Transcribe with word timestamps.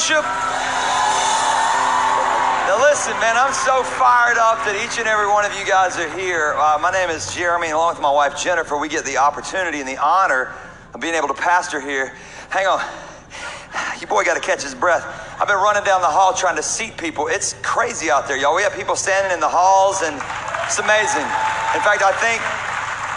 worship? 0.00 0.24
Now 2.64 2.80
listen, 2.80 3.12
man, 3.20 3.36
I'm 3.36 3.52
so 3.52 3.84
fired 3.84 4.40
up 4.40 4.56
that 4.64 4.72
each 4.80 4.96
and 4.96 5.04
every 5.04 5.28
one 5.28 5.44
of 5.44 5.52
you 5.52 5.66
guys 5.68 6.00
are 6.00 6.08
here. 6.16 6.56
Uh, 6.56 6.78
my 6.80 6.90
name 6.90 7.10
is 7.10 7.34
Jeremy, 7.34 7.68
and 7.68 7.76
along 7.76 8.00
with 8.00 8.00
my 8.00 8.10
wife 8.10 8.32
Jennifer, 8.32 8.78
we 8.78 8.88
get 8.88 9.04
the 9.04 9.18
opportunity 9.18 9.78
and 9.78 9.86
the 9.86 10.00
honor 10.00 10.54
of 10.94 11.02
being 11.02 11.12
able 11.12 11.28
to 11.28 11.36
pastor 11.36 11.84
here. 11.84 12.16
Hang 12.48 12.64
on. 12.64 12.80
Your 14.00 14.08
boy 14.08 14.24
got 14.24 14.40
to 14.40 14.40
catch 14.40 14.62
his 14.62 14.74
breath. 14.74 15.04
I've 15.36 15.48
been 15.48 15.60
running 15.60 15.84
down 15.84 16.00
the 16.00 16.08
hall 16.08 16.32
trying 16.32 16.56
to 16.56 16.64
seat 16.64 16.96
people. 16.96 17.28
It's 17.28 17.52
crazy 17.60 18.10
out 18.10 18.26
there, 18.26 18.40
y'all. 18.40 18.56
We 18.56 18.62
have 18.62 18.72
people 18.72 18.96
standing 18.96 19.36
in 19.36 19.40
the 19.40 19.52
halls, 19.52 20.00
and 20.00 20.16
it's 20.64 20.80
amazing. 20.80 21.28
In 21.76 21.82
fact, 21.84 22.00
I 22.00 22.16
think 22.24 22.40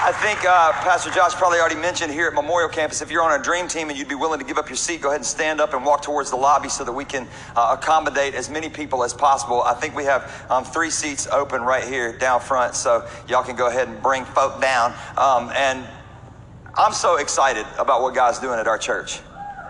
I 0.06 0.12
think 0.12 0.44
uh, 0.44 0.74
Pastor 0.74 1.10
Josh 1.12 1.32
probably 1.32 1.60
already 1.60 1.78
mentioned 1.78 2.12
here 2.12 2.28
at 2.28 2.34
Memorial 2.34 2.68
Campus, 2.68 3.02
if 3.02 3.10
you're 3.10 3.22
on 3.22 3.40
a 3.40 3.42
dream 3.42 3.70
team 3.70 3.88
and 3.90 3.98
you'd 3.98 4.10
be 4.10 4.16
willing 4.16 4.38
to 4.38 4.46
give 4.46 4.58
up 4.58 4.68
your 4.68 4.76
seat, 4.76 5.00
go 5.00 5.08
ahead 5.08 5.22
and 5.22 5.26
stand 5.26 5.62
up 5.62 5.74
and 5.74 5.86
walk 5.86 6.02
towards 6.02 6.30
the 6.30 6.36
lobby 6.36 6.68
so 6.68 6.84
that 6.84 6.92
we 6.92 7.06
can 7.06 7.26
uh, 7.56 7.78
accommodate 7.80 8.36
as 8.36 8.50
many 8.50 8.68
people 8.68 9.06
as 9.06 9.14
possible. 9.14 9.64
I 9.64 9.74
think 9.76 9.96
we 9.96 10.04
have 10.04 10.46
um, 10.50 10.66
three 10.66 10.90
seats 10.90 11.26
open 11.32 11.62
right 11.62 11.86
here 11.86 12.18
down 12.18 12.42
front, 12.42 12.76
so 12.76 13.08
y'all 13.30 13.46
can 13.46 13.56
go 13.56 13.68
ahead 13.70 13.88
and 13.88 14.04
bring 14.04 14.26
folk 14.26 14.60
down. 14.60 14.94
Um, 15.16 15.50
and 15.56 15.88
I'm 16.76 16.92
so 16.92 17.16
excited 17.16 17.66
about 17.80 18.02
what 18.02 18.14
God's 18.14 18.40
doing 18.40 18.60
at 18.60 18.68
our 18.68 18.78
church. 18.78 19.22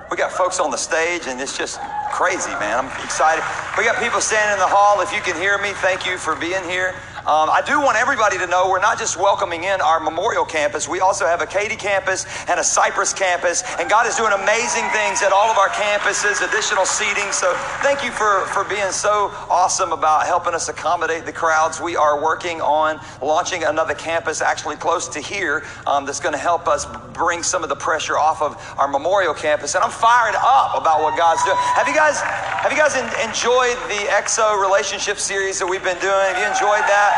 We 0.09 0.17
got 0.17 0.31
folks 0.31 0.59
on 0.59 0.71
the 0.71 0.77
stage, 0.77 1.27
and 1.27 1.39
it's 1.39 1.55
just 1.55 1.79
crazy, 2.11 2.49
man. 2.57 2.85
I'm 2.85 3.03
excited. 3.03 3.43
We 3.77 3.83
got 3.83 4.01
people 4.01 4.19
standing 4.19 4.53
in 4.53 4.59
the 4.59 4.67
hall. 4.67 4.99
If 5.01 5.13
you 5.13 5.21
can 5.21 5.39
hear 5.39 5.59
me, 5.59 5.73
thank 5.73 6.07
you 6.07 6.17
for 6.17 6.35
being 6.35 6.63
here. 6.63 6.95
Um, 7.23 7.47
I 7.47 7.63
do 7.65 7.79
want 7.79 7.95
everybody 7.95 8.37
to 8.37 8.47
know 8.47 8.67
we're 8.67 8.83
not 8.83 8.99
just 8.99 9.15
welcoming 9.15 9.63
in 9.63 9.79
our 9.79 10.01
Memorial 10.01 10.43
campus, 10.43 10.89
we 10.89 10.99
also 10.99 11.25
have 11.25 11.39
a 11.39 11.45
Katy 11.45 11.77
campus 11.77 12.27
and 12.49 12.59
a 12.59 12.63
Cypress 12.63 13.13
campus, 13.13 13.63
and 13.79 13.89
God 13.89 14.05
is 14.07 14.17
doing 14.17 14.33
amazing 14.33 14.83
things 14.91 15.23
at 15.23 15.31
all 15.31 15.47
of 15.47 15.55
our 15.55 15.69
campuses, 15.69 16.43
additional 16.43 16.83
seating. 16.83 17.31
So 17.31 17.55
thank 17.79 18.03
you 18.03 18.11
for, 18.11 18.43
for 18.51 18.65
being 18.65 18.91
so 18.91 19.31
awesome 19.47 19.93
about 19.93 20.25
helping 20.25 20.53
us 20.53 20.67
accommodate 20.67 21.23
the 21.23 21.31
crowds. 21.31 21.79
We 21.79 21.95
are 21.95 22.21
working 22.21 22.59
on 22.59 22.99
launching 23.21 23.63
another 23.63 23.93
campus 23.93 24.41
actually 24.41 24.75
close 24.75 25.07
to 25.07 25.21
here 25.21 25.63
um, 25.87 26.05
that's 26.05 26.19
going 26.19 26.33
to 26.33 26.43
help 26.43 26.67
us 26.67 26.85
bring 27.13 27.41
some 27.41 27.63
of 27.63 27.69
the 27.69 27.75
pressure 27.77 28.17
off 28.17 28.41
of 28.41 28.59
our 28.77 28.89
Memorial 28.89 29.33
campus. 29.33 29.75
And 29.75 29.83
I'm 29.85 29.91
fired 29.91 30.35
up 30.35 30.75
about 30.75 31.01
what 31.01 31.17
God's 31.17 31.41
doing. 31.45 31.55
Have 31.55 31.87
you 31.87 31.95
guys, 31.95 32.19
have 32.19 32.69
you 32.69 32.77
guys 32.77 32.97
enjoyed 33.23 33.79
the 33.87 34.11
XO 34.11 34.61
relationship 34.61 35.19
series 35.19 35.57
that 35.59 35.67
we've 35.67 35.83
been 35.83 35.99
doing? 35.99 36.11
Have 36.11 36.37
you 36.37 36.51
enjoyed 36.51 36.83
that? 36.91 37.12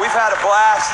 We've 0.00 0.10
had 0.10 0.32
a 0.32 0.40
blast. 0.40 0.90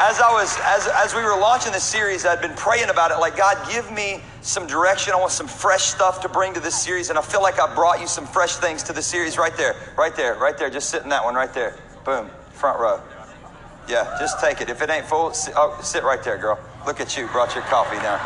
As 0.00 0.20
I 0.20 0.30
was, 0.30 0.56
as, 0.62 0.86
as 0.86 1.14
we 1.14 1.22
were 1.22 1.36
launching 1.38 1.72
this 1.72 1.82
series, 1.82 2.24
I'd 2.24 2.40
been 2.40 2.54
praying 2.54 2.88
about 2.88 3.10
it, 3.10 3.18
like, 3.18 3.36
God, 3.36 3.56
give 3.68 3.90
me 3.90 4.20
some 4.42 4.66
direction. 4.66 5.12
I 5.12 5.16
want 5.16 5.32
some 5.32 5.48
fresh 5.48 5.82
stuff 5.84 6.20
to 6.20 6.28
bring 6.28 6.54
to 6.54 6.60
this 6.60 6.80
series. 6.80 7.10
And 7.10 7.18
I 7.18 7.22
feel 7.22 7.42
like 7.42 7.58
I 7.58 7.74
brought 7.74 8.00
you 8.00 8.06
some 8.06 8.26
fresh 8.26 8.56
things 8.56 8.82
to 8.84 8.92
the 8.92 9.02
series 9.02 9.38
right 9.38 9.56
there, 9.56 9.74
right 9.96 10.14
there, 10.14 10.36
right 10.36 10.56
there. 10.56 10.70
Just 10.70 10.90
sit 10.90 11.02
in 11.02 11.08
that 11.08 11.24
one 11.24 11.34
right 11.34 11.52
there. 11.52 11.74
Boom, 12.04 12.30
front 12.52 12.78
row. 12.78 13.00
Yeah, 13.88 14.16
just 14.20 14.38
take 14.40 14.60
it. 14.60 14.68
If 14.70 14.82
it 14.82 14.90
ain't 14.90 15.06
full, 15.06 15.32
sit, 15.32 15.54
oh, 15.56 15.78
sit 15.82 16.04
right 16.04 16.22
there, 16.22 16.36
girl. 16.36 16.60
Look 16.86 17.00
at 17.00 17.16
you, 17.16 17.26
brought 17.28 17.54
your 17.54 17.64
coffee 17.64 17.96
down. 17.96 18.18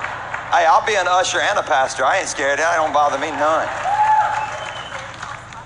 Hey, 0.53 0.67
I'll 0.67 0.85
be 0.85 0.97
an 0.97 1.07
usher 1.09 1.41
and 1.41 1.59
a 1.59 1.63
pastor. 1.63 2.05
I 2.05 2.19
ain't 2.19 2.29
scared. 2.29 2.59
That 2.59 2.77
don't 2.77 2.93
bother 2.93 3.19
me 3.19 3.31
none. 3.31 3.92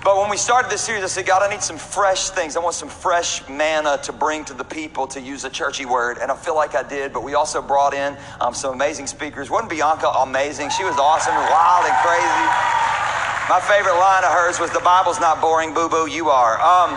But 0.07 0.15
when 0.19 0.29
we 0.29 0.37
started 0.37 0.71
this 0.71 0.79
series, 0.79 1.03
I 1.03 1.07
said, 1.07 1.25
God, 1.25 1.43
I 1.43 1.51
need 1.51 1.61
some 1.61 1.75
fresh 1.75 2.29
things. 2.29 2.55
I 2.55 2.61
want 2.61 2.75
some 2.75 2.87
fresh 2.87 3.43
manna 3.49 3.99
to 4.03 4.13
bring 4.13 4.45
to 4.45 4.53
the 4.53 4.63
people 4.63 5.05
to 5.07 5.19
use 5.19 5.43
a 5.43 5.49
churchy 5.49 5.85
word. 5.85 6.17
And 6.21 6.31
I 6.31 6.35
feel 6.37 6.55
like 6.55 6.75
I 6.75 6.83
did. 6.83 7.11
But 7.11 7.25
we 7.25 7.33
also 7.33 7.61
brought 7.61 7.93
in 7.93 8.15
um, 8.39 8.53
some 8.53 8.73
amazing 8.73 9.07
speakers. 9.07 9.49
Wasn't 9.49 9.69
Bianca 9.69 10.07
amazing? 10.07 10.69
She 10.69 10.85
was 10.85 10.95
awesome, 10.95 11.35
wild 11.35 11.91
and 11.91 11.97
crazy. 12.07 12.47
My 13.51 13.59
favorite 13.67 13.99
line 13.99 14.23
of 14.23 14.31
hers 14.31 14.61
was, 14.61 14.71
The 14.71 14.79
Bible's 14.79 15.19
not 15.19 15.41
boring, 15.41 15.73
boo 15.73 15.89
boo, 15.89 16.07
you 16.07 16.29
are. 16.29 16.55
Um, 16.55 16.95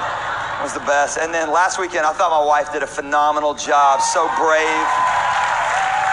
was 0.62 0.72
the 0.72 0.86
best. 0.86 1.18
And 1.18 1.34
then 1.34 1.50
last 1.50 1.80
weekend, 1.80 2.06
I 2.06 2.12
thought 2.12 2.30
my 2.30 2.46
wife 2.46 2.72
did 2.72 2.84
a 2.84 2.86
phenomenal 2.86 3.54
job. 3.54 4.02
So 4.02 4.30
brave. 4.38 4.86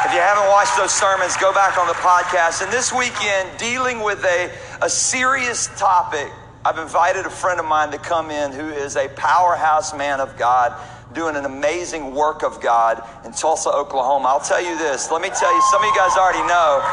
If 0.01 0.17
you 0.17 0.21
haven't 0.25 0.49
watched 0.49 0.75
those 0.75 0.95
sermons, 0.95 1.37
go 1.37 1.53
back 1.53 1.77
on 1.77 1.85
the 1.85 1.99
podcast. 2.01 2.63
And 2.63 2.73
this 2.73 2.91
weekend, 2.91 3.55
dealing 3.59 4.01
with 4.01 4.25
a, 4.25 4.49
a 4.81 4.89
serious 4.89 5.69
topic 5.77 6.33
I've 6.67 6.79
invited 6.79 7.25
a 7.25 7.29
friend 7.29 7.61
of 7.61 7.65
mine 7.65 7.91
to 7.91 7.97
come 7.97 8.29
in 8.29 8.51
who 8.51 8.67
is 8.67 8.97
a 8.97 9.07
powerhouse 9.07 9.95
man 9.95 10.19
of 10.19 10.35
God 10.35 10.77
doing 11.13 11.37
an 11.37 11.45
amazing 11.45 12.13
work 12.13 12.43
of 12.43 12.59
God 12.59 13.01
in 13.23 13.31
Tulsa, 13.31 13.69
Oklahoma. 13.69 14.27
I'll 14.27 14.41
tell 14.41 14.61
you 14.61 14.77
this. 14.77 15.09
Let 15.09 15.21
me 15.21 15.29
tell 15.29 15.55
you, 15.55 15.61
some 15.71 15.81
of 15.81 15.87
you 15.87 15.95
guys 15.95 16.17
already 16.17 16.45
know. 16.45 16.83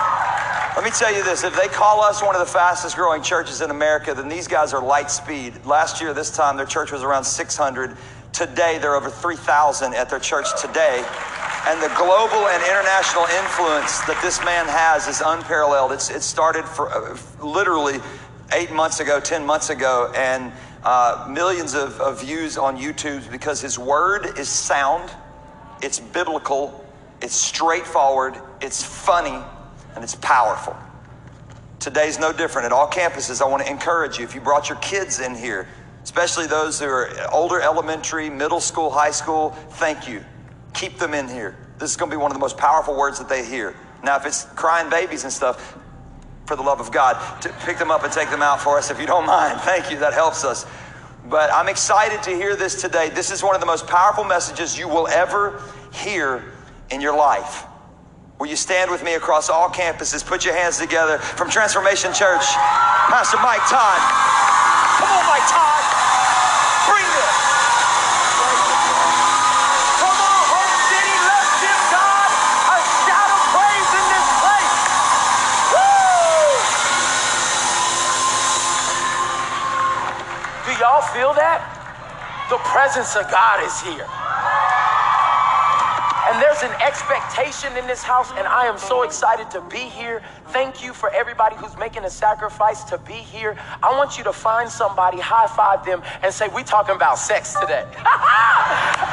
Let 0.77 0.85
me 0.85 0.93
tell 0.93 1.13
you 1.13 1.25
this. 1.25 1.43
If 1.43 1.57
they 1.57 1.67
call 1.67 2.03
us 2.03 2.23
one 2.23 2.37
of 2.37 2.41
the 2.41 2.47
fastest 2.47 2.95
growing 2.95 3.21
churches 3.21 3.63
in 3.63 3.73
America, 3.73 4.15
then 4.15 4.29
these 4.29 4.47
guys 4.47 4.73
are 4.73 4.81
light 4.81 5.11
speed. 5.11 5.67
Last 5.67 6.01
year, 6.01 6.15
this 6.15 6.31
time, 6.31 6.57
their 6.57 6.67
church 6.67 6.93
was 6.93 7.03
around 7.03 7.25
600. 7.25 7.97
Today, 8.33 8.79
they're 8.79 8.95
over 8.95 9.11
3,000 9.11 9.93
at 9.93 10.09
their 10.09 10.21
church 10.21 10.47
today. 10.57 11.05
And 11.67 11.83
the 11.83 11.89
global 11.97 12.47
and 12.47 12.63
international 12.63 13.25
influence 13.43 13.99
that 14.03 14.21
this 14.23 14.39
man 14.45 14.67
has 14.67 15.09
is 15.09 15.21
unparalleled. 15.25 15.91
It's, 15.91 16.11
it 16.11 16.23
started 16.23 16.65
for 16.65 16.93
uh, 16.93 17.17
literally 17.43 17.99
eight 18.53 18.71
months 18.73 19.01
ago, 19.01 19.21
10 19.21 19.45
months 19.45 19.71
ago, 19.71 20.13
and 20.15 20.53
uh, 20.85 21.27
millions 21.31 21.75
of, 21.75 22.01
of 22.01 22.21
views 22.21 22.59
on 22.59 22.77
YouTube 22.77 23.31
because 23.31 23.61
his 23.61 23.79
word 23.79 24.39
is 24.39 24.49
sound, 24.49 25.11
it's 25.83 25.99
biblical, 25.99 26.85
it's 27.23 27.35
straightforward, 27.35 28.37
it's 28.61 28.83
funny, 28.83 29.43
and 29.95 30.05
it's 30.05 30.15
powerful. 30.17 30.77
Today's 31.79 32.19
no 32.19 32.33
different. 32.33 32.67
At 32.67 32.73
all 32.73 32.89
campuses, 32.89 33.41
I 33.43 33.49
want 33.49 33.65
to 33.65 33.71
encourage 33.71 34.19
you 34.19 34.25
if 34.25 34.35
you 34.35 34.41
brought 34.41 34.69
your 34.69 34.79
kids 34.79 35.21
in 35.21 35.35
here, 35.35 35.69
especially 36.03 36.47
those 36.47 36.81
who 36.81 36.87
are 36.87 37.11
older 37.33 37.61
elementary, 37.61 38.31
middle 38.31 38.61
school, 38.61 38.91
high 38.91 39.11
school, 39.11 39.51
thank 39.73 40.09
you. 40.09 40.25
Keep 40.75 40.99
them 40.99 41.15
in 41.15 41.29
here. 41.29 41.57
This 41.79 41.91
is 41.91 41.97
going 41.97 42.11
to 42.11 42.17
be 42.17 42.21
one 42.21 42.31
of 42.31 42.35
the 42.35 42.41
most 42.41 42.57
powerful 42.57 42.97
words 42.97 43.19
that 43.19 43.29
they 43.29 43.45
hear. 43.45 43.75
Now, 44.03 44.17
if 44.17 44.27
it's 44.27 44.45
crying 44.45 44.91
babies 44.91 45.25
and 45.25 45.33
stuff, 45.33 45.79
for 46.47 46.57
the 46.57 46.63
love 46.63 46.81
of 46.81 46.93
God, 46.93 47.41
to 47.43 47.49
pick 47.65 47.79
them 47.79 47.91
up 47.91 48.05
and 48.05 48.13
take 48.13 48.31
them 48.31 48.43
out 48.43 48.61
for 48.61 48.79
us 48.79 48.91
if 48.91 49.01
you 49.01 49.07
don't 49.07 49.27
mind. 49.39 49.61
Thank 49.61 49.91
you, 49.91 49.99
that 49.99 50.13
helps 50.13 50.45
us. 50.45 50.67
But 51.27 51.53
I'm 51.53 51.69
excited 51.69 52.23
to 52.25 52.31
hear 52.31 52.55
this 52.55 52.81
today. 52.81 53.09
This 53.09 53.31
is 53.31 53.43
one 53.43 53.55
of 53.55 53.61
the 53.61 53.67
most 53.67 53.87
powerful 53.87 54.25
messages 54.25 54.79
you 54.79 54.89
will 54.89 55.09
ever 55.09 55.63
hear 55.93 56.45
in 56.91 57.01
your 57.01 57.17
life. 57.17 57.65
Will 58.39 58.49
you 58.49 58.57
stand 58.57 58.91
with 58.91 59.03
me 59.03 59.15
across 59.15 59.49
all 59.49 59.69
campuses? 59.69 60.25
Put 60.25 60.45
your 60.45 60.55
hands 60.55 60.79
together 60.79 61.19
from 61.19 61.49
Transformation 61.49 62.13
Church, 62.13 62.45
Pastor 63.09 63.39
Mike 63.39 63.63
Todd. 63.71 64.01
Come 64.99 65.09
on, 65.09 65.27
Mike 65.27 65.49
Todd. 65.49 65.75
Feel 81.01 81.35
that? 81.35 81.63
The 82.51 82.59
presence 82.69 83.17
of 83.17 83.31
God 83.31 83.65
is 83.65 83.81
here. 83.81 84.07
And 86.25 86.41
there's 86.41 86.63
an 86.65 86.73
expectation 86.81 87.77
in 87.77 87.87
this 87.87 88.03
house, 88.03 88.33
and 88.37 88.47
I 88.47 88.65
am 88.65 88.79
so 88.79 89.03
excited 89.03 89.51
to 89.53 89.61
be 89.69 89.93
here. 89.93 90.23
Thank 90.49 90.83
you 90.83 90.95
for 90.95 91.11
everybody 91.13 91.55
who's 91.57 91.77
making 91.77 92.05
a 92.05 92.11
sacrifice 92.11 92.83
to 92.85 92.99
be 93.07 93.13
here. 93.13 93.57
I 93.83 93.93
want 93.97 94.17
you 94.17 94.25
to 94.25 94.33
find 94.33 94.71
somebody, 94.71 95.21
high 95.21 95.47
five 95.53 95.85
them, 95.85 96.03
and 96.23 96.33
say, 96.33 96.49
We 96.49 96.65
talking 96.65 96.97
about 96.97 97.19
sex 97.19 97.55
today. 97.55 97.85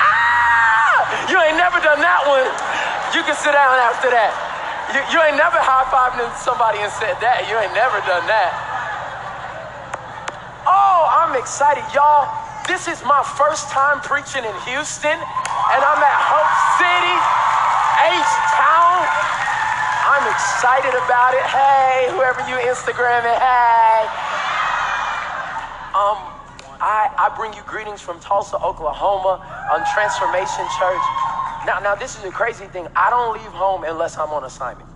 Ah! 0.03 1.29
you 1.29 1.35
ain't 1.35 1.57
never 1.57 1.79
done 1.83 1.99
that 1.99 2.23
one. 2.27 2.47
You 3.15 3.23
can 3.27 3.35
sit 3.35 3.51
down 3.51 3.75
after 3.75 4.07
that. 4.07 4.31
You, 4.95 4.99
you 5.11 5.19
ain't 5.23 5.35
never 5.39 5.59
high 5.59 5.87
fived 5.91 6.19
somebody 6.39 6.79
and 6.79 6.91
said 6.91 7.19
that. 7.19 7.47
You 7.47 7.59
ain't 7.59 7.75
never 7.75 7.99
done 8.07 8.27
that. 8.27 8.51
I'm 11.31 11.39
excited. 11.39 11.87
Y'all, 11.95 12.27
this 12.67 12.91
is 12.91 12.99
my 13.07 13.23
first 13.23 13.71
time 13.71 14.03
preaching 14.03 14.43
in 14.43 14.51
Houston, 14.67 15.15
and 15.15 15.79
I'm 15.79 16.01
at 16.03 16.19
Hope 16.27 16.53
City, 16.75 17.15
H 18.03 18.31
Town. 18.51 18.99
I'm 20.11 20.27
excited 20.27 20.91
about 20.91 21.31
it. 21.31 21.47
Hey, 21.47 22.11
whoever 22.11 22.43
you 22.51 22.59
Instagram 22.67 23.23
it, 23.23 23.39
hey. 23.39 24.11
Um, 25.95 26.19
I, 26.83 27.07
I 27.15 27.31
bring 27.39 27.53
you 27.53 27.63
greetings 27.63 28.01
from 28.01 28.19
Tulsa, 28.19 28.59
Oklahoma, 28.59 29.39
on 29.71 29.87
Transformation 29.95 30.67
Church. 30.83 31.05
Now, 31.63 31.79
now 31.79 31.95
this 31.95 32.19
is 32.19 32.25
a 32.25 32.31
crazy 32.31 32.65
thing. 32.65 32.89
I 32.93 33.09
don't 33.09 33.31
leave 33.31 33.55
home 33.55 33.85
unless 33.87 34.17
I'm 34.17 34.31
on 34.31 34.43
assignment. 34.43 34.89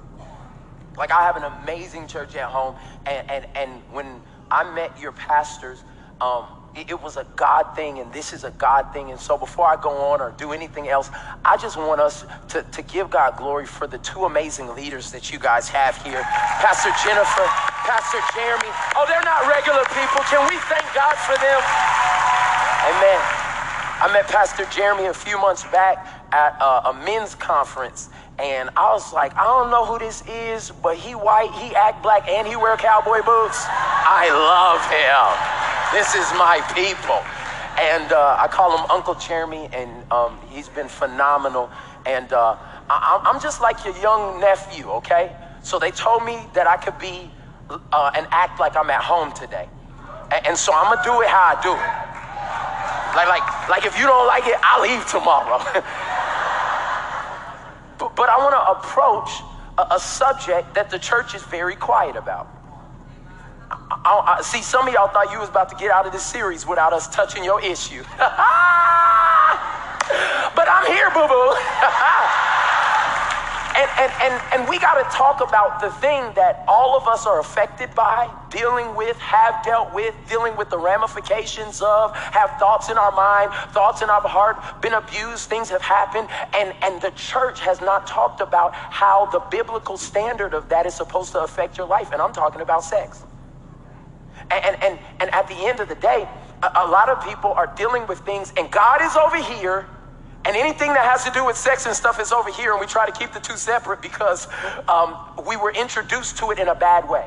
Like 0.98 1.14
I 1.14 1.24
have 1.24 1.38
an 1.38 1.48
amazing 1.64 2.08
church 2.08 2.36
at 2.36 2.52
home, 2.52 2.76
and 3.06 3.24
and 3.30 3.46
and 3.56 3.81
when 3.92 4.20
I 4.52 4.70
met 4.76 4.92
your 5.00 5.14
pastors, 5.14 5.86
um, 6.22 6.46
it 6.76 7.02
was 7.02 7.18
a 7.18 7.26
God 7.36 7.66
thing 7.76 8.00
and 8.00 8.12
this 8.14 8.34
is 8.34 8.44
a 8.44 8.52
God 8.52 8.86
thing. 8.94 9.12
And 9.12 9.20
so 9.20 9.38
before 9.38 9.66
I 9.68 9.78
go 9.82 10.12
on 10.14 10.22
or 10.22 10.34
do 10.38 10.52
anything 10.54 10.88
else, 10.90 11.10
I 11.46 11.58
just 11.58 11.78
want 11.78 12.02
us 12.02 12.26
to, 12.50 12.64
to 12.64 12.82
give 12.84 13.10
God 13.10 13.38
glory 13.38 13.66
for 13.66 13.88
the 13.88 13.98
two 14.00 14.26
amazing 14.26 14.76
leaders 14.76 15.12
that 15.12 15.32
you 15.34 15.40
guys 15.40 15.70
have 15.70 15.98
here 16.04 16.24
Pastor 16.62 16.92
Jennifer, 17.06 17.48
Pastor 17.88 18.20
Jeremy. 18.36 18.72
Oh, 18.96 19.06
they're 19.08 19.24
not 19.24 19.48
regular 19.48 19.84
people. 19.94 20.22
Can 20.32 20.44
we 20.50 20.58
thank 20.72 20.86
God 20.96 21.16
for 21.28 21.36
them? 21.38 21.62
Amen. 22.90 23.22
I 24.02 24.10
met 24.14 24.28
Pastor 24.28 24.66
Jeremy 24.72 25.08
a 25.08 25.14
few 25.14 25.40
months 25.40 25.64
back 25.72 25.98
at 26.36 26.60
a, 26.60 26.90
a 26.90 26.94
men's 27.06 27.34
conference. 27.36 28.10
And 28.38 28.70
I 28.76 28.92
was 28.92 29.14
like, 29.14 29.34
I 29.38 29.46
don't 29.46 29.72
know 29.72 29.86
who 29.86 29.98
this 29.98 30.22
is, 30.28 30.72
but 30.84 30.98
he 30.98 31.16
white, 31.16 31.52
he 31.64 31.74
act 31.74 32.04
black, 32.04 32.28
and 32.28 32.46
he 32.46 32.58
wear 32.58 32.76
cowboy 32.76 33.24
boots. 33.24 33.64
I 33.64 34.28
love 34.28 34.84
him. 34.92 35.26
This 35.96 36.12
is 36.20 36.28
my 36.36 36.60
people. 36.76 37.24
And 37.80 38.12
uh, 38.12 38.36
I 38.38 38.48
call 38.52 38.78
him 38.78 38.86
Uncle 38.92 39.16
Jeremy, 39.16 39.70
and 39.72 39.90
um, 40.12 40.38
he's 40.50 40.68
been 40.68 40.90
phenomenal. 40.90 41.70
And 42.06 42.32
uh, 42.34 42.58
I- 42.90 43.31
am 43.34 43.40
just 43.40 43.62
like 43.62 43.84
your 43.86 43.96
young 44.00 44.42
nephew, 44.42 44.90
okay? 45.00 45.31
So 45.64 45.80
they 45.80 45.92
told 45.92 46.26
me 46.26 46.38
that 46.54 46.68
I 46.68 46.76
could 46.76 47.00
be 47.00 47.31
uh, 47.70 48.12
and 48.16 48.28
act 48.31 48.60
like 48.60 48.76
I'm 48.76 48.90
at 48.90 49.02
home 49.02 49.31
today. 49.31 49.68
And, 50.31 50.48
and 50.48 50.58
so 50.58 50.74
I'm 50.76 50.92
gonna 50.92 51.02
do 51.04 51.22
it 51.22 51.30
how 51.30 51.56
I 51.56 51.62
do 51.64 51.72
it. 51.72 52.16
Like, 53.16 53.30
like, 53.31 53.70
like 53.70 53.86
if 53.86 53.98
you 53.98 54.06
don't 54.06 54.28
like 54.28 54.46
it, 54.46 54.60
I'll 54.62 54.84
leave 54.84 55.08
tomorrow. 55.08 55.64
but, 58.00 58.15
but 58.15 58.30
I 58.30 58.38
wanna 58.38 58.63
approach 58.77 59.30
a, 59.77 59.95
a 59.95 60.00
subject 60.00 60.75
that 60.75 60.89
the 60.89 61.00
church 61.00 61.36
is 61.36 61.44
very 61.44 61.75
quiet 61.75 62.15
about. 62.15 62.47
I, 64.06 64.38
I, 64.38 64.42
see, 64.42 64.62
some 64.62 64.88
of 64.88 64.94
y'all 64.94 65.07
thought 65.07 65.31
you 65.31 65.39
was 65.39 65.50
about 65.50 65.69
to 65.69 65.75
get 65.75 65.92
out 65.92 66.06
of 66.06 66.12
this 66.12 66.24
series 66.24 66.68
without 66.68 66.94
us 66.94 67.07
touching 67.07 67.44
your 67.44 67.59
issue. 67.62 68.03
but 68.18 68.27
I'm 70.69 70.86
here, 70.86 71.09
boo 71.12 71.27
boo. 71.27 71.56
and, 73.77 73.89
and, 74.00 74.12
and, 74.24 74.42
and 74.54 74.69
we 74.69 74.80
got 74.80 74.95
to 74.95 75.18
talk 75.18 75.42
about 75.42 75.81
the 75.81 75.92
thing 75.92 76.31
that 76.36 76.63
all 76.68 76.98
of 76.98 77.07
us 77.07 77.27
are 77.27 77.39
affected 77.39 77.94
by, 77.95 78.30
dealing 78.50 78.95
with, 78.95 79.18
have 79.19 79.56
dealt 79.63 79.94
with, 79.94 80.16
dealing 80.30 80.56
with 80.57 80.69
the 80.69 80.77
ramifications 80.77 81.81
of, 81.81 82.16
have 82.16 82.51
thoughts 82.60 82.89
in 82.89 82.98
our 82.98 83.12
mind, 83.12 83.51
thoughts 83.74 84.01
in 84.01 84.10
our 84.10 84.22
heart, 84.22 84.57
been 84.81 84.94
abused, 84.94 85.50
things 85.50 85.69
have 85.69 85.81
happened. 85.81 86.30
And, 86.56 86.74
and 86.83 87.01
the 87.01 87.12
church 87.12 87.62
has 87.62 87.81
not 87.81 88.07
talked 88.07 88.42
about 88.42 88.72
how 88.74 89.27
the 89.27 89.42
biblical 89.51 89.98
standard 89.98 90.54
of 90.54 90.69
that 90.69 90.86
is 90.86 90.95
supposed 90.95 91.33
to 91.33 91.42
affect 91.44 91.78
your 91.78 91.88
life. 91.88 92.12
And 92.13 92.21
I'm 92.21 92.33
talking 92.33 92.62
about 92.62 92.83
sex. 92.83 93.25
And, 94.51 94.78
and, 94.83 95.00
and 95.19 95.33
at 95.33 95.48
the 95.48 95.56
end 95.68 95.80
of 95.80 95.89
the 95.89 95.95
day, 95.95 96.28
a, 96.63 96.68
a 96.86 96.88
lot 96.89 97.10
of 97.10 97.24
people 97.24 97.54
are 97.57 97.74
dealing 97.75 98.07
with 98.07 98.19
things, 98.19 98.54
and 98.57 98.69
God 98.71 99.01
is 99.01 99.16
over 99.16 99.42
here, 99.44 99.88
and 100.45 100.56
anything 100.56 100.94
that 100.94 101.06
has 101.06 101.24
to 101.25 101.31
do 101.31 101.45
with 101.45 101.57
sex 101.57 101.86
and 101.86 101.95
stuff 101.95 102.19
is 102.19 102.31
over 102.31 102.51
here, 102.51 102.71
and 102.71 102.80
we 102.80 102.88
try 102.88 103.06
to 103.06 103.12
keep 103.12 103.33
the 103.33 103.39
two 103.39 103.57
separate 103.57 104.01
because 104.01 104.47
um, 104.88 105.18
we 105.47 105.57
were 105.57 105.71
introduced 105.74 106.38
to 106.38 106.51
it 106.51 106.59
in 106.59 106.68
a 106.68 106.75
bad 106.75 107.09
way. 107.09 107.25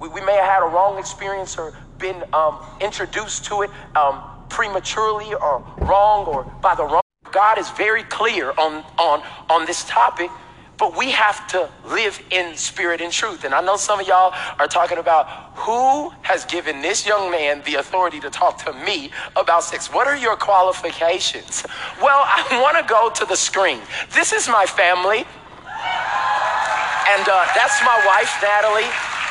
We, 0.00 0.08
we 0.08 0.20
may 0.20 0.34
have 0.36 0.44
had 0.44 0.62
a 0.62 0.66
wrong 0.66 0.98
experience 0.98 1.56
or 1.58 1.72
been 1.98 2.24
um, 2.32 2.58
introduced 2.80 3.44
to 3.46 3.62
it 3.62 3.70
um, 3.94 4.22
prematurely 4.48 5.34
or 5.34 5.64
wrong 5.82 6.26
or 6.26 6.44
by 6.60 6.74
the 6.74 6.84
wrong. 6.84 7.02
God 7.30 7.58
is 7.58 7.70
very 7.70 8.02
clear 8.04 8.50
on, 8.58 8.84
on, 8.98 9.22
on 9.48 9.66
this 9.66 9.84
topic 9.84 10.30
but 10.80 10.96
we 10.96 11.10
have 11.10 11.46
to 11.48 11.68
live 11.86 12.20
in 12.30 12.56
spirit 12.56 13.02
and 13.02 13.12
truth. 13.12 13.44
And 13.44 13.54
I 13.54 13.60
know 13.60 13.76
some 13.76 14.00
of 14.00 14.08
y'all 14.08 14.32
are 14.58 14.66
talking 14.66 14.96
about 14.96 15.28
who 15.54 16.08
has 16.22 16.46
given 16.46 16.80
this 16.80 17.06
young 17.06 17.30
man 17.30 17.62
the 17.66 17.74
authority 17.74 18.18
to 18.20 18.30
talk 18.30 18.64
to 18.64 18.72
me 18.72 19.10
about 19.36 19.62
sex. 19.62 19.92
What 19.92 20.06
are 20.06 20.16
your 20.16 20.36
qualifications? 20.36 21.66
Well, 22.00 22.22
I 22.24 22.58
want 22.62 22.78
to 22.78 22.90
go 22.90 23.10
to 23.10 23.26
the 23.26 23.36
screen. 23.36 23.80
This 24.14 24.32
is 24.32 24.48
my 24.48 24.64
family. 24.64 25.26
And 27.12 27.28
uh, 27.28 27.46
that's 27.54 27.82
my 27.84 28.02
wife, 28.06 28.32
Natalie. 28.40 28.88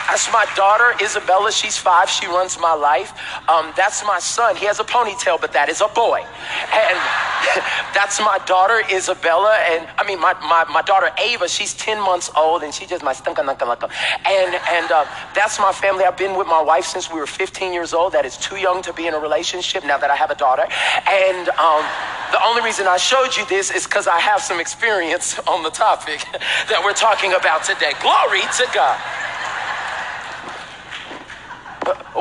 That's 0.09 0.33
my 0.33 0.47
daughter, 0.55 0.95
Isabella. 0.99 1.51
She's 1.51 1.77
five. 1.77 2.09
She 2.09 2.25
runs 2.25 2.59
my 2.59 2.73
life. 2.73 3.13
Um, 3.47 3.71
that's 3.77 4.03
my 4.03 4.17
son. 4.17 4.55
He 4.55 4.65
has 4.65 4.79
a 4.79 4.83
ponytail, 4.83 5.39
but 5.39 5.53
that 5.53 5.69
is 5.69 5.81
a 5.81 5.87
boy. 5.87 6.25
And 6.73 6.97
that's 7.93 8.19
my 8.19 8.39
daughter, 8.47 8.81
Isabella. 8.91 9.55
And 9.69 9.87
I 9.99 10.07
mean, 10.07 10.19
my, 10.19 10.33
my, 10.41 10.65
my 10.73 10.81
daughter, 10.81 11.11
Ava, 11.19 11.47
she's 11.47 11.75
10 11.75 12.01
months 12.01 12.31
old 12.35 12.63
and 12.63 12.73
she 12.73 12.87
just 12.87 13.03
my 13.03 13.13
stunka 13.13 13.45
nunka 13.45 13.69
nunka. 13.69 13.91
And, 14.25 14.55
and 14.55 14.91
uh, 14.91 15.05
that's 15.35 15.59
my 15.59 15.71
family. 15.71 16.05
I've 16.05 16.17
been 16.17 16.35
with 16.35 16.47
my 16.47 16.61
wife 16.61 16.85
since 16.85 17.11
we 17.13 17.19
were 17.19 17.27
15 17.27 17.71
years 17.71 17.93
old. 17.93 18.13
That 18.13 18.25
is 18.25 18.35
too 18.35 18.57
young 18.57 18.81
to 18.81 18.93
be 18.93 19.05
in 19.05 19.13
a 19.13 19.19
relationship 19.19 19.85
now 19.85 19.99
that 19.99 20.09
I 20.09 20.15
have 20.15 20.31
a 20.31 20.35
daughter. 20.35 20.65
And 21.05 21.49
um, 21.49 21.85
the 22.31 22.43
only 22.43 22.63
reason 22.63 22.87
I 22.87 22.97
showed 22.97 23.37
you 23.37 23.45
this 23.45 23.69
is 23.69 23.85
because 23.85 24.07
I 24.07 24.19
have 24.19 24.41
some 24.41 24.59
experience 24.59 25.37
on 25.45 25.61
the 25.61 25.69
topic 25.69 26.25
that 26.67 26.81
we're 26.83 26.97
talking 26.97 27.33
about 27.33 27.63
today. 27.63 27.93
Glory 28.01 28.41
to 28.57 28.65
God. 28.73 28.97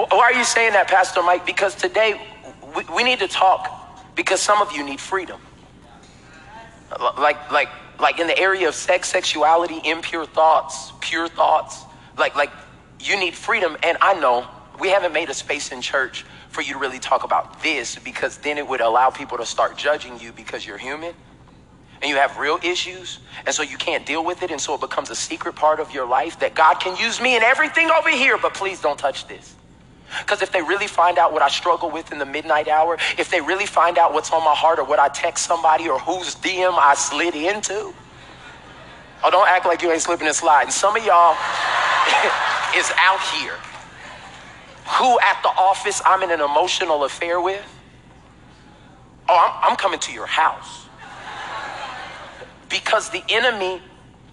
Why 0.06 0.18
are 0.20 0.32
you 0.32 0.44
saying 0.44 0.74
that, 0.74 0.86
Pastor 0.86 1.22
Mike? 1.22 1.44
Because 1.44 1.74
today 1.74 2.20
we, 2.76 2.84
we 2.94 3.02
need 3.02 3.18
to 3.18 3.26
talk 3.26 4.14
because 4.14 4.40
some 4.40 4.62
of 4.62 4.70
you 4.70 4.84
need 4.84 5.00
freedom. 5.00 5.40
Like, 7.18 7.50
like, 7.50 7.68
like 7.98 8.20
in 8.20 8.28
the 8.28 8.38
area 8.38 8.68
of 8.68 8.76
sex, 8.76 9.08
sexuality, 9.08 9.80
impure 9.84 10.24
thoughts, 10.24 10.92
pure 11.00 11.26
thoughts. 11.26 11.82
Like, 12.16 12.36
like 12.36 12.50
you 13.00 13.18
need 13.18 13.34
freedom. 13.34 13.76
And 13.82 13.98
I 14.00 14.14
know 14.20 14.46
we 14.78 14.88
haven't 14.88 15.12
made 15.12 15.30
a 15.30 15.34
space 15.34 15.72
in 15.72 15.82
church 15.82 16.24
for 16.48 16.62
you 16.62 16.74
to 16.74 16.78
really 16.78 17.00
talk 17.00 17.24
about 17.24 17.60
this 17.62 17.96
because 17.96 18.38
then 18.38 18.56
it 18.56 18.66
would 18.66 18.80
allow 18.80 19.10
people 19.10 19.36
to 19.38 19.46
start 19.46 19.76
judging 19.76 20.20
you 20.20 20.32
because 20.32 20.64
you're 20.64 20.78
human 20.78 21.12
and 22.00 22.08
you 22.08 22.14
have 22.14 22.38
real 22.38 22.60
issues, 22.62 23.18
and 23.44 23.52
so 23.52 23.64
you 23.64 23.76
can't 23.76 24.06
deal 24.06 24.24
with 24.24 24.44
it, 24.44 24.52
and 24.52 24.60
so 24.60 24.72
it 24.74 24.80
becomes 24.80 25.10
a 25.10 25.16
secret 25.16 25.56
part 25.56 25.80
of 25.80 25.92
your 25.92 26.06
life 26.06 26.38
that 26.38 26.54
God 26.54 26.74
can 26.74 26.96
use 26.96 27.20
me 27.20 27.34
and 27.34 27.42
everything 27.42 27.90
over 27.90 28.08
here, 28.08 28.38
but 28.38 28.54
please 28.54 28.80
don't 28.80 28.96
touch 28.96 29.26
this. 29.26 29.56
Because 30.20 30.42
if 30.42 30.52
they 30.52 30.62
really 30.62 30.86
find 30.86 31.18
out 31.18 31.32
what 31.32 31.42
I 31.42 31.48
struggle 31.48 31.90
with 31.90 32.12
in 32.12 32.18
the 32.18 32.26
midnight 32.26 32.68
hour, 32.68 32.96
if 33.18 33.30
they 33.30 33.40
really 33.40 33.66
find 33.66 33.98
out 33.98 34.12
what's 34.12 34.32
on 34.32 34.42
my 34.44 34.54
heart 34.54 34.78
or 34.78 34.84
what 34.84 34.98
I 34.98 35.08
text 35.08 35.46
somebody 35.46 35.88
or 35.88 35.98
whose 35.98 36.34
DM 36.36 36.76
I 36.78 36.94
slid 36.94 37.34
into, 37.34 37.92
oh, 39.22 39.30
don't 39.30 39.48
act 39.48 39.66
like 39.66 39.82
you 39.82 39.92
ain't 39.92 40.02
slipping 40.02 40.26
and 40.26 40.36
sliding. 40.36 40.70
Some 40.70 40.96
of 40.96 41.04
y'all 41.04 41.32
is 42.76 42.90
out 42.98 43.20
here 43.36 43.54
who 44.96 45.20
at 45.20 45.42
the 45.42 45.50
office 45.50 46.00
I'm 46.04 46.22
in 46.22 46.30
an 46.30 46.40
emotional 46.40 47.04
affair 47.04 47.40
with. 47.40 47.64
Oh, 49.28 49.36
I'm, 49.62 49.70
I'm 49.70 49.76
coming 49.76 50.00
to 50.00 50.12
your 50.12 50.26
house. 50.26 50.86
Because 52.70 53.10
the 53.10 53.22
enemy 53.28 53.82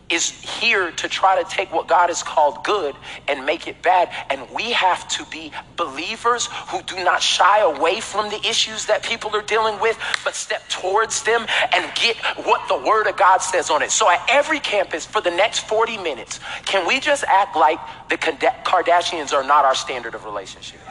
is 0.10 0.30
here 0.30 0.92
to 0.92 1.08
try 1.08 1.42
to 1.42 1.50
take 1.50 1.74
what 1.74 1.88
God 1.88 2.10
has 2.10 2.22
called 2.22 2.64
good 2.64 2.96
and 3.28 3.46
make 3.46 3.68
it 3.68 3.82
bad. 3.82 4.10
And 4.30 4.42
we 4.54 4.72
have 4.74 5.08
to 5.10 5.26
be 5.26 5.52
believers 5.78 6.48
who 6.70 6.82
do 6.84 7.04
not 7.04 7.22
shy 7.22 7.62
away 7.62 8.00
from 8.00 8.30
the 8.30 8.40
issues 8.48 8.86
that 8.86 9.04
people 9.04 9.36
are 9.36 9.42
dealing 9.42 9.80
with, 9.82 9.98
but 10.24 10.36
step 10.36 10.68
towards 10.70 11.24
them 11.24 11.46
and 11.74 11.92
get 11.96 12.18
what 12.46 12.68
the 12.68 12.78
Word 12.88 13.08
of 13.08 13.18
God 13.18 13.40
says 13.40 13.70
on 13.70 13.82
it. 13.82 13.92
So 13.92 14.10
at 14.10 14.22
every 14.30 14.60
campus 14.60 15.06
for 15.06 15.22
the 15.22 15.32
next 15.32 15.60
40 15.62 15.98
minutes, 15.98 16.40
can 16.66 16.88
we 16.88 17.00
just 17.00 17.24
act 17.24 17.56
like 17.56 17.80
the 18.10 18.18
Kardashians 18.18 19.34
are 19.34 19.44
not 19.44 19.66
our 19.66 19.76
standard 19.76 20.14
of 20.14 20.26
relationships? 20.26 20.84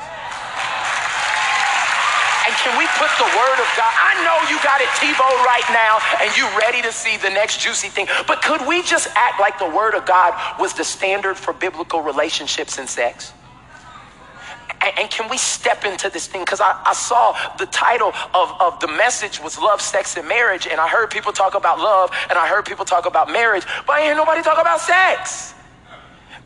And 2.46 2.54
can 2.60 2.76
we 2.76 2.84
put 3.00 3.08
the 3.16 3.24
word 3.24 3.58
of 3.58 3.68
God? 3.72 3.88
I 3.88 4.20
know 4.20 4.36
you 4.52 4.60
got 4.62 4.80
it 4.80 4.88
TiVo 5.00 5.24
right 5.48 5.64
now 5.72 5.98
and 6.20 6.36
you 6.36 6.44
ready 6.58 6.82
to 6.82 6.92
see 6.92 7.16
the 7.16 7.30
next 7.30 7.60
juicy 7.60 7.88
thing, 7.88 8.06
but 8.26 8.42
could 8.42 8.66
we 8.68 8.82
just 8.82 9.08
act 9.14 9.40
like 9.40 9.58
the 9.58 9.70
word 9.70 9.94
of 9.94 10.04
God 10.04 10.34
was 10.60 10.74
the 10.74 10.84
standard 10.84 11.36
for 11.38 11.54
biblical 11.54 12.02
relationships 12.02 12.78
and 12.78 12.88
sex? 12.88 13.32
And, 14.98 15.10
can 15.10 15.30
we 15.30 15.38
step 15.38 15.86
into 15.86 16.10
this 16.10 16.26
thing? 16.26 16.42
Because 16.42 16.60
I, 16.60 16.78
I 16.84 16.92
saw 16.92 17.34
the 17.56 17.64
title 17.66 18.12
of, 18.34 18.52
of 18.60 18.80
the 18.80 18.88
message 18.88 19.40
was 19.40 19.58
Love, 19.58 19.80
Sex, 19.80 20.18
and 20.18 20.28
Marriage. 20.28 20.66
And 20.66 20.78
I 20.78 20.88
heard 20.88 21.10
people 21.10 21.32
talk 21.32 21.54
about 21.54 21.78
love 21.78 22.10
and 22.28 22.38
I 22.38 22.46
heard 22.46 22.66
people 22.66 22.84
talk 22.84 23.06
about 23.06 23.30
marriage, 23.30 23.64
but 23.86 23.94
I 23.94 24.08
ain't 24.08 24.16
nobody 24.18 24.42
talk 24.42 24.60
about 24.60 24.80
sex. 24.80 25.54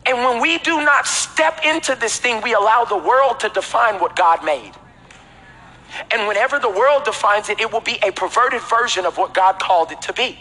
And 0.06 0.18
when 0.18 0.40
we 0.40 0.58
do 0.58 0.76
not 0.84 1.08
step 1.08 1.60
into 1.64 1.96
this 1.96 2.20
thing, 2.20 2.40
we 2.42 2.54
allow 2.54 2.84
the 2.84 2.96
world 2.96 3.40
to 3.40 3.48
define 3.48 4.00
what 4.00 4.14
God 4.14 4.44
made. 4.44 4.72
And 6.10 6.28
whenever 6.28 6.58
the 6.58 6.68
world 6.68 7.04
defines 7.04 7.48
it, 7.48 7.60
it 7.60 7.72
will 7.72 7.80
be 7.80 7.98
a 8.02 8.12
perverted 8.12 8.62
version 8.62 9.06
of 9.06 9.16
what 9.16 9.34
God 9.34 9.58
called 9.58 9.92
it 9.92 10.00
to 10.02 10.12
be. 10.12 10.38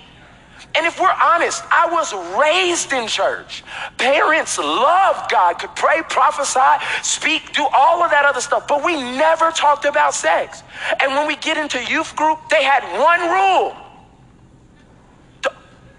And 0.76 0.86
if 0.86 1.00
we're 1.00 1.08
honest, 1.24 1.64
I 1.72 1.88
was 1.92 2.14
raised 2.38 2.92
in 2.94 3.08
church. 3.08 3.64
Parents 3.98 4.58
loved 4.58 5.32
God, 5.32 5.60
could 5.60 5.76
pray, 5.76 6.02
prophesy, 6.10 6.84
speak, 7.02 7.54
do 7.54 7.66
all 7.74 8.04
of 8.04 8.12
that 8.12 8.26
other 8.26 8.42
stuff, 8.42 8.68
but 8.68 8.84
we 8.84 8.96
never 8.96 9.52
talked 9.52 9.86
about 9.86 10.14
sex. 10.14 10.64
And 11.00 11.14
when 11.14 11.28
we 11.28 11.36
get 11.38 11.58
into 11.58 11.84
youth 11.84 12.16
group, 12.16 12.40
they 12.50 12.64
had 12.64 12.84
one 13.00 13.22
rule 13.22 13.88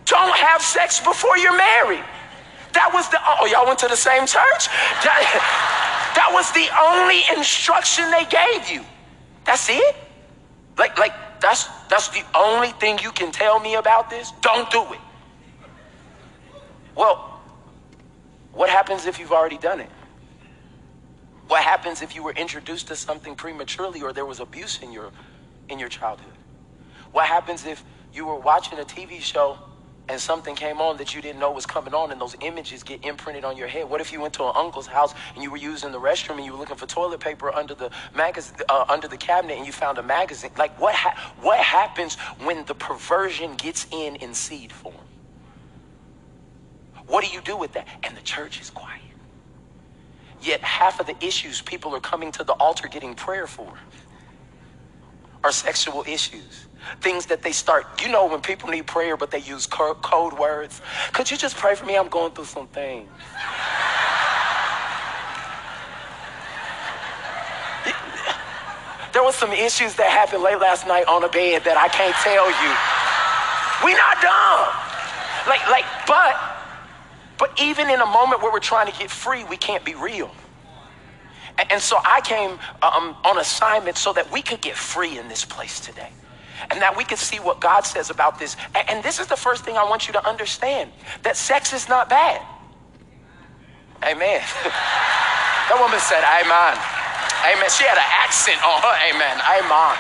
don't 0.08 0.36
have 0.36 0.62
sex 0.62 1.00
before 1.00 1.36
you're 1.36 1.56
married. 1.56 2.04
That 2.72 2.90
was 2.92 3.08
the, 3.10 3.18
oh, 3.20 3.46
y'all 3.46 3.66
went 3.66 3.78
to 3.80 3.88
the 3.88 3.96
same 3.96 4.26
church? 4.26 4.68
That 5.04 6.30
was 6.32 6.50
the 6.52 6.66
only 6.80 7.20
instruction 7.36 8.10
they 8.10 8.24
gave 8.24 8.70
you. 8.70 8.84
That's 9.48 9.70
it? 9.70 9.96
Like, 10.76 10.98
like 10.98 11.40
that's 11.40 11.64
that's 11.88 12.08
the 12.08 12.22
only 12.34 12.68
thing 12.72 12.98
you 12.98 13.10
can 13.12 13.32
tell 13.32 13.58
me 13.58 13.76
about 13.76 14.10
this? 14.10 14.30
Don't 14.42 14.70
do 14.70 14.82
it. 14.92 15.00
Well, 16.94 17.40
what 18.52 18.68
happens 18.68 19.06
if 19.06 19.18
you've 19.18 19.32
already 19.32 19.56
done 19.56 19.80
it? 19.80 19.88
What 21.46 21.62
happens 21.64 22.02
if 22.02 22.14
you 22.14 22.22
were 22.22 22.32
introduced 22.32 22.88
to 22.88 22.94
something 22.94 23.34
prematurely 23.34 24.02
or 24.02 24.12
there 24.12 24.26
was 24.26 24.38
abuse 24.38 24.80
in 24.82 24.92
your 24.92 25.12
in 25.70 25.78
your 25.78 25.88
childhood? 25.88 26.34
What 27.12 27.24
happens 27.26 27.64
if 27.64 27.82
you 28.12 28.26
were 28.26 28.38
watching 28.38 28.78
a 28.78 28.84
TV 28.84 29.18
show 29.18 29.58
and 30.08 30.20
something 30.20 30.54
came 30.56 30.80
on 30.80 30.98
that 30.98 31.14
you 31.14 31.22
didn't 31.22 31.40
know 31.40 31.52
was 31.52 31.66
coming 31.66 31.94
on 31.94 32.12
and 32.12 32.20
those 32.20 32.36
images 32.42 32.82
get 32.84 33.04
imprinted 33.04 33.44
on 33.44 33.56
your 33.56 33.68
head. 33.68 33.90
What 33.90 34.00
if 34.00 34.12
you 34.12 34.20
went 34.20 34.34
to 34.34 34.44
an 34.44 34.52
uncle's 34.56 34.88
house 34.88 35.14
and 35.34 35.44
you 35.44 35.50
were 35.50 35.58
using 35.58 35.92
the 35.92 36.00
restroom 36.00 36.36
and 36.36 36.44
you 36.46 36.52
were 36.52 36.58
looking 36.58 36.76
for 36.76 36.86
toilet 36.86 37.20
paper 37.20 37.54
under 37.54 37.74
the 37.74 37.90
magazine 38.14 38.54
uh, 38.68 38.84
under 38.88 39.08
the 39.08 39.18
cabinet 39.18 39.58
and 39.58 39.66
you 39.66 39.72
found 39.72 39.98
a 39.98 40.04
magazine? 40.04 40.50
Like 40.58 40.78
what 40.80 40.94
ha- 40.94 41.34
what 41.42 41.60
happens 41.60 42.16
when 42.44 42.64
the 42.66 42.74
perversion 42.74 43.56
gets 43.56 43.86
in 43.92 44.16
in 44.16 44.34
seed 44.34 44.72
form? 44.72 44.94
What 47.08 47.24
do 47.24 47.30
you 47.32 47.42
do 47.42 47.56
with 47.56 47.74
that? 47.74 47.86
And 48.04 48.16
the 48.16 48.22
church 48.22 48.60
is 48.62 48.70
quiet. 48.70 49.00
Yet 50.42 50.62
half 50.64 51.00
of 51.00 51.06
the 51.06 51.16
issues 51.24 51.62
people 51.62 51.94
are 51.96 52.00
coming 52.00 52.32
to 52.34 52.44
the 52.44 52.54
altar 52.54 52.88
getting 52.88 53.14
prayer 53.16 53.46
for 53.48 53.74
are 55.44 55.52
sexual 55.52 56.04
issues 56.08 56.67
Things 57.00 57.26
that 57.26 57.42
they 57.42 57.52
start, 57.52 58.02
you 58.02 58.08
know, 58.10 58.26
when 58.26 58.40
people 58.40 58.68
need 58.68 58.86
prayer, 58.86 59.16
but 59.16 59.30
they 59.30 59.40
use 59.40 59.66
code 59.66 60.38
words. 60.38 60.80
Could 61.12 61.30
you 61.30 61.36
just 61.36 61.56
pray 61.56 61.74
for 61.74 61.84
me? 61.84 61.96
I'm 61.96 62.08
going 62.08 62.32
through 62.32 62.46
some 62.46 62.66
things. 62.68 63.08
There 69.12 69.22
was 69.22 69.34
some 69.34 69.52
issues 69.52 69.94
that 69.94 70.10
happened 70.10 70.42
late 70.42 70.60
last 70.60 70.86
night 70.86 71.06
on 71.08 71.24
a 71.24 71.28
bed 71.28 71.64
that 71.64 71.76
I 71.76 71.88
can't 71.88 72.14
tell 72.22 72.46
you. 72.46 72.70
We 73.84 73.92
not 73.94 74.20
dumb. 74.22 74.68
Like, 75.48 75.66
like, 75.68 75.84
but, 76.06 76.36
but 77.38 77.60
even 77.60 77.90
in 77.90 78.00
a 78.00 78.06
moment 78.06 78.42
where 78.42 78.52
we're 78.52 78.60
trying 78.60 78.90
to 78.90 78.98
get 78.98 79.10
free, 79.10 79.44
we 79.44 79.56
can't 79.56 79.84
be 79.84 79.94
real. 79.94 80.30
And, 81.58 81.72
and 81.72 81.82
so 81.82 81.98
I 82.04 82.20
came 82.20 82.58
um, 82.82 83.16
on 83.24 83.38
assignment 83.38 83.96
so 83.96 84.12
that 84.12 84.30
we 84.30 84.42
could 84.42 84.60
get 84.60 84.76
free 84.76 85.18
in 85.18 85.28
this 85.28 85.44
place 85.44 85.80
today 85.80 86.10
and 86.70 86.80
that 86.82 86.96
we 86.96 87.04
can 87.04 87.16
see 87.16 87.38
what 87.38 87.60
God 87.60 87.82
says 87.82 88.10
about 88.10 88.38
this. 88.38 88.56
And, 88.74 89.02
this 89.02 89.18
is 89.18 89.26
the 89.26 89.36
first 89.36 89.64
thing 89.64 89.76
I 89.76 89.84
want 89.84 90.06
you 90.06 90.12
to 90.14 90.28
understand 90.28 90.90
that 91.22 91.36
sex 91.36 91.72
is 91.72 91.88
not 91.88 92.08
bad. 92.08 92.42
Amen. 94.02 94.40
that 95.68 95.78
woman 95.78 95.98
said, 96.00 96.22
Amen. 96.22 96.74
Amen. 97.46 97.70
She 97.70 97.84
had 97.84 97.96
an 97.96 98.10
accent 98.22 98.58
on 98.66 98.82
her. 98.82 98.94
Amen. 99.10 99.36
Amen. 99.38 99.96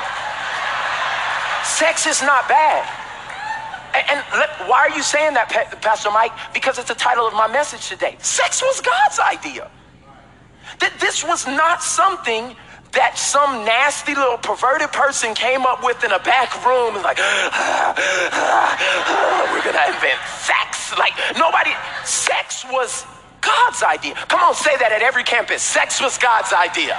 Sex 1.64 2.06
is 2.06 2.22
not 2.22 2.48
bad. 2.48 2.86
And, 3.94 4.22
let, 4.34 4.50
why 4.68 4.80
are 4.80 4.90
you 4.90 5.02
saying 5.02 5.34
that, 5.34 5.48
Pastor 5.80 6.10
Mike? 6.10 6.32
Because 6.52 6.78
it's 6.78 6.88
the 6.88 6.94
title 6.94 7.26
of 7.26 7.34
my 7.34 7.48
message 7.48 7.88
today. 7.88 8.16
Sex 8.20 8.62
was 8.62 8.80
God's 8.80 9.18
idea. 9.18 9.70
That 10.80 10.92
this 11.00 11.24
was 11.24 11.46
not 11.46 11.82
something 11.82 12.54
that 12.92 13.18
some 13.18 13.64
nasty 13.64 14.14
little 14.14 14.38
perverted 14.38 14.90
person 14.92 15.34
came 15.34 15.66
up 15.66 15.84
with 15.84 16.02
in 16.04 16.12
a 16.12 16.18
back 16.20 16.52
room 16.64 16.94
and 16.94 17.04
like, 17.04 17.18
ah, 17.20 17.50
ah, 17.52 17.94
ah, 18.32 19.50
we're 19.52 19.64
gonna 19.64 19.92
invent 19.92 20.18
sex. 20.40 20.96
Like 20.96 21.12
nobody, 21.36 21.70
sex 22.04 22.64
was 22.70 23.04
God's 23.40 23.82
idea. 23.82 24.14
Come 24.28 24.40
on, 24.40 24.54
say 24.54 24.76
that 24.78 24.92
at 24.92 25.02
every 25.02 25.24
campus. 25.24 25.62
Sex 25.62 26.00
was 26.00 26.16
God's 26.18 26.52
idea. 26.52 26.98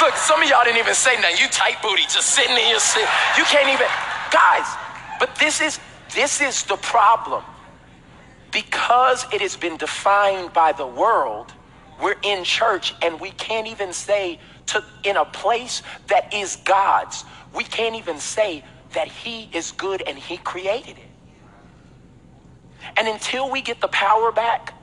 Look, 0.00 0.14
some 0.16 0.42
of 0.42 0.48
y'all 0.48 0.64
didn't 0.64 0.78
even 0.78 0.94
say 0.94 1.16
nothing. 1.20 1.38
You 1.40 1.48
tight 1.48 1.80
booty, 1.82 2.02
just 2.02 2.30
sitting 2.30 2.56
in 2.56 2.68
your 2.70 2.80
seat. 2.80 3.08
You 3.36 3.44
can't 3.44 3.68
even, 3.68 3.88
guys. 4.30 4.66
But 5.18 5.34
this 5.36 5.60
is 5.60 5.80
this 6.14 6.40
is 6.40 6.64
the 6.64 6.76
problem. 6.76 7.42
Because 8.52 9.26
it 9.32 9.40
has 9.40 9.56
been 9.56 9.76
defined 9.76 10.52
by 10.52 10.72
the 10.72 10.86
world, 10.86 11.52
we're 12.00 12.16
in 12.22 12.44
church 12.44 12.94
and 13.02 13.20
we 13.20 13.30
can't 13.32 13.66
even 13.66 13.92
say 13.92 14.38
to 14.66 14.84
in 15.04 15.16
a 15.16 15.24
place 15.24 15.82
that 16.08 16.32
is 16.34 16.56
God's. 16.64 17.24
We 17.54 17.64
can't 17.64 17.94
even 17.96 18.18
say 18.18 18.64
that 18.94 19.08
he 19.08 19.48
is 19.52 19.72
good 19.72 20.02
and 20.06 20.18
he 20.18 20.36
created 20.38 20.98
it. 20.98 21.10
And 22.96 23.08
until 23.08 23.50
we 23.50 23.62
get 23.62 23.80
the 23.80 23.88
power 23.88 24.32
back 24.32 24.74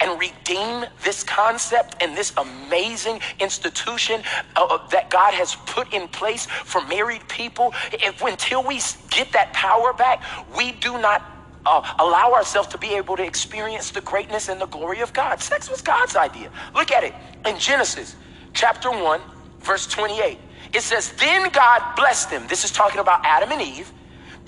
and 0.00 0.20
redeem 0.20 0.84
this 1.04 1.24
concept 1.24 1.96
and 2.02 2.16
this 2.16 2.32
amazing 2.36 3.20
institution 3.40 4.22
uh, 4.56 4.78
that 4.90 5.10
God 5.10 5.34
has 5.34 5.56
put 5.66 5.92
in 5.92 6.08
place 6.08 6.46
for 6.46 6.86
married 6.86 7.26
people, 7.28 7.72
if, 7.92 8.22
until 8.22 8.66
we 8.66 8.80
get 9.10 9.32
that 9.32 9.52
power 9.52 9.92
back, 9.92 10.22
we 10.56 10.72
do 10.72 11.00
not 11.00 11.22
uh, 11.66 11.82
allow 11.98 12.32
ourselves 12.32 12.68
to 12.68 12.78
be 12.78 12.94
able 12.96 13.16
to 13.16 13.24
experience 13.24 13.90
the 13.90 14.00
greatness 14.02 14.48
and 14.48 14.60
the 14.60 14.66
glory 14.66 15.00
of 15.00 15.12
God. 15.12 15.40
Sex 15.40 15.70
was 15.70 15.82
God's 15.82 16.16
idea. 16.16 16.50
Look 16.74 16.92
at 16.92 17.04
it 17.04 17.14
in 17.46 17.58
Genesis 17.58 18.16
chapter 18.52 18.90
1, 18.90 19.20
verse 19.60 19.86
28. 19.86 20.38
It 20.72 20.82
says, 20.82 21.12
Then 21.12 21.50
God 21.50 21.82
blessed 21.96 22.30
them. 22.30 22.46
This 22.48 22.64
is 22.64 22.70
talking 22.70 23.00
about 23.00 23.24
Adam 23.24 23.50
and 23.52 23.62
Eve. 23.62 23.92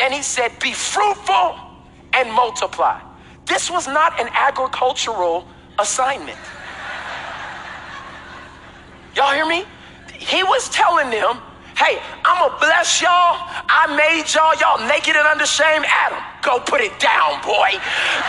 And 0.00 0.12
he 0.14 0.23
said, 0.23 0.52
Be 0.61 0.73
fruitful 0.73 1.59
and 2.14 2.32
multiply. 2.32 3.00
This 3.47 3.71
was 3.71 3.88
not 3.88 4.21
an 4.21 4.28
agricultural 4.32 5.47
assignment. 5.78 6.38
Y'all 9.16 9.32
hear 9.32 9.47
me? 9.47 9.64
He 10.18 10.42
was 10.44 10.68
telling 10.71 11.11
them, 11.11 11.38
Hey, 11.76 11.99
I'm 12.25 12.38
gonna 12.38 12.59
bless 12.61 13.00
y'all. 13.02 13.42
I 13.66 13.90
made 13.97 14.28
y'all, 14.30 14.54
y'all 14.61 14.87
naked 14.87 15.16
and 15.16 15.26
under 15.26 15.47
shame. 15.47 15.82
Adam, 15.82 16.23
go 16.42 16.61
put 16.61 16.80
it 16.80 16.94
down, 17.00 17.42
boy. 17.42 17.75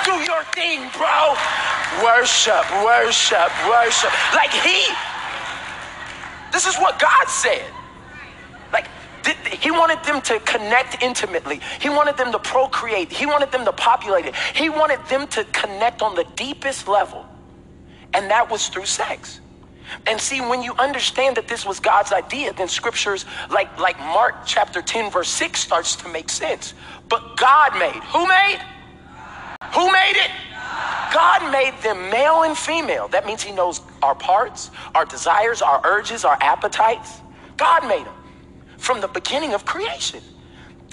Do 0.07 0.17
your 0.25 0.41
thing, 0.55 0.89
bro. 0.97 1.35
Worship, 2.01 2.65
worship, 2.81 3.51
worship. 3.69 4.09
Like 4.33 4.49
he 4.49 4.89
this 6.53 6.67
is 6.67 6.77
what 6.77 7.00
God 7.00 7.27
said. 7.27 7.65
Like, 8.72 8.88
he 9.60 9.72
wanted 9.72 10.03
them 10.03 10.22
to 10.22 10.39
connect 10.41 11.01
intimately. 11.01 11.60
He 11.81 11.89
wanted 11.89 12.15
them 12.15 12.31
to 12.31 12.39
procreate. 12.39 13.12
He 13.12 13.25
wanted 13.25 13.51
them 13.51 13.65
to 13.65 13.74
populate 13.74 14.25
it. 14.25 14.36
He 14.53 14.69
wanted 14.69 15.00
them 15.07 15.27
to 15.29 15.43
connect 15.45 16.01
on 16.01 16.15
the 16.15 16.25
deepest 16.36 16.88
level. 16.88 17.25
And 18.13 18.29
that 18.29 18.51
was 18.51 18.67
through 18.67 18.86
sex. 18.86 19.39
And 20.07 20.19
see, 20.19 20.41
when 20.41 20.62
you 20.62 20.74
understand 20.75 21.38
that 21.38 21.48
this 21.48 21.65
was 21.65 21.79
God's 21.79 22.12
idea, 22.12 22.53
then 22.53 22.67
scriptures 22.67 23.25
like, 23.50 23.77
like 23.79 23.98
Mark 24.00 24.45
chapter 24.45 24.81
10, 24.81 25.12
verse 25.12 25.29
6 25.29 25.60
starts 25.60 25.95
to 25.98 26.10
make 26.10 26.29
sense. 26.29 26.74
But 27.10 27.38
God 27.38 27.77
made. 27.77 28.01
Who 28.03 28.27
made? 28.27 28.60
Who 29.74 29.91
made 29.91 30.15
it? 30.15 30.32
God 31.13 31.51
made 31.51 31.74
them 31.84 32.10
male 32.10 32.43
and 32.43 32.58
female. 32.58 33.08
That 33.08 33.25
means 33.25 33.43
He 33.43 33.51
knows 33.51 33.82
our 34.01 34.15
parts, 34.15 34.72
our 34.96 35.05
desires, 35.05 35.62
our 35.62 35.82
urges, 35.84 36.25
our 36.25 36.38
appetites. 36.41 37.22
God 37.58 37.88
made 37.88 38.05
them 38.05 38.13
from 38.77 39.01
the 39.01 39.08
beginning 39.08 39.53
of 39.53 39.65
creation. 39.65 40.22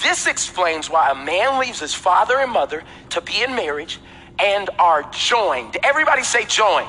This 0.03 0.27
explains 0.27 0.89
why 0.89 1.11
a 1.11 1.15
man 1.15 1.61
leaves 1.61 1.81
his 1.81 1.95
father 1.95 2.39
and 2.39 2.51
mother 2.51 2.85
to 3.11 3.21
be 3.21 3.43
in 3.43 3.55
marriage 3.55 3.99
and 4.39 4.71
are 4.79 5.03
joined. 5.13 5.77
Everybody 5.83 6.23
say 6.23 6.45
joined. 6.47 6.89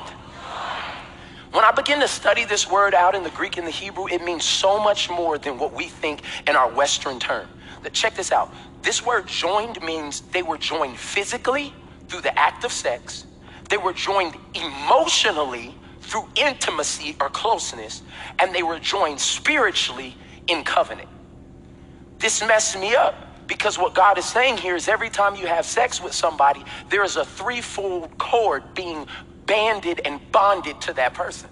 When 1.52 1.66
I 1.66 1.72
begin 1.72 2.00
to 2.00 2.08
study 2.08 2.46
this 2.46 2.70
word 2.70 2.94
out 2.94 3.14
in 3.14 3.24
the 3.24 3.30
Greek 3.32 3.58
and 3.58 3.68
the 3.68 3.72
Hebrew, 3.72 4.08
it 4.08 4.24
means 4.24 4.46
so 4.46 4.82
much 4.82 5.10
more 5.10 5.38
than 5.38 5.58
what 5.58 5.74
we 5.74 5.90
think 5.90 6.22
in 6.48 6.56
our 6.56 6.72
Western 6.72 7.20
term. 7.20 7.48
Check 7.92 8.16
this 8.16 8.32
out. 8.32 8.54
This 8.84 9.06
word 9.06 9.28
joined 9.28 9.82
means 9.84 10.22
they 10.34 10.44
were 10.44 10.58
joined 10.60 10.98
physically, 11.00 11.74
through 12.10 12.22
the 12.22 12.38
act 12.40 12.66
of 12.66 12.72
sex. 12.74 13.26
They 13.70 13.78
were 13.78 13.94
joined 13.94 14.36
emotionally 14.56 15.78
through 16.02 16.26
intimacy 16.36 17.16
or 17.22 17.30
closeness, 17.30 18.04
and 18.40 18.54
they 18.56 18.64
were 18.64 18.80
joined 18.80 19.20
spiritually 19.22 20.18
in 20.48 20.64
covenant. 20.64 21.10
This 22.22 22.44
messed 22.46 22.80
me 22.80 22.96
up 22.96 23.16
because 23.48 23.78
what 23.80 23.96
God 23.96 24.18
is 24.18 24.26
saying 24.26 24.58
here 24.58 24.76
is 24.76 24.90
every 24.90 25.10
time 25.10 25.36
you 25.36 25.48
have 25.48 25.66
sex 25.66 26.02
with 26.02 26.14
somebody, 26.14 26.64
there 26.92 27.04
is 27.04 27.18
a 27.18 27.26
threefold 27.26 28.18
cord 28.20 28.64
being 28.76 29.08
banded 29.48 30.02
and 30.06 30.22
bonded 30.34 30.82
to 30.84 30.94
that 30.96 31.14
person. 31.16 31.50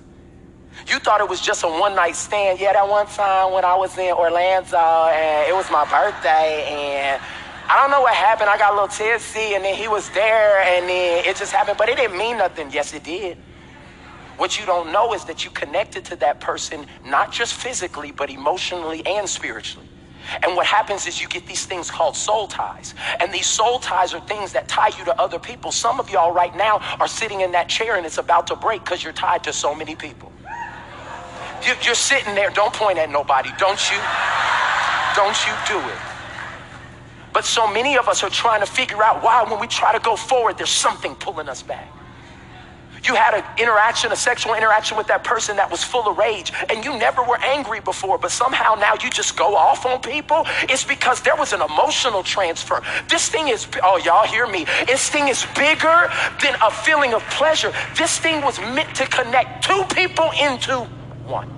You 0.88 1.00
thought 1.00 1.22
it 1.22 1.30
was 1.30 1.42
just 1.42 1.64
a 1.64 1.68
one 1.68 1.96
night 1.96 2.16
stand. 2.16 2.60
Yeah, 2.60 2.74
that 2.74 2.88
one 2.88 3.06
time 3.08 3.54
when 3.54 3.66
I 3.66 3.76
was 3.76 3.98
in 3.98 4.12
Orlando 4.12 4.78
and 4.78 5.50
it 5.50 5.54
was 5.56 5.70
my 5.72 5.86
birthday 5.86 6.66
and 6.70 7.22
I 7.70 7.76
don't 7.76 7.92
know 7.92 8.02
what 8.02 8.16
happened. 8.16 8.50
I 8.50 8.58
got 8.58 8.72
a 8.72 8.76
little 8.76 8.88
tipsy 8.88 9.54
and 9.56 9.64
then 9.64 9.76
he 9.76 9.88
was 9.88 10.10
there 10.12 10.62
and 10.62 10.90
then 10.90 11.26
it 11.26 11.36
just 11.36 11.52
happened, 11.52 11.78
but 11.78 11.90
it 11.90 11.98
didn't 11.98 12.18
mean 12.18 12.38
nothing. 12.38 12.72
Yes, 12.72 12.94
it 12.94 13.04
did. 13.04 13.38
What 14.38 14.60
you 14.60 14.66
don't 14.66 14.92
know 14.92 15.14
is 15.14 15.26
that 15.26 15.44
you 15.44 15.52
connected 15.52 16.06
to 16.06 16.16
that 16.18 16.40
person, 16.40 16.86
not 17.06 17.32
just 17.32 17.54
physically, 17.54 18.12
but 18.12 18.30
emotionally 18.30 19.06
and 19.06 19.28
spiritually. 19.28 19.88
And 20.44 20.56
what 20.56 20.66
happens 20.66 21.08
is 21.08 21.22
you 21.22 21.28
get 21.28 21.46
these 21.46 21.66
things 21.66 21.92
called 21.92 22.16
soul 22.16 22.48
ties. 22.48 22.96
And 23.20 23.34
these 23.34 23.48
soul 23.48 23.80
ties 23.80 24.14
are 24.14 24.22
things 24.22 24.54
that 24.54 24.68
tie 24.68 24.90
you 24.98 25.06
to 25.06 25.22
other 25.22 25.40
people. 25.40 25.72
Some 25.72 26.00
of 26.00 26.10
y'all 26.10 26.32
right 26.34 26.56
now 26.56 26.80
are 27.00 27.08
sitting 27.08 27.42
in 27.42 27.52
that 27.54 27.68
chair 27.70 27.96
and 27.98 28.06
it's 28.06 28.18
about 28.18 28.48
to 28.48 28.56
break 28.56 28.84
because 28.84 29.04
you're 29.04 29.14
tied 29.14 29.44
to 29.44 29.54
so 29.54 29.76
many 29.76 29.96
people. 29.96 30.32
You- 31.66 31.76
You're 31.84 31.96
sitting 31.96 32.36
there. 32.36 32.50
Don't 32.50 32.74
point 32.74 32.98
at 32.98 33.10
nobody. 33.10 33.52
Don't 33.58 33.80
you? 33.92 33.98
Don't 35.16 35.38
you 35.48 35.54
do 35.68 35.80
it. 35.80 35.98
But 37.34 37.46
so 37.46 37.68
many 37.68 37.98
of 37.98 38.08
us 38.08 38.24
are 38.24 38.30
trying 38.30 38.62
to 38.62 38.66
figure 38.66 39.04
out 39.04 39.24
why, 39.24 39.44
when 39.44 39.60
we 39.60 39.68
try 39.68 39.92
to 39.94 40.00
go 40.00 40.16
forward, 40.16 40.58
there's 40.58 40.70
something 40.72 41.16
pulling 41.16 41.48
us 41.48 41.62
back. 41.62 41.88
You 43.04 43.16
had 43.16 43.34
an 43.34 43.44
interaction, 43.58 44.12
a 44.12 44.16
sexual 44.16 44.56
interaction 44.56 44.98
with 44.98 45.08
that 45.08 45.24
person 45.24 45.56
that 45.56 45.72
was 45.72 45.84
full 45.84 46.08
of 46.10 46.18
rage, 46.18 46.52
and 46.70 46.84
you 46.84 46.98
never 46.98 47.24
were 47.24 47.40
angry 47.42 47.80
before, 47.80 48.18
but 48.18 48.30
somehow 48.32 48.76
now 48.76 48.94
you 49.02 49.10
just 49.10 49.38
go 49.38 49.56
off 49.56 49.86
on 49.86 50.02
people. 50.02 50.46
It's 50.64 50.84
because 50.84 51.22
there 51.22 51.36
was 51.36 51.54
an 51.54 51.62
emotional 51.62 52.24
transfer. 52.24 52.82
This 53.08 53.30
thing 53.30 53.48
is, 53.48 53.68
oh, 53.84 53.98
y'all 53.98 54.28
hear 54.28 54.48
me? 54.48 54.66
This 54.86 55.08
thing 55.10 55.30
is 55.30 55.46
bigger 55.56 56.12
than 56.42 56.56
a 56.62 56.72
feeling 56.72 57.14
of 57.14 57.24
pleasure. 57.30 57.72
This 57.98 58.18
thing 58.20 58.42
was 58.42 58.60
meant 58.60 58.94
to 58.96 59.06
connect 59.06 59.64
two 59.64 59.84
people 59.96 60.32
into 60.42 60.86
one. 61.30 61.50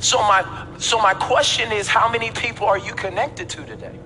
So 0.00 0.18
my 0.18 0.66
so 0.78 0.98
my 0.98 1.14
question 1.14 1.72
is 1.72 1.88
how 1.88 2.10
many 2.10 2.30
people 2.30 2.66
are 2.66 2.78
you 2.78 2.94
connected 2.94 3.48
to 3.50 3.64
today? 3.64 3.98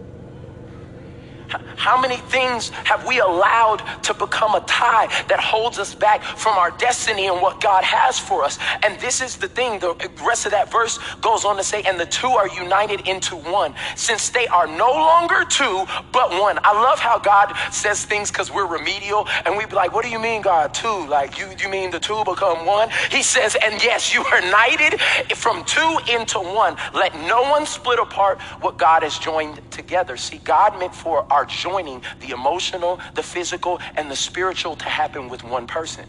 How 1.77 2.01
many 2.01 2.17
things 2.17 2.71
have 2.71 3.07
we 3.07 3.21
allowed 3.21 3.83
to 4.05 4.15
become 4.15 4.55
a 4.55 4.61
tie 4.67 5.07
that 5.29 5.41
holds 5.41 5.79
us 5.79 5.95
back 5.95 6.23
from 6.23 6.57
our 6.59 6.71
destiny 6.73 7.27
and 7.29 7.41
what 7.41 7.61
God 7.61 7.85
has 7.85 8.19
for 8.19 8.45
us? 8.45 8.59
And 8.83 8.99
this 9.01 9.21
is 9.21 9.37
the 9.37 9.49
thing, 9.49 9.79
the 9.79 9.95
rest 10.27 10.47
of 10.47 10.53
that 10.53 10.71
verse 10.71 10.99
goes 11.21 11.45
on 11.45 11.57
to 11.57 11.65
say, 11.65 11.83
and 11.83 11.99
the 11.99 12.07
two 12.07 12.29
are 12.29 12.49
united 12.49 13.07
into 13.09 13.37
one, 13.37 13.75
since 13.97 14.31
they 14.31 14.47
are 14.49 14.67
no 14.67 14.91
longer 14.91 15.45
two, 15.49 15.85
but 16.13 16.31
one. 16.31 16.59
I 16.65 16.73
love 16.73 16.99
how 16.99 17.19
God 17.19 17.55
says 17.71 18.05
things 18.05 18.31
because 18.31 18.53
we're 18.53 18.67
remedial 18.67 19.27
and 19.45 19.57
we 19.57 19.67
be 19.67 19.75
like, 19.75 19.93
what 19.93 20.05
do 20.05 20.11
you 20.11 20.19
mean, 20.19 20.43
God? 20.43 20.75
Two? 20.75 21.07
Like, 21.09 21.39
you, 21.39 21.47
you 21.61 21.69
mean 21.69 21.91
the 21.91 22.01
two 22.01 22.23
become 22.25 22.67
one? 22.67 22.91
He 23.11 23.23
says, 23.23 23.57
and 23.63 23.83
yes, 23.83 24.15
you 24.15 24.25
are 24.25 24.41
united 24.41 25.01
from 25.35 25.65
two 25.65 25.99
into 26.13 26.39
one. 26.39 26.77
Let 26.95 27.15
no 27.27 27.43
one 27.43 27.67
split 27.67 27.99
apart 27.99 28.41
what 28.61 28.79
God 28.79 29.03
has 29.03 29.19
joined 29.19 29.61
together. 29.71 30.17
See, 30.17 30.39
God 30.45 30.79
meant 30.79 30.95
for 30.95 31.31
our 31.33 31.44
joining 31.47 32.03
the 32.21 32.31
emotional, 32.31 33.01
the 33.15 33.23
physical, 33.23 33.81
and 33.97 34.11
the 34.11 34.17
spiritual 34.17 34.77
to 34.77 34.87
happen 34.87 35.29
with 35.29 35.45
one 35.45 35.67
person 35.67 36.05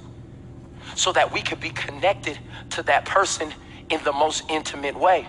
so 0.96 1.12
that 1.14 1.34
we 1.34 1.42
could 1.42 1.60
be 1.60 1.72
connected 1.72 2.40
to 2.72 2.84
that 2.84 3.06
person 3.06 3.54
in 3.90 4.00
the 4.04 4.14
most 4.14 4.44
intimate 4.50 5.00
way. 5.00 5.28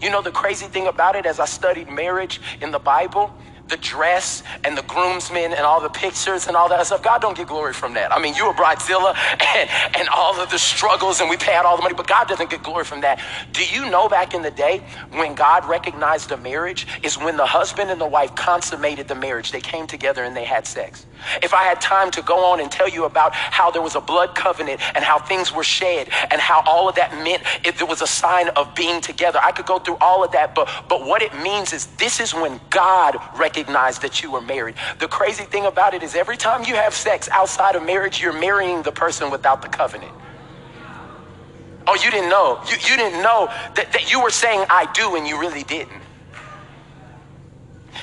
You 0.00 0.10
know, 0.10 0.22
the 0.22 0.32
crazy 0.32 0.66
thing 0.66 0.86
about 0.86 1.16
it, 1.16 1.26
as 1.26 1.40
I 1.40 1.46
studied 1.46 1.88
marriage 1.90 2.40
in 2.60 2.70
the 2.70 2.78
Bible, 2.78 3.32
the 3.68 3.76
dress 3.78 4.42
and 4.64 4.76
the 4.76 4.82
groomsmen 4.82 5.52
and 5.52 5.60
all 5.60 5.80
the 5.80 5.88
pictures 5.88 6.46
and 6.46 6.56
all 6.56 6.68
that 6.68 6.86
stuff, 6.86 7.02
God 7.02 7.20
don't 7.22 7.36
get 7.36 7.48
glory 7.48 7.72
from 7.72 7.94
that. 7.94 8.12
I 8.12 8.20
mean, 8.20 8.34
you 8.34 8.46
were 8.46 8.52
bridezilla 8.52 9.14
and, 9.56 9.70
and 9.96 10.08
all 10.14 10.38
of 10.40 10.50
the 10.50 10.58
struggles 10.58 11.20
and 11.20 11.30
we 11.30 11.36
pay 11.36 11.54
out 11.54 11.64
all 11.64 11.76
the 11.76 11.82
money, 11.82 11.94
but 11.94 12.06
God 12.06 12.28
doesn't 12.28 12.50
get 12.50 12.62
glory 12.62 12.84
from 12.84 13.00
that. 13.02 13.20
Do 13.52 13.64
you 13.64 13.90
know 13.90 14.08
back 14.08 14.34
in 14.34 14.42
the 14.42 14.50
day 14.50 14.82
when 15.12 15.34
God 15.34 15.68
recognized 15.68 16.30
a 16.32 16.36
marriage 16.36 16.86
is 17.02 17.18
when 17.18 17.36
the 17.36 17.46
husband 17.46 17.90
and 17.90 18.00
the 18.00 18.06
wife 18.06 18.34
consummated 18.34 19.08
the 19.08 19.14
marriage. 19.14 19.52
They 19.52 19.60
came 19.60 19.86
together 19.86 20.24
and 20.24 20.36
they 20.36 20.44
had 20.44 20.66
sex. 20.66 21.06
If 21.42 21.54
I 21.54 21.64
had 21.64 21.80
time 21.80 22.10
to 22.12 22.22
go 22.22 22.44
on 22.52 22.60
and 22.60 22.70
tell 22.70 22.88
you 22.88 23.04
about 23.04 23.34
how 23.34 23.70
there 23.70 23.82
was 23.82 23.94
a 23.96 24.00
blood 24.00 24.34
covenant 24.34 24.80
and 24.94 25.04
how 25.04 25.18
things 25.18 25.52
were 25.52 25.64
shed 25.64 26.08
and 26.30 26.40
how 26.40 26.62
all 26.66 26.88
of 26.88 26.96
that 26.96 27.12
meant 27.24 27.42
it, 27.64 27.78
there 27.78 27.86
was 27.86 28.02
a 28.02 28.06
sign 28.06 28.48
of 28.50 28.74
being 28.74 29.00
together, 29.00 29.38
I 29.42 29.52
could 29.52 29.66
go 29.66 29.78
through 29.78 29.96
all 30.00 30.24
of 30.24 30.32
that. 30.32 30.54
But 30.54 30.68
but 30.88 31.06
what 31.06 31.22
it 31.22 31.34
means 31.42 31.72
is 31.72 31.86
this 31.98 32.20
is 32.20 32.34
when 32.34 32.60
God 32.70 33.16
recognized 33.38 33.53
that 33.62 34.22
you 34.22 34.30
were 34.30 34.40
married. 34.40 34.74
The 34.98 35.08
crazy 35.08 35.44
thing 35.44 35.66
about 35.66 35.94
it 35.94 36.02
is 36.02 36.14
every 36.14 36.36
time 36.36 36.64
you 36.64 36.74
have 36.74 36.94
sex 36.94 37.28
outside 37.30 37.76
of 37.76 37.84
marriage, 37.84 38.20
you're 38.20 38.38
marrying 38.38 38.82
the 38.82 38.92
person 38.92 39.30
without 39.30 39.62
the 39.62 39.68
covenant. 39.68 40.12
Oh, 41.86 41.94
you 42.02 42.10
didn't 42.10 42.30
know. 42.30 42.60
You, 42.68 42.76
you 42.76 42.96
didn't 42.96 43.22
know 43.22 43.46
that, 43.76 43.92
that 43.92 44.10
you 44.10 44.22
were 44.22 44.30
saying 44.30 44.64
I 44.70 44.90
do 44.94 45.16
and 45.16 45.26
you 45.26 45.38
really 45.38 45.62
didn't. 45.64 46.03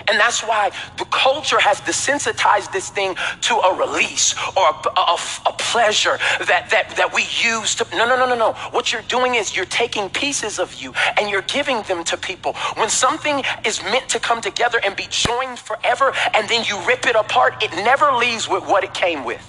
And 0.07 0.19
that's 0.19 0.41
why 0.41 0.71
the 0.97 1.05
culture 1.05 1.59
has 1.59 1.79
desensitized 1.81 2.71
this 2.73 2.89
thing 2.89 3.15
to 3.41 3.55
a 3.55 3.75
release 3.75 4.35
or 4.57 4.69
a, 4.69 4.99
a- 4.99 5.17
a 5.47 5.53
pleasure 5.57 6.17
that, 6.47 6.69
that, 6.71 6.95
that 6.97 7.13
we 7.13 7.23
use 7.41 7.75
to. 7.75 7.87
No, 7.95 8.05
no, 8.07 8.15
no, 8.17 8.25
no, 8.27 8.35
no. 8.35 8.53
What 8.71 8.91
you're 8.93 9.03
doing 9.03 9.35
is 9.35 9.55
you're 9.55 9.65
taking 9.65 10.09
pieces 10.09 10.59
of 10.59 10.73
you 10.75 10.93
and 11.19 11.29
you're 11.29 11.43
giving 11.43 11.81
them 11.83 12.03
to 12.05 12.17
people. 12.17 12.53
When 12.75 12.89
something 12.89 13.43
is 13.65 13.81
meant 13.83 14.09
to 14.09 14.19
come 14.19 14.41
together 14.41 14.79
and 14.83 14.95
be 14.95 15.07
joined 15.09 15.59
forever 15.59 16.13
and 16.33 16.47
then 16.49 16.63
you 16.65 16.79
rip 16.87 17.05
it 17.07 17.15
apart, 17.15 17.63
it 17.63 17.71
never 17.85 18.11
leaves 18.13 18.49
with 18.49 18.65
what 18.65 18.83
it 18.83 18.93
came 18.93 19.25
with. 19.25 19.45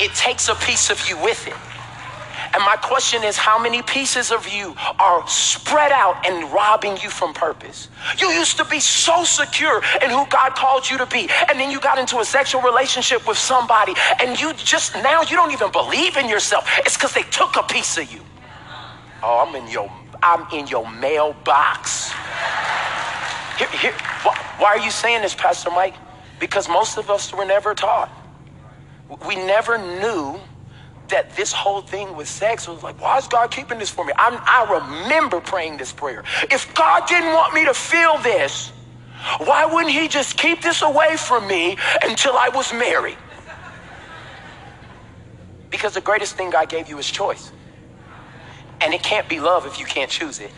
It 0.00 0.14
takes 0.14 0.48
a 0.48 0.54
piece 0.56 0.90
of 0.90 1.08
you 1.08 1.16
with 1.22 1.46
it. 1.48 1.54
And 2.54 2.62
my 2.64 2.76
question 2.76 3.24
is 3.24 3.36
how 3.36 3.58
many 3.58 3.80
pieces 3.82 4.30
of 4.30 4.46
you 4.48 4.74
are 4.98 5.26
spread 5.26 5.90
out 5.90 6.26
and 6.26 6.52
robbing 6.52 6.98
you 7.02 7.08
from 7.08 7.32
purpose? 7.32 7.88
You 8.18 8.28
used 8.28 8.58
to 8.58 8.64
be 8.66 8.78
so 8.78 9.24
secure 9.24 9.82
in 10.02 10.10
who 10.10 10.26
God 10.26 10.54
called 10.54 10.88
you 10.88 10.98
to 10.98 11.06
be. 11.06 11.30
And 11.48 11.58
then 11.58 11.70
you 11.70 11.80
got 11.80 11.98
into 11.98 12.18
a 12.18 12.24
sexual 12.24 12.60
relationship 12.60 13.26
with 13.26 13.38
somebody 13.38 13.94
and 14.20 14.38
you 14.38 14.52
just 14.54 14.94
now 14.96 15.22
you 15.22 15.36
don't 15.36 15.52
even 15.52 15.72
believe 15.72 16.16
in 16.16 16.28
yourself. 16.28 16.68
It's 16.78 16.96
because 16.96 17.14
they 17.14 17.22
took 17.22 17.56
a 17.56 17.62
piece 17.62 17.96
of 17.96 18.12
you. 18.12 18.20
Oh, 19.22 19.46
I'm 19.46 19.54
in 19.54 19.70
your 19.70 19.90
I'm 20.22 20.46
in 20.52 20.66
your 20.66 20.88
mailbox. 20.90 22.12
Here, 23.58 23.68
here, 23.68 23.92
why, 24.22 24.36
why 24.58 24.68
are 24.68 24.78
you 24.78 24.90
saying 24.90 25.22
this, 25.22 25.34
Pastor 25.34 25.70
Mike? 25.70 25.94
Because 26.38 26.68
most 26.68 26.96
of 26.98 27.10
us 27.10 27.32
were 27.34 27.44
never 27.44 27.74
taught. 27.74 28.10
We 29.26 29.36
never 29.36 29.78
knew 29.78 30.40
that 31.12 31.36
this 31.36 31.52
whole 31.52 31.82
thing 31.82 32.16
with 32.16 32.28
sex 32.28 32.66
was 32.66 32.82
like, 32.82 33.00
why 33.00 33.18
is 33.18 33.28
God 33.28 33.50
keeping 33.50 33.78
this 33.78 33.90
for 33.90 34.04
me? 34.04 34.12
I'm, 34.18 34.34
I 34.42 34.82
remember 34.82 35.40
praying 35.40 35.76
this 35.76 35.92
prayer. 35.92 36.24
If 36.50 36.74
God 36.74 37.06
didn't 37.06 37.32
want 37.32 37.54
me 37.54 37.64
to 37.66 37.74
feel 37.74 38.18
this, 38.18 38.72
why 39.38 39.66
wouldn't 39.66 39.92
He 39.94 40.08
just 40.08 40.36
keep 40.36 40.62
this 40.62 40.82
away 40.82 41.16
from 41.16 41.46
me 41.46 41.76
until 42.02 42.32
I 42.36 42.48
was 42.48 42.72
married? 42.72 43.18
Because 45.70 45.94
the 45.94 46.00
greatest 46.00 46.36
thing 46.36 46.50
God 46.50 46.68
gave 46.68 46.88
you 46.88 46.98
is 46.98 47.10
choice. 47.10 47.52
And 48.80 48.92
it 48.92 49.02
can't 49.02 49.28
be 49.28 49.38
love 49.40 49.66
if 49.66 49.78
you 49.78 49.86
can't 49.86 50.10
choose 50.10 50.40
it. 50.40 50.52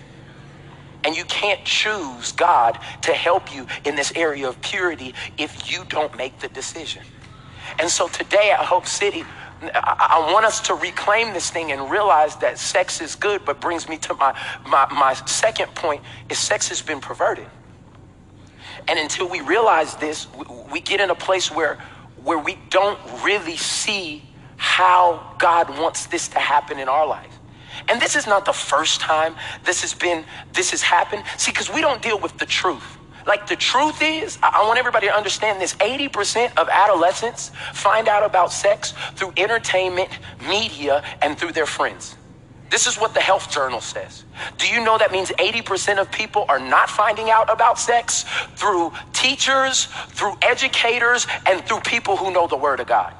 And 1.04 1.14
you 1.14 1.24
can't 1.26 1.62
choose 1.64 2.32
God 2.32 2.78
to 3.02 3.12
help 3.12 3.54
you 3.54 3.66
in 3.84 3.94
this 3.94 4.12
area 4.16 4.48
of 4.48 4.60
purity 4.62 5.14
if 5.36 5.70
you 5.70 5.84
don't 5.88 6.16
make 6.16 6.40
the 6.40 6.48
decision. 6.48 7.02
And 7.78 7.90
so 7.90 8.08
today 8.08 8.50
at 8.58 8.64
Hope 8.64 8.86
City, 8.86 9.24
I, 9.62 10.30
want 10.32 10.44
us 10.44 10.60
to 10.62 10.74
reclaim 10.74 11.32
this 11.32 11.50
thing 11.50 11.72
and 11.72 11.90
realize 11.90 12.36
that 12.36 12.58
sex 12.58 13.00
is 13.00 13.14
good, 13.14 13.44
but 13.44 13.60
brings 13.60 13.88
me 13.88 13.96
to 13.98 14.14
my, 14.14 14.38
my, 14.66 14.86
my 14.92 15.14
second 15.14 15.74
point 15.74 16.02
is 16.28 16.38
sex 16.38 16.68
has 16.68 16.82
been 16.82 17.00
perverted. 17.00 17.46
And 18.88 18.98
until 18.98 19.28
we 19.28 19.40
realize 19.40 19.96
this, 19.96 20.26
we, 20.34 20.44
we 20.72 20.80
get 20.80 21.00
in 21.00 21.10
a 21.10 21.14
place 21.14 21.50
where, 21.50 21.78
where 22.22 22.38
we 22.38 22.58
don't 22.70 22.98
really 23.22 23.56
see 23.56 24.22
how 24.56 25.34
God 25.38 25.78
wants 25.78 26.06
this 26.06 26.28
to 26.28 26.38
happen 26.38 26.78
in 26.78 26.88
our 26.88 27.06
life. 27.06 27.38
And 27.88 28.00
this 28.00 28.16
is 28.16 28.26
not 28.26 28.44
the 28.44 28.52
first 28.52 29.00
time 29.00 29.34
this 29.64 29.82
has 29.82 29.94
been, 29.94 30.24
this 30.52 30.70
has 30.70 30.82
happened. 30.82 31.24
See, 31.36 31.50
because 31.50 31.70
we 31.70 31.80
don't 31.80 32.00
deal 32.02 32.18
with 32.18 32.38
the 32.38 32.46
truth. 32.46 32.98
Like 33.26 33.46
the 33.46 33.56
truth 33.56 34.02
is, 34.02 34.38
I 34.42 34.64
want 34.66 34.78
everybody 34.78 35.06
to 35.06 35.14
understand 35.14 35.60
this 35.60 35.74
80% 35.74 36.56
of 36.58 36.68
adolescents 36.68 37.50
find 37.72 38.08
out 38.08 38.24
about 38.24 38.52
sex 38.52 38.92
through 39.14 39.32
entertainment, 39.37 40.10
media, 40.46 41.02
and 41.22 41.38
through 41.38 41.52
their 41.52 41.66
friends. 41.66 42.16
This 42.70 42.87
is 42.87 42.96
what 42.98 43.14
the 43.14 43.20
health 43.20 43.50
journal 43.50 43.80
says. 43.80 44.24
Do 44.58 44.68
you 44.68 44.84
know 44.84 44.98
that 44.98 45.12
means 45.12 45.30
80% 45.30 45.98
of 45.98 46.10
people 46.10 46.44
are 46.48 46.58
not 46.58 46.90
finding 46.90 47.30
out 47.30 47.50
about 47.50 47.78
sex 47.78 48.24
through 48.56 48.92
teachers, 49.12 49.87
through 50.08 50.34
educators, 50.42 51.26
and 51.46 51.64
through 51.64 51.80
people 51.80 52.16
who 52.16 52.32
know 52.32 52.46
the 52.46 52.56
word 52.56 52.80
of 52.80 52.88
God? 52.88 53.14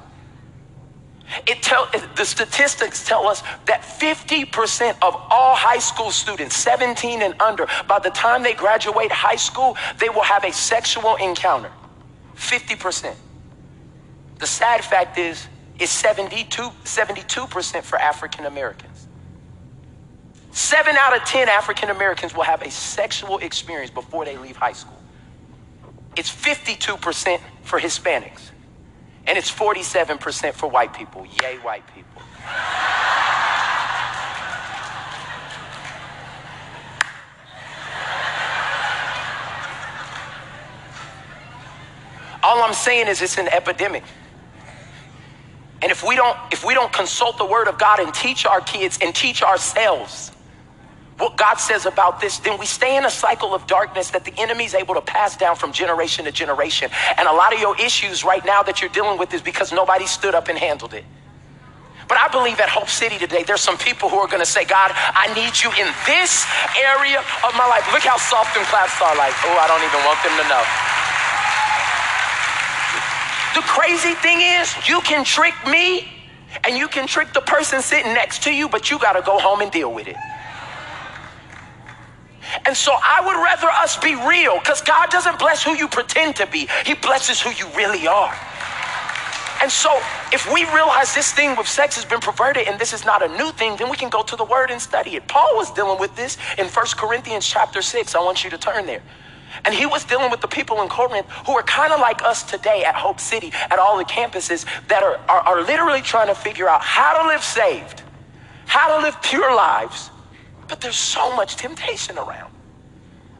It 1.47 1.63
tell 1.63 1.89
the 2.15 2.25
statistics 2.25 3.05
tell 3.05 3.27
us 3.27 3.41
that 3.65 3.81
50% 3.81 4.91
of 5.01 5.15
all 5.29 5.55
high 5.55 5.79
school 5.79 6.11
students, 6.11 6.55
17 6.55 7.21
and 7.21 7.39
under, 7.41 7.67
by 7.87 7.99
the 7.99 8.11
time 8.11 8.43
they 8.43 8.53
graduate 8.53 9.11
high 9.11 9.35
school, 9.35 9.75
they 9.99 10.09
will 10.09 10.23
have 10.23 10.43
a 10.43 10.53
sexual 10.53 11.15
encounter. 11.15 11.71
50%. 12.35 13.15
The 14.37 14.47
sad 14.47 14.83
fact 14.83 15.17
is, 15.17 15.47
it's 15.79 15.91
72, 15.91 16.61
72% 16.83 17.83
for 17.83 17.97
African 17.97 18.45
Americans. 18.45 19.07
Seven 20.51 20.95
out 20.97 21.15
of 21.15 21.23
10 21.25 21.49
African 21.49 21.89
Americans 21.89 22.33
will 22.33 22.43
have 22.43 22.61
a 22.61 22.71
sexual 22.71 23.39
experience 23.39 23.91
before 23.91 24.23
they 24.23 24.37
leave 24.37 24.55
high 24.55 24.73
school. 24.73 24.97
It's 26.15 26.33
52% 26.33 27.39
for 27.63 27.79
Hispanics. 27.79 28.51
And 29.27 29.37
it's 29.37 29.51
47% 29.51 30.53
for 30.53 30.69
white 30.69 30.93
people. 30.93 31.25
Yay, 31.41 31.57
white 31.57 31.83
people. 31.93 32.21
All 42.43 42.61
I'm 42.61 42.73
saying 42.73 43.07
is 43.07 43.23
it's 43.23 43.39
an 43.39 43.47
epidemic. 43.47 44.03
And 45.81 45.91
if 45.91 46.03
we 46.03 46.15
don't 46.15 46.37
if 46.51 46.63
we 46.63 46.73
don't 46.75 46.93
consult 46.93 47.37
the 47.37 47.45
word 47.45 47.67
of 47.67 47.79
God 47.79 47.99
and 47.99 48.13
teach 48.13 48.45
our 48.45 48.61
kids 48.61 48.99
and 49.01 49.13
teach 49.15 49.41
ourselves 49.41 50.31
what 51.17 51.37
God 51.37 51.55
says 51.55 51.85
about 51.85 52.19
this, 52.19 52.39
then 52.39 52.59
we 52.59 52.65
stay 52.65 52.97
in 52.97 53.05
a 53.05 53.09
cycle 53.09 53.55
of 53.55 53.65
darkness 53.67 54.11
that 54.11 54.25
the 54.25 54.33
enemy 54.37 54.65
is 54.65 54.73
able 54.73 54.95
to 54.95 55.01
pass 55.01 55.37
down 55.37 55.55
from 55.55 55.71
generation 55.71 56.25
to 56.25 56.31
generation. 56.31 56.91
And 57.17 57.27
a 57.27 57.31
lot 57.31 57.53
of 57.53 57.59
your 57.59 57.79
issues 57.79 58.25
right 58.25 58.43
now 58.45 58.63
that 58.63 58.81
you're 58.81 58.91
dealing 58.91 59.17
with 59.17 59.33
is 59.33 59.41
because 59.41 59.71
nobody 59.71 60.07
stood 60.07 60.35
up 60.35 60.49
and 60.49 60.57
handled 60.57 60.93
it. 60.93 61.05
But 62.07 62.19
I 62.19 62.27
believe 62.27 62.59
at 62.59 62.69
Hope 62.69 62.89
City 62.89 63.17
today, 63.17 63.43
there's 63.43 63.61
some 63.61 63.77
people 63.77 64.09
who 64.09 64.17
are 64.17 64.27
going 64.27 64.43
to 64.43 64.45
say, 64.45 64.65
God, 64.65 64.91
I 64.93 65.33
need 65.33 65.57
you 65.57 65.71
in 65.73 65.89
this 66.05 66.45
area 66.77 67.19
of 67.19 67.55
my 67.57 67.65
life. 67.65 67.87
Look 67.93 68.03
how 68.03 68.17
soft 68.17 68.53
them 68.53 68.65
claps 68.65 69.01
are 69.01 69.15
like, 69.15 69.33
oh, 69.47 69.57
I 69.57 69.65
don't 69.71 69.81
even 69.81 70.01
want 70.05 70.19
them 70.21 70.35
to 70.37 70.45
know. 70.51 70.63
The 73.55 73.63
crazy 73.65 74.13
thing 74.15 74.41
is, 74.41 74.75
you 74.87 75.01
can 75.01 75.23
trick 75.23 75.55
me 75.65 76.05
and 76.63 76.77
you 76.77 76.87
can 76.87 77.07
trick 77.07 77.33
the 77.33 77.41
person 77.41 77.81
sitting 77.81 78.13
next 78.13 78.43
to 78.43 78.53
you, 78.53 78.67
but 78.69 78.91
you 78.91 78.99
got 78.99 79.13
to 79.13 79.21
go 79.21 79.39
home 79.39 79.61
and 79.61 79.71
deal 79.71 79.91
with 79.91 80.07
it. 80.07 80.17
And 82.65 82.75
so 82.75 82.93
I 82.93 83.21
would 83.25 83.35
rather 83.35 83.67
us 83.67 83.97
be 83.97 84.15
real 84.15 84.57
because 84.59 84.81
God 84.81 85.09
doesn't 85.09 85.37
bless 85.37 85.63
who 85.63 85.75
you 85.75 85.87
pretend 85.87 86.35
to 86.37 86.47
be, 86.47 86.67
He 86.85 86.95
blesses 86.95 87.41
who 87.41 87.51
you 87.51 87.67
really 87.75 88.07
are. 88.07 88.35
And 89.61 89.71
so, 89.71 90.01
if 90.33 90.51
we 90.51 90.65
realize 90.73 91.15
this 91.15 91.31
thing 91.31 91.55
with 91.55 91.67
sex 91.67 91.95
has 91.95 92.03
been 92.03 92.19
perverted 92.19 92.67
and 92.67 92.79
this 92.79 92.91
is 92.91 93.05
not 93.05 93.23
a 93.23 93.27
new 93.37 93.51
thing, 93.53 93.77
then 93.77 93.89
we 93.89 93.95
can 93.95 94.09
go 94.09 94.21
to 94.21 94.35
the 94.35 94.43
word 94.43 94.69
and 94.69 94.81
study 94.81 95.15
it. 95.15 95.27
Paul 95.27 95.55
was 95.55 95.71
dealing 95.71 95.99
with 95.99 96.13
this 96.15 96.37
in 96.57 96.67
1 96.67 96.85
Corinthians 96.97 97.47
chapter 97.47 97.81
6. 97.81 98.15
I 98.15 98.19
want 98.19 98.43
you 98.43 98.49
to 98.49 98.57
turn 98.57 98.85
there. 98.85 99.01
And 99.63 99.73
he 99.73 99.85
was 99.85 100.03
dealing 100.03 100.29
with 100.29 100.41
the 100.41 100.47
people 100.47 100.81
in 100.81 100.89
Corinth 100.89 101.27
who 101.45 101.53
are 101.53 101.63
kind 101.63 101.93
of 101.93 102.01
like 102.01 102.21
us 102.23 102.43
today 102.43 102.83
at 102.83 102.95
Hope 102.95 103.19
City, 103.21 103.53
at 103.53 103.79
all 103.79 103.97
the 103.97 104.03
campuses 104.03 104.65
that 104.87 105.01
are, 105.01 105.17
are, 105.29 105.41
are 105.41 105.61
literally 105.61 106.01
trying 106.01 106.27
to 106.27 106.35
figure 106.35 106.67
out 106.67 106.81
how 106.81 107.21
to 107.21 107.27
live 107.29 107.43
saved, 107.43 108.03
how 108.65 108.97
to 108.97 109.03
live 109.03 109.21
pure 109.21 109.55
lives. 109.55 110.09
But 110.67 110.81
there's 110.81 110.97
so 110.97 111.33
much 111.35 111.55
temptation 111.55 112.17
around. 112.17 112.54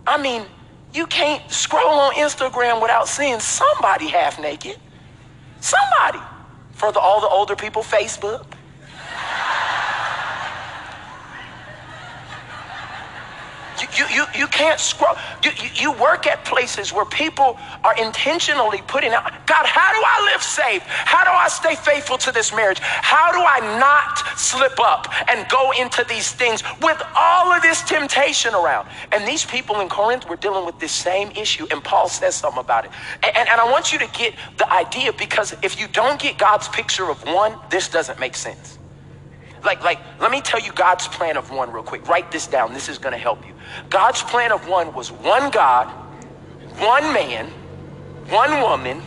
I 0.07 0.21
mean, 0.21 0.45
you 0.93 1.07
can't 1.07 1.49
scroll 1.51 1.99
on 1.99 2.13
Instagram 2.13 2.81
without 2.81 3.07
seeing 3.07 3.39
somebody 3.39 4.07
half 4.07 4.39
naked. 4.39 4.77
Somebody. 5.59 6.19
For 6.73 6.91
the, 6.91 6.99
all 6.99 7.21
the 7.21 7.27
older 7.27 7.55
people, 7.55 7.81
Facebook. 7.81 8.45
You, 13.81 14.05
you, 14.07 14.25
you 14.35 14.47
can't 14.47 14.79
scroll. 14.79 15.15
You, 15.43 15.51
you 15.73 15.91
work 15.93 16.27
at 16.27 16.45
places 16.45 16.93
where 16.93 17.05
people 17.05 17.57
are 17.83 17.95
intentionally 17.97 18.81
putting 18.87 19.11
out, 19.11 19.23
God, 19.45 19.65
how 19.65 19.93
do 19.93 20.01
I 20.05 20.31
live 20.33 20.43
safe? 20.43 20.81
How 20.83 21.23
do 21.23 21.31
I 21.31 21.47
stay 21.47 21.75
faithful 21.75 22.17
to 22.19 22.31
this 22.31 22.53
marriage? 22.53 22.79
How 22.79 23.31
do 23.31 23.39
I 23.39 23.77
not 23.79 24.39
slip 24.39 24.79
up 24.79 25.11
and 25.29 25.47
go 25.49 25.71
into 25.71 26.05
these 26.07 26.31
things 26.31 26.63
with 26.81 27.01
all 27.15 27.51
of 27.51 27.61
this 27.61 27.81
temptation 27.83 28.53
around? 28.53 28.87
And 29.11 29.27
these 29.27 29.45
people 29.45 29.81
in 29.81 29.89
Corinth 29.89 30.27
were 30.29 30.37
dealing 30.37 30.65
with 30.65 30.79
this 30.79 30.91
same 30.91 31.31
issue, 31.31 31.67
and 31.71 31.83
Paul 31.83 32.09
says 32.09 32.35
something 32.35 32.59
about 32.59 32.85
it. 32.85 32.91
And, 33.23 33.35
and, 33.35 33.49
and 33.49 33.61
I 33.61 33.69
want 33.71 33.93
you 33.93 33.99
to 33.99 34.07
get 34.07 34.33
the 34.57 34.71
idea 34.71 35.13
because 35.13 35.55
if 35.63 35.79
you 35.79 35.87
don't 35.87 36.19
get 36.19 36.37
God's 36.37 36.67
picture 36.69 37.09
of 37.09 37.23
one, 37.25 37.57
this 37.69 37.89
doesn't 37.89 38.19
make 38.19 38.35
sense 38.35 38.79
like, 39.65 39.83
like, 39.83 39.99
let 40.19 40.31
me 40.31 40.41
tell 40.41 40.59
you 40.59 40.71
God's 40.71 41.07
plan 41.07 41.37
of 41.37 41.51
one 41.51 41.71
real 41.71 41.83
quick. 41.83 42.07
Write 42.07 42.31
this 42.31 42.47
down. 42.47 42.73
This 42.73 42.89
is 42.89 42.97
going 42.97 43.13
to 43.13 43.17
help 43.17 43.45
you. 43.45 43.53
God's 43.89 44.21
plan 44.21 44.51
of 44.51 44.67
one 44.67 44.93
was 44.93 45.11
one 45.11 45.49
God, 45.49 45.87
one 46.77 47.13
man, 47.13 47.47
one 48.29 48.61
woman, 48.61 49.01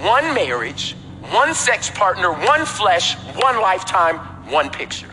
one 0.00 0.34
marriage, 0.34 0.96
one 1.30 1.54
sex 1.54 1.90
partner, 1.90 2.32
one 2.32 2.66
flesh, 2.66 3.14
one 3.36 3.60
lifetime, 3.60 4.18
one 4.50 4.68
picture. 4.70 5.08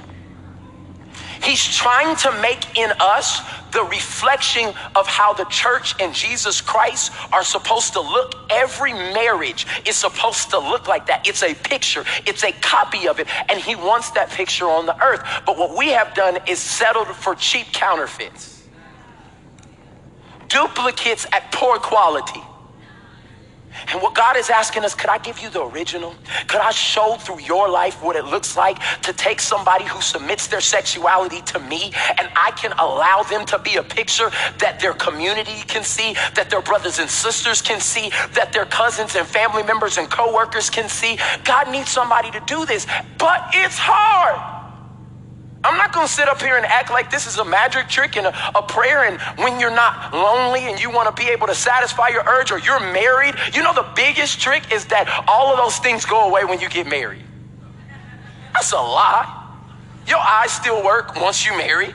He's 1.43 1.63
trying 1.63 2.15
to 2.17 2.31
make 2.41 2.77
in 2.77 2.91
us 2.99 3.41
the 3.71 3.83
reflection 3.83 4.73
of 4.95 5.07
how 5.07 5.33
the 5.33 5.45
church 5.45 5.95
and 5.99 6.13
Jesus 6.13 6.61
Christ 6.61 7.11
are 7.31 7.43
supposed 7.43 7.93
to 7.93 8.01
look. 8.01 8.35
Every 8.49 8.93
marriage 8.93 9.65
is 9.85 9.95
supposed 9.95 10.49
to 10.51 10.59
look 10.59 10.87
like 10.87 11.07
that. 11.07 11.27
It's 11.27 11.41
a 11.43 11.53
picture, 11.55 12.03
it's 12.27 12.43
a 12.43 12.51
copy 12.51 13.07
of 13.07 13.19
it, 13.19 13.27
and 13.49 13.59
He 13.59 13.75
wants 13.75 14.11
that 14.11 14.29
picture 14.29 14.65
on 14.65 14.85
the 14.85 15.03
earth. 15.03 15.21
But 15.45 15.57
what 15.57 15.77
we 15.77 15.89
have 15.89 16.13
done 16.13 16.37
is 16.47 16.59
settled 16.59 17.07
for 17.07 17.33
cheap 17.35 17.67
counterfeits, 17.71 18.63
duplicates 20.47 21.25
at 21.31 21.51
poor 21.51 21.79
quality. 21.79 22.41
And 23.89 24.01
what 24.01 24.15
God 24.15 24.37
is 24.37 24.49
asking 24.49 24.85
us, 24.85 24.95
could 24.95 25.09
I 25.09 25.17
give 25.17 25.39
you 25.39 25.49
the 25.49 25.63
original? 25.63 26.15
Could 26.47 26.61
I 26.61 26.71
show 26.71 27.15
through 27.15 27.41
your 27.41 27.69
life 27.69 28.01
what 28.03 28.15
it 28.15 28.25
looks 28.25 28.55
like 28.57 28.79
to 29.01 29.13
take 29.13 29.39
somebody 29.39 29.85
who 29.85 30.01
submits 30.01 30.47
their 30.47 30.61
sexuality 30.61 31.41
to 31.43 31.59
me 31.59 31.91
and 32.19 32.29
I 32.35 32.51
can 32.57 32.73
allow 32.73 33.23
them 33.23 33.45
to 33.47 33.59
be 33.59 33.75
a 33.75 33.83
picture 33.83 34.29
that 34.59 34.79
their 34.79 34.93
community 34.93 35.61
can 35.67 35.83
see, 35.83 36.13
that 36.35 36.49
their 36.49 36.61
brothers 36.61 36.99
and 36.99 37.09
sisters 37.09 37.61
can 37.61 37.79
see, 37.79 38.09
that 38.33 38.51
their 38.53 38.65
cousins 38.65 39.15
and 39.15 39.27
family 39.27 39.63
members 39.63 39.97
and 39.97 40.09
coworkers 40.09 40.69
can 40.69 40.89
see? 40.89 41.17
God 41.43 41.71
needs 41.71 41.89
somebody 41.89 42.31
to 42.31 42.41
do 42.45 42.65
this, 42.65 42.87
but 43.17 43.49
it's 43.53 43.77
hard. 43.77 44.60
I'm 45.63 45.77
not 45.77 45.93
going 45.93 46.07
to 46.07 46.11
sit 46.11 46.27
up 46.27 46.41
here 46.41 46.57
and 46.57 46.65
act 46.65 46.89
like 46.89 47.11
this 47.11 47.27
is 47.27 47.37
a 47.37 47.45
magic 47.45 47.87
trick 47.87 48.17
and 48.17 48.25
a, 48.25 48.57
a, 48.57 48.63
prayer. 48.63 49.05
And 49.05 49.21
when 49.37 49.59
you're 49.59 49.69
not 49.69 50.13
lonely 50.13 50.61
and 50.61 50.81
you 50.81 50.89
want 50.89 51.15
to 51.15 51.23
be 51.23 51.29
able 51.29 51.47
to 51.47 51.55
satisfy 51.55 52.07
your 52.07 52.23
urge 52.27 52.51
or 52.51 52.59
you're 52.59 52.79
married, 52.79 53.35
you 53.53 53.61
know, 53.61 53.73
the 53.73 53.87
biggest 53.95 54.41
trick 54.41 54.71
is 54.71 54.85
that 54.85 55.23
all 55.27 55.51
of 55.51 55.57
those 55.57 55.77
things 55.77 56.03
go 56.03 56.27
away 56.27 56.45
when 56.45 56.59
you 56.59 56.67
get 56.67 56.87
married. 56.87 57.23
That's 58.53 58.71
a 58.71 58.77
lie. 58.77 59.37
Your 60.07 60.17
eyes 60.17 60.51
still 60.51 60.83
work 60.83 61.15
once 61.15 61.45
you 61.45 61.55
marry. 61.55 61.93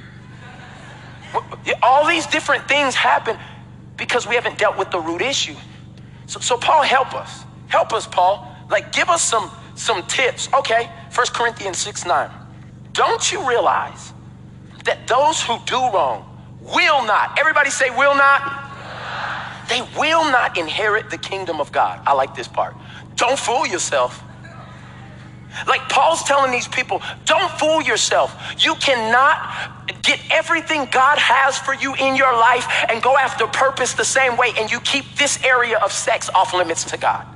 All 1.83 2.07
these 2.07 2.26
different 2.26 2.68
things 2.68 2.94
happen 2.94 3.37
because 3.96 4.29
we 4.29 4.37
haven't 4.37 4.59
dealt 4.59 4.79
with 4.79 4.90
the 4.92 5.00
root 5.00 5.22
issue. 5.22 5.57
So, 6.26 6.38
so 6.38 6.57
Paul, 6.57 6.83
help 6.83 7.14
us. 7.14 7.44
Help 7.66 7.92
us, 7.92 8.07
Paul. 8.07 8.48
Like, 8.70 8.92
give 8.92 9.09
us 9.09 9.22
some, 9.22 9.50
some 9.74 10.07
tips. 10.07 10.48
Okay, 10.55 10.88
First 11.11 11.35
Corinthians 11.35 11.79
6 11.79 12.07
9. 12.07 12.45
Don't 12.96 13.30
you 13.30 13.46
realize 13.46 14.14
that 14.85 15.06
those 15.06 15.42
who 15.42 15.59
do 15.66 15.76
wrong 15.76 16.24
will 16.61 17.04
not, 17.04 17.38
everybody 17.38 17.68
say, 17.68 17.90
will 17.90 18.14
not? 18.14 18.40
They 19.68 19.82
will 19.98 20.24
not 20.24 20.56
inherit 20.56 21.11
the 21.11 21.18
kingdom 21.18 21.61
of 21.61 21.70
God. 21.72 22.00
I 22.06 22.14
like 22.14 22.35
this 22.35 22.48
part. 22.48 22.74
Don't 23.16 23.38
fool 23.38 23.66
yourself. 23.66 24.22
Like 25.68 25.88
Paul's 25.88 26.22
telling 26.22 26.52
these 26.52 26.68
people, 26.68 27.02
don't 27.26 27.50
fool 27.52 27.82
yourself. 27.82 28.56
You 28.59 28.74
cannot 28.76 30.02
get 30.02 30.20
everything 30.30 30.87
God 30.90 31.18
has 31.18 31.59
for 31.59 31.74
you 31.74 31.94
in 31.96 32.16
your 32.16 32.32
life 32.32 32.66
and 32.88 33.02
go 33.02 33.16
after 33.18 33.46
purpose 33.46 33.92
the 33.94 34.04
same 34.04 34.37
way, 34.37 34.52
and 34.59 34.70
you 34.70 34.80
keep 34.80 35.04
this 35.16 35.42
area 35.44 35.78
of 35.78 35.92
sex 35.92 36.30
off 36.35 36.54
limits 36.54 36.85
to 36.85 36.96
God. 36.96 37.26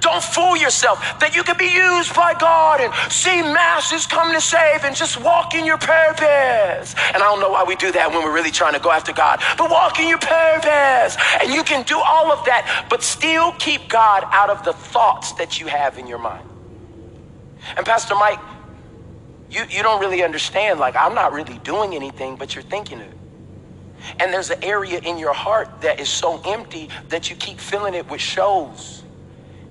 Don't 0.00 0.22
fool 0.22 0.56
yourself 0.56 0.98
that 1.20 1.36
you 1.36 1.44
can 1.44 1.56
be 1.56 1.70
used 1.70 2.14
by 2.14 2.34
God 2.34 2.80
and 2.80 2.92
see 3.12 3.42
masses 3.42 4.06
come 4.06 4.32
to 4.34 4.40
save 4.40 4.84
and 4.84 4.94
just 4.94 5.20
walk 5.22 5.54
in 5.54 5.64
your 5.64 5.78
purpose. 5.78 6.94
And 7.14 7.22
I 7.22 7.26
don't 7.26 7.40
know 7.40 7.50
why 7.50 7.64
we 7.64 7.76
do 7.76 7.92
that 7.92 8.10
when 8.10 8.24
we're 8.24 8.34
really 8.34 8.50
trying 8.50 8.74
to 8.74 8.80
go 8.80 8.90
after 8.90 9.12
God, 9.12 9.40
but 9.56 9.70
walk 9.70 10.00
in 10.00 10.08
your 10.08 10.18
purpose. 10.18 11.16
And 11.40 11.52
you 11.52 11.62
can 11.62 11.84
do 11.84 11.98
all 11.98 12.32
of 12.32 12.44
that, 12.46 12.86
but 12.90 13.02
still 13.02 13.52
keep 13.52 13.88
God 13.88 14.24
out 14.32 14.50
of 14.50 14.64
the 14.64 14.72
thoughts 14.72 15.32
that 15.34 15.60
you 15.60 15.68
have 15.68 15.96
in 15.96 16.06
your 16.06 16.18
mind. 16.18 16.44
And 17.76 17.86
Pastor 17.86 18.14
Mike, 18.16 18.40
you, 19.50 19.62
you 19.70 19.82
don't 19.82 20.00
really 20.00 20.24
understand. 20.24 20.80
Like, 20.80 20.96
I'm 20.96 21.14
not 21.14 21.32
really 21.32 21.58
doing 21.58 21.94
anything, 21.94 22.36
but 22.36 22.54
you're 22.54 22.64
thinking 22.64 22.98
it. 23.00 23.14
And 24.20 24.32
there's 24.32 24.50
an 24.50 24.62
area 24.62 25.00
in 25.00 25.18
your 25.18 25.34
heart 25.34 25.82
that 25.82 26.00
is 26.00 26.08
so 26.08 26.40
empty 26.44 26.90
that 27.10 27.30
you 27.30 27.36
keep 27.36 27.60
filling 27.60 27.94
it 27.94 28.10
with 28.10 28.20
shows 28.20 28.97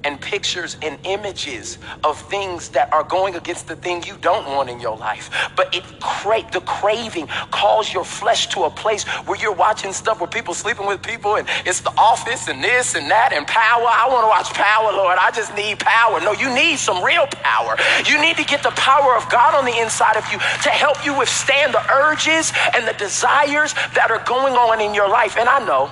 and 0.04 0.20
pictures 0.22 0.78
and 0.82 0.98
images 1.04 1.78
of 2.04 2.20
things 2.30 2.70
that 2.70 2.92
are 2.94 3.04
going 3.04 3.36
against 3.36 3.68
the 3.68 3.76
thing 3.76 4.04
you 4.04 4.18
don't 4.22 4.48
want 4.48 4.70
in 4.70 4.80
your 4.80 4.98
life. 4.98 5.30
But 5.56 5.74
it 5.76 5.84
cra- 6.00 6.48
the 6.54 6.62
craving 6.62 7.28
calls 7.52 7.94
your 7.94 8.06
flesh 8.06 8.48
to 8.50 8.64
a 8.64 8.70
place 8.70 9.04
where 9.26 9.38
you're 9.40 9.56
watching 9.56 9.94
stuff 9.94 10.22
where 10.22 10.30
people 10.30 10.54
sleeping 10.54 10.88
with 10.88 11.02
people 11.02 11.36
and 11.36 11.48
it's 11.66 11.82
the 11.82 11.92
office 11.98 12.48
and 12.48 12.64
this 12.64 12.96
and 12.96 13.10
that 13.12 13.34
and 13.34 13.46
power. 13.48 13.86
I 13.86 14.08
want 14.10 14.24
to 14.24 14.30
watch 14.30 14.54
power, 14.54 14.92
Lord. 14.94 15.18
I 15.20 15.32
just 15.32 15.56
need 15.56 15.80
power. 15.80 16.22
No, 16.22 16.32
you 16.34 16.54
need 16.54 16.78
some 16.78 17.04
real 17.04 17.28
power. 17.28 17.76
You 18.08 18.22
need 18.22 18.38
to 18.38 18.46
get 18.46 18.64
the 18.64 18.72
power 18.72 19.16
of 19.18 19.30
God 19.30 19.56
on 19.56 19.66
the 19.66 19.78
inside 19.80 20.16
of 20.16 20.26
you 20.32 20.38
to 20.38 20.70
help 20.70 21.04
you 21.06 21.18
withstand 21.18 21.74
the 21.74 21.84
urges 21.92 22.54
and 22.76 22.88
the 22.88 22.94
desires 22.94 23.74
that 23.96 24.12
are 24.12 24.24
going 24.26 24.54
on 24.54 24.80
in 24.82 24.94
your 24.94 25.10
life. 25.10 25.38
And 25.38 25.50
I 25.50 25.66
know, 25.66 25.92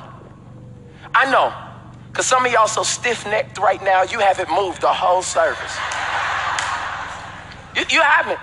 I 1.14 1.30
know 1.32 1.65
because 2.16 2.28
some 2.28 2.46
of 2.46 2.52
y'all 2.54 2.66
so 2.66 2.82
stiff 2.82 3.26
necked 3.26 3.58
right 3.58 3.84
now, 3.84 4.04
you 4.04 4.20
haven't 4.20 4.50
moved 4.50 4.80
the 4.80 4.88
whole 4.88 5.22
service. 5.22 5.76
You, 7.76 7.84
you 7.94 8.02
haven't. 8.02 8.40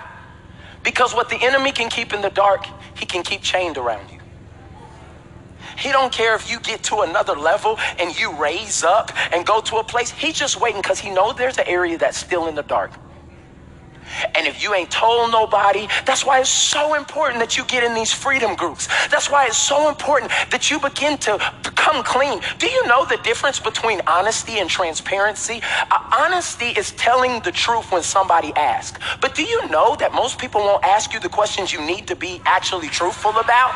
Because 0.83 1.15
what 1.15 1.27
the 1.27 1.37
enemy 1.41 1.71
can 1.71 1.89
keep 1.89 2.13
in 2.13 2.21
the 2.21 2.29
dark, 2.29 2.67
he 2.95 3.07
can 3.07 3.23
keep 3.23 3.41
chained 3.41 3.79
around 3.79 4.11
you. 4.11 4.19
He 5.75 5.91
don't 5.91 6.13
care 6.13 6.35
if 6.35 6.51
you 6.51 6.59
get 6.59 6.83
to 6.83 6.99
another 6.99 7.33
level 7.33 7.79
and 7.97 8.15
you 8.19 8.39
raise 8.39 8.83
up 8.83 9.11
and 9.33 9.43
go 9.43 9.59
to 9.61 9.77
a 9.77 9.83
place. 9.83 10.11
He's 10.11 10.35
just 10.35 10.61
waiting 10.61 10.79
because 10.79 10.99
he 10.99 11.09
knows 11.09 11.33
there's 11.37 11.57
an 11.57 11.65
area 11.65 11.97
that's 11.97 12.19
still 12.19 12.45
in 12.45 12.53
the 12.53 12.61
dark. 12.61 12.91
And 14.35 14.47
if 14.47 14.63
you 14.63 14.73
ain't 14.73 14.91
told 14.91 15.31
nobody, 15.31 15.87
that's 16.05 16.25
why 16.25 16.39
it's 16.39 16.49
so 16.49 16.95
important 16.95 17.39
that 17.39 17.57
you 17.57 17.65
get 17.65 17.83
in 17.83 17.93
these 17.93 18.13
freedom 18.13 18.55
groups. 18.55 18.87
That's 19.09 19.29
why 19.29 19.47
it's 19.47 19.57
so 19.57 19.89
important 19.89 20.31
that 20.51 20.69
you 20.69 20.79
begin 20.79 21.17
to 21.19 21.37
come 21.75 22.03
clean. 22.03 22.41
Do 22.59 22.67
you 22.67 22.87
know 22.87 23.05
the 23.05 23.17
difference 23.23 23.59
between 23.59 24.01
honesty 24.07 24.59
and 24.59 24.69
transparency? 24.69 25.61
Uh, 25.91 25.99
honesty 26.17 26.67
is 26.67 26.91
telling 26.91 27.41
the 27.41 27.51
truth 27.51 27.91
when 27.91 28.03
somebody 28.03 28.53
asks. 28.55 28.99
But 29.21 29.35
do 29.35 29.43
you 29.43 29.67
know 29.69 29.95
that 29.99 30.13
most 30.13 30.39
people 30.39 30.61
won't 30.61 30.83
ask 30.83 31.13
you 31.13 31.19
the 31.19 31.29
questions 31.29 31.73
you 31.73 31.81
need 31.81 32.07
to 32.07 32.15
be 32.15 32.41
actually 32.45 32.87
truthful 32.87 33.31
about? 33.31 33.73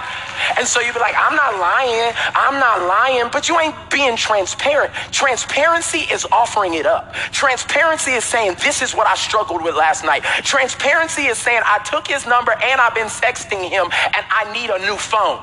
And 0.58 0.68
so 0.68 0.80
you 0.80 0.94
be 0.94 1.00
like, 1.00 1.16
I'm 1.18 1.36
not 1.36 1.60
lying, 1.60 2.14
I'm 2.36 2.60
not 2.60 2.88
lying, 2.88 3.30
but 3.32 3.50
you 3.50 3.60
ain't 3.60 3.76
being 3.92 4.16
transparent. 4.16 4.94
Transparency 5.12 6.00
is 6.12 6.26
offering 6.32 6.76
it 6.76 6.86
up. 6.86 7.14
Transparency 7.32 8.12
is 8.12 8.24
saying, 8.24 8.56
This 8.64 8.82
is 8.82 8.96
what 8.96 9.08
I 9.08 9.16
struggled 9.16 9.64
with 9.64 9.76
last 9.76 10.04
night. 10.06 10.24
Transparency 10.44 11.24
is 11.24 11.38
saying, 11.38 11.62
I 11.66 11.80
took 11.80 12.08
his 12.08 12.26
number 12.26 12.52
and 12.52 12.82
I've 12.82 12.96
been 12.96 13.08
sexting 13.08 13.70
him 13.70 13.86
and 13.92 14.26
I 14.30 14.52
need 14.54 14.70
a 14.70 14.80
new 14.80 14.96
phone. 14.96 15.42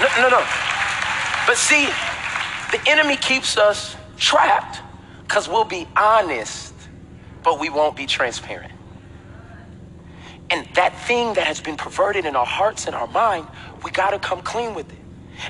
No, 0.00 0.22
no, 0.22 0.28
no. 0.28 0.46
But 1.46 1.56
see, 1.56 1.86
the 2.70 2.80
enemy 2.86 3.16
keeps 3.16 3.56
us 3.56 3.96
trapped 4.16 4.80
because 5.22 5.48
we'll 5.48 5.64
be 5.64 5.88
honest, 5.96 6.74
but 7.42 7.58
we 7.58 7.68
won't 7.68 7.96
be 7.96 8.06
transparent. 8.06 8.72
And 10.50 10.66
that 10.74 10.98
thing 11.06 11.34
that 11.34 11.46
has 11.46 11.60
been 11.60 11.76
perverted 11.76 12.24
in 12.24 12.36
our 12.36 12.46
hearts 12.46 12.86
and 12.86 12.94
our 12.94 13.08
mind, 13.08 13.46
we 13.84 13.90
got 13.90 14.10
to 14.10 14.18
come 14.18 14.40
clean 14.42 14.74
with 14.74 14.90
it. 14.90 14.98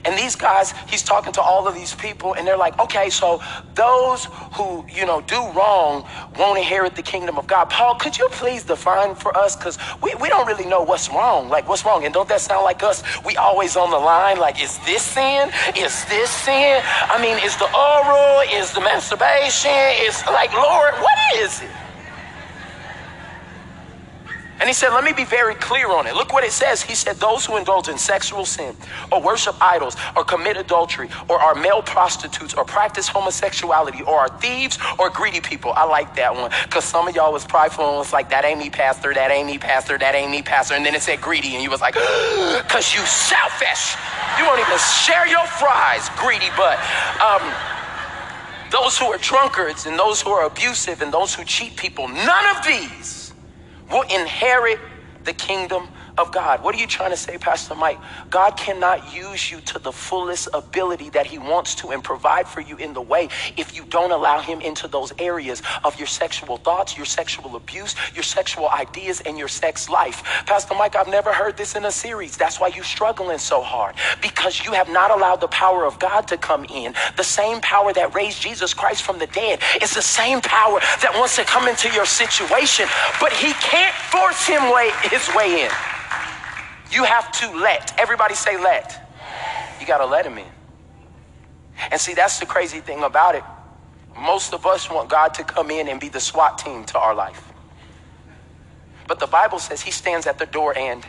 And 0.04 0.18
these 0.18 0.36
guys, 0.36 0.74
he's 0.88 1.02
talking 1.02 1.32
to 1.34 1.42
all 1.42 1.66
of 1.66 1.74
these 1.74 1.94
people, 1.94 2.34
and 2.34 2.46
they're 2.46 2.56
like, 2.56 2.78
okay, 2.80 3.10
so 3.10 3.40
those 3.74 4.26
who, 4.52 4.84
you 4.88 5.06
know, 5.06 5.20
do 5.22 5.36
wrong 5.52 6.04
won't 6.38 6.58
inherit 6.58 6.96
the 6.96 7.02
kingdom 7.02 7.38
of 7.38 7.46
God. 7.46 7.70
Paul, 7.70 7.94
could 7.96 8.18
you 8.18 8.28
please 8.32 8.64
define 8.64 9.14
for 9.14 9.36
us? 9.36 9.56
Because 9.56 9.78
we, 10.02 10.14
we 10.20 10.28
don't 10.28 10.46
really 10.46 10.66
know 10.66 10.82
what's 10.82 11.08
wrong. 11.10 11.48
Like, 11.48 11.68
what's 11.68 11.84
wrong? 11.84 12.04
And 12.04 12.12
don't 12.12 12.28
that 12.28 12.40
sound 12.40 12.64
like 12.64 12.82
us? 12.82 13.02
We 13.24 13.36
always 13.36 13.76
on 13.76 13.90
the 13.90 13.98
line, 13.98 14.38
like, 14.38 14.62
is 14.62 14.78
this 14.86 15.02
sin? 15.02 15.50
Is 15.76 16.04
this 16.06 16.30
sin? 16.30 16.82
I 16.84 17.20
mean, 17.20 17.38
is 17.44 17.56
the 17.56 17.68
oral? 17.74 18.40
Is 18.60 18.72
the 18.72 18.80
masturbation? 18.80 19.70
Is 20.06 20.24
like, 20.26 20.52
Lord, 20.52 20.94
what 20.94 21.18
is 21.36 21.62
it? 21.62 21.87
And 24.60 24.68
he 24.68 24.72
said, 24.72 24.90
let 24.90 25.04
me 25.04 25.12
be 25.12 25.24
very 25.24 25.54
clear 25.54 25.88
on 25.90 26.06
it. 26.06 26.14
Look 26.14 26.32
what 26.32 26.42
it 26.42 26.50
says. 26.50 26.82
He 26.82 26.94
said, 26.94 27.16
those 27.16 27.46
who 27.46 27.56
indulge 27.56 27.88
in 27.88 27.96
sexual 27.96 28.44
sin 28.44 28.74
or 29.12 29.22
worship 29.22 29.54
idols 29.60 29.96
or 30.16 30.24
commit 30.24 30.56
adultery 30.56 31.08
or 31.28 31.38
are 31.38 31.54
male 31.54 31.80
prostitutes 31.80 32.54
or 32.54 32.64
practice 32.64 33.06
homosexuality 33.06 34.02
or 34.02 34.18
are 34.18 34.28
thieves 34.40 34.78
or 34.98 35.10
greedy 35.10 35.40
people. 35.40 35.72
I 35.76 35.84
like 35.84 36.16
that 36.16 36.34
one 36.34 36.50
because 36.64 36.84
some 36.84 37.06
of 37.06 37.14
y'all 37.14 37.32
was 37.32 37.44
prideful 37.44 37.86
and 37.86 37.98
was 37.98 38.12
like, 38.12 38.30
that 38.30 38.44
ain't 38.44 38.58
me, 38.58 38.68
pastor, 38.68 39.14
that 39.14 39.30
ain't 39.30 39.46
me, 39.46 39.58
pastor, 39.58 39.96
that 39.96 40.14
ain't 40.14 40.30
me, 40.30 40.42
pastor. 40.42 40.74
And 40.74 40.84
then 40.84 40.94
it 40.94 41.02
said 41.02 41.20
greedy 41.20 41.54
and 41.54 41.62
you 41.62 41.70
was 41.70 41.80
like, 41.80 41.94
because 42.62 42.94
you 42.94 43.00
selfish. 43.06 43.94
You 44.38 44.44
won't 44.44 44.60
even 44.60 44.78
share 44.78 45.26
your 45.28 45.46
fries, 45.46 46.10
greedy 46.18 46.50
butt. 46.56 46.78
Um, 47.22 47.42
those 48.72 48.98
who 48.98 49.06
are 49.06 49.18
drunkards 49.18 49.86
and 49.86 49.96
those 49.98 50.20
who 50.20 50.30
are 50.30 50.46
abusive 50.46 51.00
and 51.00 51.12
those 51.12 51.34
who 51.34 51.44
cheat 51.44 51.76
people, 51.76 52.08
none 52.08 52.56
of 52.56 52.66
these 52.66 53.27
will 53.90 54.04
inherit 54.04 54.78
the 55.24 55.32
kingdom 55.34 55.88
of 56.18 56.32
God. 56.32 56.62
What 56.62 56.74
are 56.74 56.78
you 56.78 56.86
trying 56.86 57.10
to 57.10 57.16
say, 57.16 57.38
Pastor 57.38 57.74
Mike? 57.74 57.98
God 58.30 58.56
cannot 58.56 59.14
use 59.14 59.50
you 59.50 59.60
to 59.62 59.78
the 59.78 59.92
fullest 59.92 60.48
ability 60.52 61.10
that 61.10 61.26
He 61.26 61.38
wants 61.38 61.74
to 61.76 61.88
and 61.88 62.02
provide 62.02 62.48
for 62.48 62.60
you 62.60 62.76
in 62.76 62.92
the 62.92 63.00
way 63.00 63.28
if 63.56 63.76
you 63.76 63.84
don't 63.84 64.10
allow 64.10 64.40
Him 64.40 64.60
into 64.60 64.88
those 64.88 65.12
areas 65.18 65.62
of 65.84 65.98
your 65.98 66.06
sexual 66.06 66.56
thoughts, 66.56 66.96
your 66.96 67.06
sexual 67.06 67.56
abuse, 67.56 67.94
your 68.14 68.24
sexual 68.24 68.68
ideas, 68.68 69.20
and 69.22 69.38
your 69.38 69.48
sex 69.48 69.88
life. 69.88 70.22
Pastor 70.46 70.74
Mike, 70.74 70.96
I've 70.96 71.08
never 71.08 71.32
heard 71.32 71.56
this 71.56 71.76
in 71.76 71.84
a 71.84 71.92
series. 71.92 72.36
That's 72.36 72.60
why 72.60 72.68
you're 72.68 72.84
struggling 72.84 73.38
so 73.38 73.62
hard 73.62 73.94
because 74.20 74.64
you 74.64 74.72
have 74.72 74.88
not 74.88 75.10
allowed 75.10 75.40
the 75.40 75.48
power 75.48 75.84
of 75.86 75.98
God 75.98 76.28
to 76.28 76.36
come 76.36 76.64
in. 76.64 76.94
The 77.16 77.24
same 77.24 77.60
power 77.60 77.92
that 77.92 78.14
raised 78.14 78.42
Jesus 78.42 78.74
Christ 78.74 79.02
from 79.02 79.18
the 79.18 79.26
dead 79.28 79.60
is 79.80 79.94
the 79.94 80.02
same 80.02 80.40
power 80.40 80.80
that 81.02 81.12
wants 81.14 81.36
to 81.36 81.44
come 81.44 81.68
into 81.68 81.88
your 81.90 82.06
situation, 82.06 82.86
but 83.20 83.32
He 83.32 83.52
can't 83.54 83.94
force 84.10 84.46
Him 84.46 84.72
way, 84.72 84.90
His 85.10 85.28
way 85.34 85.64
in. 85.64 85.70
You 86.90 87.04
have 87.04 87.30
to 87.32 87.56
let. 87.56 87.94
Everybody 87.98 88.34
say 88.34 88.56
let. 88.58 89.12
You 89.80 89.86
got 89.86 89.98
to 89.98 90.06
let 90.06 90.24
him 90.24 90.38
in. 90.38 90.46
And 91.90 92.00
see, 92.00 92.14
that's 92.14 92.38
the 92.40 92.46
crazy 92.46 92.80
thing 92.80 93.02
about 93.02 93.34
it. 93.34 93.44
Most 94.16 94.52
of 94.52 94.66
us 94.66 94.90
want 94.90 95.08
God 95.08 95.34
to 95.34 95.44
come 95.44 95.70
in 95.70 95.88
and 95.88 96.00
be 96.00 96.08
the 96.08 96.20
SWAT 96.20 96.58
team 96.58 96.84
to 96.86 96.98
our 96.98 97.14
life. 97.14 97.52
But 99.06 99.20
the 99.20 99.26
Bible 99.26 99.58
says 99.58 99.80
he 99.80 99.90
stands 99.90 100.26
at 100.26 100.38
the 100.38 100.46
door 100.46 100.76
and 100.76 101.06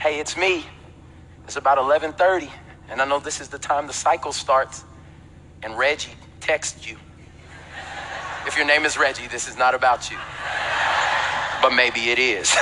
hey, 0.00 0.20
it's 0.20 0.36
me. 0.36 0.64
It's 1.44 1.56
about 1.56 1.78
11:30, 1.78 2.48
and 2.88 3.02
I 3.02 3.04
know 3.04 3.18
this 3.18 3.40
is 3.40 3.48
the 3.48 3.58
time 3.58 3.86
the 3.86 3.92
cycle 3.92 4.32
starts. 4.32 4.84
And 5.62 5.76
Reggie 5.76 6.14
texts 6.40 6.88
you. 6.88 6.96
If 8.46 8.56
your 8.56 8.64
name 8.64 8.86
is 8.86 8.96
Reggie, 8.96 9.26
this 9.26 9.48
is 9.48 9.58
not 9.58 9.74
about 9.74 10.10
you 10.10 10.16
but 11.62 11.72
maybe 11.74 12.10
it 12.10 12.18
is. 12.18 12.54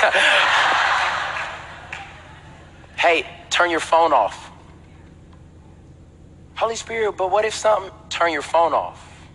hey, 2.97 3.25
turn 3.51 3.71
your 3.71 3.81
phone 3.81 4.13
off. 4.13 4.51
Holy 6.57 6.77
Spirit, 6.77 7.17
but 7.19 7.31
what 7.31 7.45
if 7.45 7.55
something? 7.55 7.93
Turn 8.11 8.33
your 8.33 8.43
phone 8.43 8.75
off. 8.75 9.29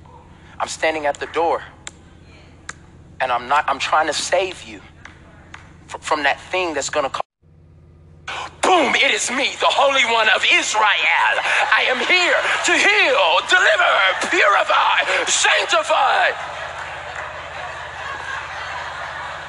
I'm 0.60 0.68
standing 0.70 1.06
at 1.06 1.20
the 1.20 1.28
door 1.28 1.62
and 3.22 3.32
I'm 3.32 3.48
not, 3.50 3.66
I'm 3.68 3.80
trying 3.80 4.08
to 4.08 4.14
save 4.14 4.64
you 4.64 4.82
from 6.02 6.24
that 6.24 6.40
thing 6.42 6.74
that's 6.74 6.90
gonna 6.90 7.10
come. 7.10 7.22
Boom, 8.62 8.94
it 8.96 9.12
is 9.14 9.32
me, 9.32 9.56
the 9.60 9.72
Holy 9.72 10.04
One 10.14 10.28
of 10.36 10.44
Israel. 10.52 11.36
I 11.72 11.88
am 11.90 12.00
here 12.04 12.36
to 12.68 12.74
heal, 12.76 13.26
deliver, 13.50 13.96
purify, 14.32 15.00
sanctify. 15.28 16.32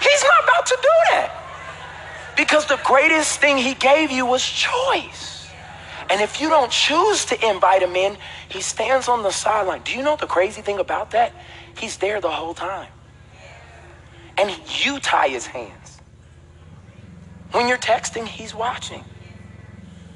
He's 0.04 0.22
not 0.22 0.44
about 0.44 0.66
to 0.66 0.78
do 0.80 0.88
that. 1.10 1.30
Because 2.36 2.66
the 2.66 2.80
greatest 2.84 3.40
thing 3.40 3.56
he 3.56 3.74
gave 3.74 4.10
you 4.10 4.26
was 4.26 4.44
choice. 4.44 5.48
And 6.10 6.20
if 6.20 6.40
you 6.40 6.48
don't 6.48 6.70
choose 6.70 7.24
to 7.26 7.48
invite 7.48 7.82
him 7.82 7.96
in, 7.96 8.16
he 8.48 8.60
stands 8.60 9.08
on 9.08 9.22
the 9.22 9.30
sideline. 9.30 9.80
Do 9.84 9.92
you 9.92 10.02
know 10.02 10.16
the 10.16 10.26
crazy 10.26 10.60
thing 10.60 10.78
about 10.78 11.12
that? 11.12 11.32
He's 11.78 11.96
there 11.96 12.20
the 12.20 12.30
whole 12.30 12.54
time. 12.54 12.88
And 14.36 14.50
you 14.84 15.00
tie 15.00 15.28
his 15.28 15.46
hands. 15.46 16.00
When 17.52 17.68
you're 17.68 17.78
texting, 17.78 18.26
he's 18.26 18.54
watching. 18.54 19.04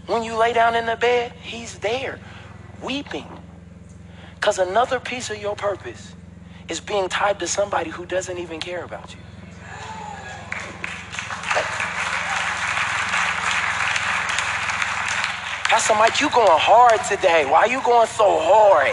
When 0.07 0.23
you 0.23 0.37
lay 0.37 0.53
down 0.53 0.75
in 0.75 0.87
the 0.87 0.97
bed, 0.97 1.33
he's 1.43 1.79
there, 1.79 2.19
weeping. 2.83 3.27
Because 4.35 4.59
another 4.59 5.01
piece 5.01 5.31
of 5.31 5.39
your 5.39 5.55
purpose 5.55 6.15
is 6.69 6.81
being 6.81 7.09
tied 7.09 7.39
to 7.41 7.47
somebody 7.47 7.91
who 7.91 8.07
doesn't 8.07 8.39
even 8.39 8.61
care 8.61 8.85
about 8.85 9.15
you. 9.15 9.21
Pastor 15.79 15.95
Mike, 15.95 16.21
you 16.21 16.29
going 16.31 16.49
hard 16.51 17.01
today. 17.05 17.45
Why 17.49 17.61
are 17.61 17.69
you 17.69 17.81
going 17.83 18.09
so 18.09 18.41
hard? 18.43 18.91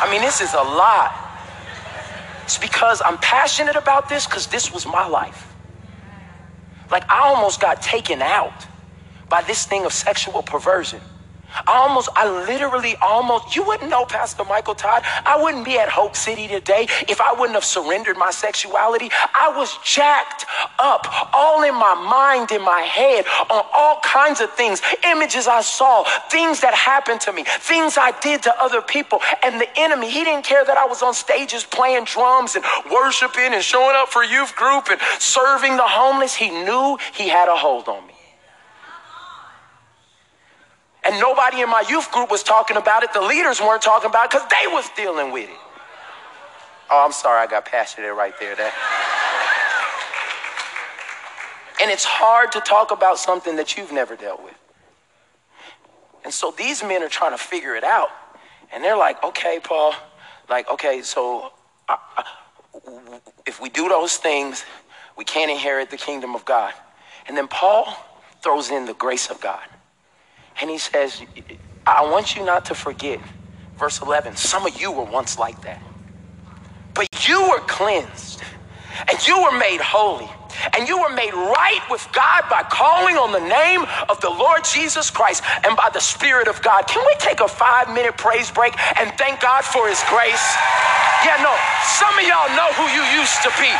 I 0.00 0.10
mean, 0.10 0.22
this 0.22 0.40
is 0.40 0.54
a 0.54 0.62
lot. 0.62 1.12
It's 2.44 2.56
because 2.56 3.02
I'm 3.04 3.18
passionate 3.18 3.76
about 3.76 4.08
this 4.08 4.24
because 4.24 4.46
this 4.46 4.72
was 4.72 4.86
my 4.86 5.06
life. 5.06 5.54
Like, 6.90 7.04
I 7.10 7.28
almost 7.28 7.60
got 7.60 7.82
taken 7.82 8.22
out 8.22 8.66
by 9.28 9.42
this 9.42 9.66
thing 9.66 9.84
of 9.84 9.92
sexual 9.92 10.42
perversion. 10.42 11.02
I 11.66 11.78
almost, 11.78 12.08
I 12.16 12.28
literally 12.46 12.96
almost, 13.00 13.56
you 13.56 13.64
wouldn't 13.64 13.90
know 13.90 14.04
Pastor 14.04 14.44
Michael 14.44 14.74
Todd. 14.74 15.02
I 15.24 15.40
wouldn't 15.40 15.64
be 15.64 15.78
at 15.78 15.88
Hope 15.88 16.16
City 16.16 16.48
today 16.48 16.86
if 17.08 17.20
I 17.20 17.32
wouldn't 17.32 17.54
have 17.54 17.64
surrendered 17.64 18.16
my 18.16 18.30
sexuality. 18.30 19.10
I 19.34 19.52
was 19.56 19.78
jacked 19.84 20.46
up, 20.78 21.06
all 21.32 21.62
in 21.62 21.74
my 21.74 21.94
mind, 21.94 22.50
in 22.50 22.62
my 22.62 22.80
head, 22.80 23.24
on 23.50 23.64
all 23.72 24.00
kinds 24.04 24.40
of 24.40 24.52
things, 24.52 24.82
images 25.04 25.46
I 25.46 25.62
saw, 25.62 26.04
things 26.30 26.60
that 26.60 26.74
happened 26.74 27.20
to 27.22 27.32
me, 27.32 27.44
things 27.46 27.96
I 27.98 28.12
did 28.20 28.42
to 28.44 28.62
other 28.62 28.82
people. 28.82 29.20
And 29.42 29.60
the 29.60 29.68
enemy, 29.78 30.10
he 30.10 30.24
didn't 30.24 30.44
care 30.44 30.64
that 30.64 30.76
I 30.76 30.86
was 30.86 31.02
on 31.02 31.14
stages 31.14 31.64
playing 31.64 32.04
drums 32.04 32.56
and 32.56 32.64
worshiping 32.90 33.54
and 33.54 33.62
showing 33.62 33.96
up 33.96 34.08
for 34.08 34.24
youth 34.24 34.54
group 34.56 34.88
and 34.90 35.00
serving 35.18 35.76
the 35.76 35.86
homeless. 35.86 36.34
He 36.34 36.50
knew 36.50 36.98
he 37.14 37.28
had 37.28 37.48
a 37.48 37.56
hold 37.56 37.88
on 37.88 38.06
me. 38.06 38.15
And 41.06 41.20
nobody 41.20 41.60
in 41.60 41.70
my 41.70 41.84
youth 41.88 42.10
group 42.10 42.32
was 42.32 42.42
talking 42.42 42.76
about 42.76 43.04
it. 43.04 43.12
The 43.12 43.20
leaders 43.20 43.60
weren't 43.60 43.82
talking 43.82 44.10
about 44.10 44.24
it 44.24 44.30
because 44.32 44.48
they 44.48 44.66
was 44.66 44.88
dealing 44.96 45.30
with 45.30 45.48
it. 45.48 45.56
Oh, 46.90 47.04
I'm 47.04 47.12
sorry, 47.12 47.40
I 47.40 47.46
got 47.46 47.64
passionate 47.64 48.12
right 48.12 48.34
there. 48.40 48.56
That. 48.56 48.72
And 51.80 51.90
it's 51.92 52.04
hard 52.04 52.50
to 52.52 52.60
talk 52.60 52.90
about 52.90 53.18
something 53.18 53.54
that 53.56 53.76
you've 53.76 53.92
never 53.92 54.16
dealt 54.16 54.42
with. 54.42 54.54
And 56.24 56.34
so 56.34 56.52
these 56.56 56.82
men 56.82 57.04
are 57.04 57.08
trying 57.08 57.32
to 57.32 57.38
figure 57.38 57.76
it 57.76 57.84
out. 57.84 58.08
And 58.72 58.82
they're 58.82 58.96
like, 58.96 59.22
okay, 59.22 59.60
Paul, 59.62 59.94
like, 60.48 60.68
okay, 60.68 61.02
so 61.02 61.52
uh, 61.88 61.96
uh, 62.16 62.22
if 63.46 63.60
we 63.60 63.68
do 63.68 63.88
those 63.88 64.16
things, 64.16 64.64
we 65.16 65.24
can't 65.24 65.52
inherit 65.52 65.90
the 65.90 65.96
kingdom 65.96 66.34
of 66.34 66.44
God. 66.44 66.74
And 67.28 67.36
then 67.36 67.46
Paul 67.46 67.96
throws 68.42 68.70
in 68.70 68.86
the 68.86 68.94
grace 68.94 69.30
of 69.30 69.40
God. 69.40 69.62
And 70.60 70.70
he 70.70 70.78
says, 70.78 71.22
I 71.86 72.10
want 72.10 72.36
you 72.36 72.44
not 72.44 72.64
to 72.66 72.74
forget, 72.74 73.20
verse 73.78 74.00
11, 74.00 74.36
some 74.36 74.66
of 74.66 74.80
you 74.80 74.90
were 74.90 75.04
once 75.04 75.38
like 75.38 75.60
that. 75.62 75.82
But 76.94 77.28
you 77.28 77.50
were 77.50 77.60
cleansed 77.60 78.42
and 79.08 79.26
you 79.26 79.42
were 79.42 79.56
made 79.58 79.80
holy 79.80 80.28
and 80.76 80.88
you 80.88 80.98
were 80.98 81.12
made 81.12 81.34
right 81.34 81.84
with 81.90 82.06
God 82.12 82.48
by 82.48 82.62
calling 82.64 83.16
on 83.16 83.32
the 83.32 83.44
name 83.44 83.84
of 84.08 84.20
the 84.20 84.30
Lord 84.30 84.64
Jesus 84.64 85.10
Christ 85.10 85.44
and 85.64 85.76
by 85.76 85.90
the 85.92 86.00
Spirit 86.00 86.48
of 86.48 86.62
God. 86.62 86.88
Can 86.88 87.04
we 87.04 87.14
take 87.18 87.40
a 87.40 87.48
five 87.48 87.92
minute 87.92 88.16
praise 88.16 88.50
break 88.50 88.72
and 88.96 89.12
thank 89.20 89.40
God 89.40 89.64
for 89.64 89.88
His 89.88 90.00
grace? 90.08 90.44
Yeah, 91.24 91.36
no, 91.44 91.52
some 92.00 92.12
of 92.16 92.24
y'all 92.24 92.50
know 92.56 92.70
who 92.80 92.86
you 92.92 93.04
used 93.20 93.40
to 93.44 93.52
be, 93.60 93.72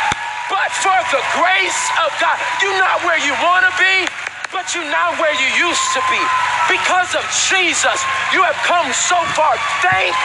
but 0.49 0.69
for 0.69 0.97
the 1.09 1.21
grace 1.37 1.81
of 2.05 2.13
God, 2.21 2.37
you're 2.61 2.77
not 2.77 3.01
where 3.01 3.17
you 3.17 3.33
want 3.41 3.65
to 3.65 3.73
be, 3.81 3.95
but 4.51 4.71
you're 4.75 4.87
not 4.87 5.19
where 5.19 5.33
you 5.35 5.49
used 5.59 5.87
to 5.93 6.01
be. 6.07 6.21
Because 6.71 7.15
of 7.15 7.23
Jesus, 7.51 7.99
you 8.31 8.43
have 8.43 8.57
come 8.63 8.87
so 8.91 9.19
far. 9.35 9.55
Thank 9.83 10.15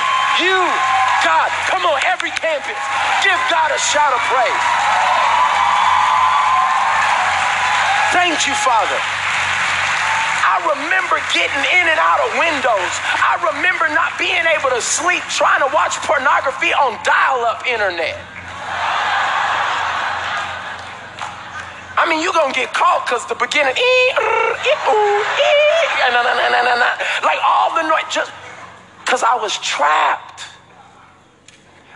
you, 0.42 0.58
God. 1.22 1.50
Come 1.70 1.87
on, 1.87 1.98
every 2.06 2.30
campus, 2.35 2.78
give 3.22 3.38
God 3.50 3.70
a 3.70 3.78
shout 3.78 4.12
of 4.14 4.22
praise. 4.30 4.64
Thank 8.12 8.46
you, 8.46 8.54
Father. 8.62 8.98
I 10.42 10.61
remember 10.76 11.16
getting 11.32 11.64
in 11.74 11.87
and 11.88 11.98
out 11.98 12.20
of 12.22 12.30
windows. 12.37 12.92
I 13.18 13.40
remember 13.54 13.88
not 13.94 14.14
being 14.18 14.44
able 14.52 14.70
to 14.70 14.82
sleep 14.82 15.22
trying 15.32 15.64
to 15.64 15.70
watch 15.74 15.96
pornography 16.04 16.74
on 16.74 16.98
dial 17.02 17.42
up 17.46 17.64
internet. 17.66 18.18
I 22.02 22.08
mean, 22.10 22.20
you're 22.20 22.32
going 22.32 22.52
to 22.52 22.58
get 22.58 22.74
caught 22.74 23.06
because 23.06 23.24
the 23.26 23.36
beginning, 23.36 23.78
like 27.22 27.38
all 27.46 27.76
the 27.76 27.82
noise, 27.88 28.10
just 28.10 28.32
because 29.04 29.22
I 29.22 29.36
was 29.36 29.56
trapped. 29.58 30.42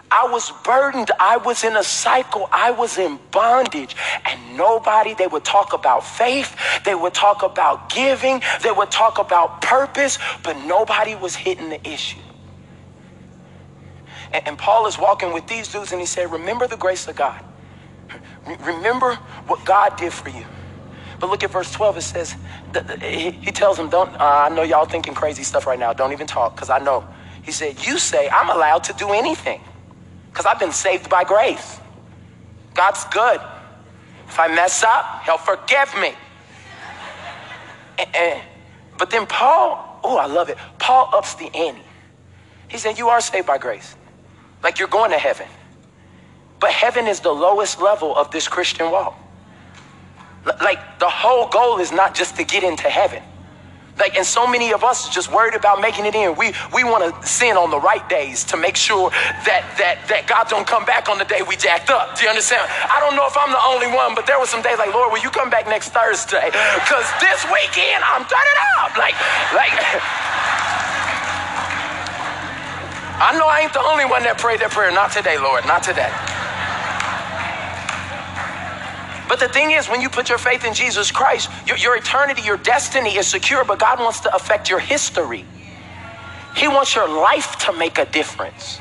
I 0.09 0.29
was 0.31 0.53
burdened. 0.63 1.11
I 1.19 1.39
was 1.39 1.65
in 1.65 1.77
a 1.77 1.83
cycle. 1.83 2.49
I 2.53 2.71
was 2.71 2.99
in 2.99 3.19
bondage. 3.33 3.97
And 4.25 4.57
nobody, 4.57 5.15
they 5.15 5.27
would 5.27 5.45
talk 5.45 5.73
about 5.73 6.07
faith. 6.07 6.57
They 6.85 6.95
would 6.95 7.13
talk 7.13 7.43
about 7.43 7.91
giving. 7.91 8.41
They 8.63 8.71
would 8.71 8.93
talk 8.93 9.19
about 9.19 9.61
purpose, 9.61 10.21
but 10.45 10.57
nobody 10.67 11.17
was 11.17 11.35
hitting 11.35 11.69
the 11.69 11.85
issue. 11.85 12.21
And, 14.33 14.47
and 14.47 14.59
Paul 14.59 14.87
is 14.87 14.99
walking 15.01 15.33
with 15.33 15.49
these 15.49 15.67
dudes 15.67 15.91
and 15.91 16.01
he 16.01 16.07
said, 16.07 16.31
Remember 16.31 16.69
the 16.69 16.77
grace 16.77 17.09
of 17.09 17.17
God. 17.17 17.43
Remember 18.47 19.15
what 19.47 19.65
God 19.65 19.97
did 19.97 20.13
for 20.13 20.29
you. 20.29 20.45
But 21.19 21.31
look 21.31 21.43
at 21.43 21.51
verse 21.51 21.73
12. 21.73 21.97
It 21.99 22.03
says, 22.03 22.37
he 23.03 23.51
tells 23.53 23.77
them, 23.77 23.89
Don't, 23.89 24.11
uh, 24.15 24.47
I 24.51 24.55
know 24.55 24.63
y'all 24.63 24.87
thinking 24.87 25.15
crazy 25.15 25.43
stuff 25.43 25.67
right 25.67 25.79
now. 25.79 25.93
Don't 25.93 26.13
even 26.13 26.27
talk, 26.27 26.55
because 26.55 26.71
I 26.71 26.79
know. 26.79 27.07
He 27.43 27.53
said, 27.53 27.85
You 27.87 27.99
say, 27.99 28.29
I'm 28.29 28.51
allowed 28.51 28.85
to 28.85 28.93
do 28.93 29.11
anything 29.11 29.61
because 30.31 30.47
I've 30.47 30.61
been 30.61 30.73
saved 30.73 31.09
by 31.09 31.25
grace. 31.25 31.81
God's 32.75 33.05
good. 33.07 33.41
If 34.29 34.39
I 34.39 34.49
mess 34.49 34.83
up, 34.83 35.23
He'll 35.25 35.39
forgive 35.39 35.95
me. 36.01 36.13
And, 37.99 38.15
and, 38.15 38.43
but 38.99 39.11
then 39.11 39.27
Paul, 39.27 40.01
oh, 40.05 40.19
I 40.19 40.27
love 40.27 40.51
it. 40.51 40.59
Paul 40.79 41.11
ups 41.15 41.35
the 41.35 41.55
ante. 41.55 41.81
He 42.69 42.79
said, 42.79 42.99
You 42.99 43.09
are 43.09 43.21
saved 43.21 43.47
by 43.47 43.59
grace. 43.59 43.97
Like 44.63 44.79
you're 44.79 44.89
going 44.89 45.11
to 45.11 45.19
heaven. 45.19 45.47
But 46.59 46.71
heaven 46.71 47.07
is 47.07 47.21
the 47.21 47.33
lowest 47.33 47.81
level 47.81 48.17
of 48.17 48.31
this 48.31 48.49
Christian 48.49 48.91
walk. 48.91 49.19
Like 50.63 50.99
the 50.99 51.09
whole 51.09 51.49
goal 51.49 51.79
is 51.79 51.93
not 51.93 52.15
just 52.15 52.37
to 52.37 52.45
get 52.45 52.63
into 52.63 52.89
heaven. 52.89 53.23
Like, 53.99 54.15
and 54.17 54.27
so 54.27 54.47
many 54.47 54.73
of 54.73 54.85
us 54.85 55.09
are 55.09 55.13
just 55.13 55.33
worried 55.33 55.55
about 55.55 55.81
making 55.81 56.05
it 56.05 56.15
in. 56.15 56.37
We 56.37 56.53
we 56.75 56.85
want 56.85 57.09
to 57.09 57.27
sin 57.27 57.57
on 57.57 57.71
the 57.71 57.81
right 57.81 58.07
days 58.09 58.45
to 58.53 58.57
make 58.57 58.77
sure 58.77 59.09
that 59.49 59.65
that 59.81 60.05
that 60.09 60.27
God 60.29 60.49
don't 60.49 60.67
come 60.67 60.85
back 60.85 61.09
on 61.09 61.17
the 61.17 61.25
day 61.25 61.41
we 61.41 61.57
jacked 61.57 61.89
up. 61.89 62.17
Do 62.17 62.25
you 62.25 62.31
understand? 62.31 62.69
I 62.69 63.01
don't 63.01 63.17
know 63.17 63.27
if 63.27 63.37
I'm 63.37 63.51
the 63.51 63.65
only 63.65 63.89
one, 63.89 64.15
but 64.15 64.27
there 64.27 64.39
were 64.39 64.47
some 64.47 64.61
days 64.61 64.77
like, 64.77 64.93
Lord, 64.93 65.13
will 65.13 65.23
you 65.25 65.31
come 65.31 65.49
back 65.49 65.67
next 65.67 65.97
Thursday? 65.97 66.53
Because 66.53 67.09
this 67.25 67.41
weekend 67.49 68.05
I'm 68.05 68.25
turning 68.29 68.59
up. 68.79 68.97
Like, 69.01 69.17
like. 69.57 69.73
I 73.17 73.33
know 73.39 73.49
I 73.49 73.61
ain't 73.65 73.73
the 73.73 73.81
only 73.81 74.05
one 74.05 74.25
that 74.25 74.37
prayed 74.37 74.61
that 74.61 74.73
prayer. 74.73 74.93
Not 74.93 75.11
today, 75.11 75.39
Lord. 75.39 75.65
Not 75.65 75.83
today. 75.83 76.13
But 79.29 79.41
the 79.41 79.49
thing 79.49 79.73
is, 79.73 79.89
when 79.89 80.01
you 80.01 80.09
put 80.09 80.29
your 80.29 80.39
faith 80.39 80.65
in 80.65 80.73
Jesus 80.73 81.11
Christ, 81.11 81.51
your, 81.67 81.77
your 81.77 81.97
eternity, 81.97 82.43
your 82.43 82.57
destiny 82.57 83.17
is 83.17 83.27
secure, 83.27 83.65
but 83.65 83.79
God 83.79 83.99
wants 83.99 84.21
to 84.21 84.35
affect 84.35 84.71
your 84.71 84.79
history. 84.79 85.45
He 86.57 86.69
wants 86.69 86.95
your 86.95 87.09
life 87.09 87.57
to 87.67 87.73
make 87.73 87.99
a 87.99 88.07
difference. 88.07 88.81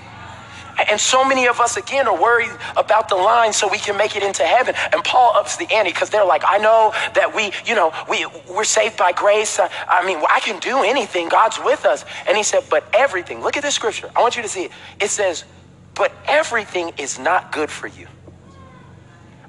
And 0.90 1.00
so 1.00 1.24
many 1.24 1.48
of 1.48 1.60
us, 1.60 1.78
again, 1.78 2.08
are 2.08 2.22
worried 2.22 2.52
about 2.76 3.08
the 3.10 3.16
line 3.16 3.54
so 3.54 3.68
we 3.70 3.78
can 3.78 3.98
make 3.98 4.16
it 4.16 4.24
into 4.24 4.44
heaven. 4.44 4.76
And 4.92 5.04
Paul 5.04 5.34
ups 5.36 5.56
the 5.58 5.72
ante 5.74 5.92
because 5.92 6.10
they're 6.10 6.26
like, 6.26 6.44
I 6.46 6.58
know 6.58 6.92
that 7.14 7.34
we, 7.34 7.52
you 7.66 7.76
know, 7.76 7.94
we, 8.10 8.26
we're 8.50 8.66
saved 8.66 8.98
by 8.98 9.14
grace. 9.14 9.60
I, 9.60 9.70
I 9.88 10.06
mean, 10.06 10.22
I 10.30 10.42
can 10.42 10.60
do 10.60 10.84
anything. 10.84 11.30
God's 11.30 11.60
with 11.64 11.86
us. 11.86 12.04
And 12.28 12.36
he 12.36 12.44
said, 12.44 12.64
but 12.70 12.86
everything, 12.94 13.42
look 13.42 13.56
at 13.58 13.64
this 13.64 13.76
scripture. 13.76 14.12
I 14.16 14.22
want 14.22 14.36
you 14.36 14.42
to 14.42 14.50
see 14.50 14.66
it. 14.66 14.72
It 15.00 15.10
says, 15.10 15.46
but 15.94 16.12
everything 16.28 16.92
is 16.98 17.18
not 17.18 17.54
good 17.54 17.72
for 17.72 17.88
you. 17.88 18.08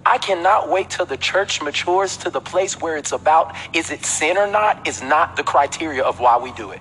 I 0.07 0.19
cannot 0.19 0.71
wait 0.71 0.88
till 0.88 1.05
the 1.05 1.16
church 1.16 1.61
matures 1.61 2.16
to 2.19 2.31
the 2.31 2.40
place 2.40 2.81
where 2.81 2.97
it's 2.97 3.11
about 3.11 3.57
is 3.75 3.90
it 3.90 4.05
sin 4.05 4.38
or 4.38 4.47
not 4.47 4.87
is 4.87 5.03
not 5.03 5.35
the 5.35 5.42
criteria 5.42 6.03
of 6.05 6.21
why 6.21 6.38
we 6.38 6.53
do 6.53 6.71
it. 6.71 6.81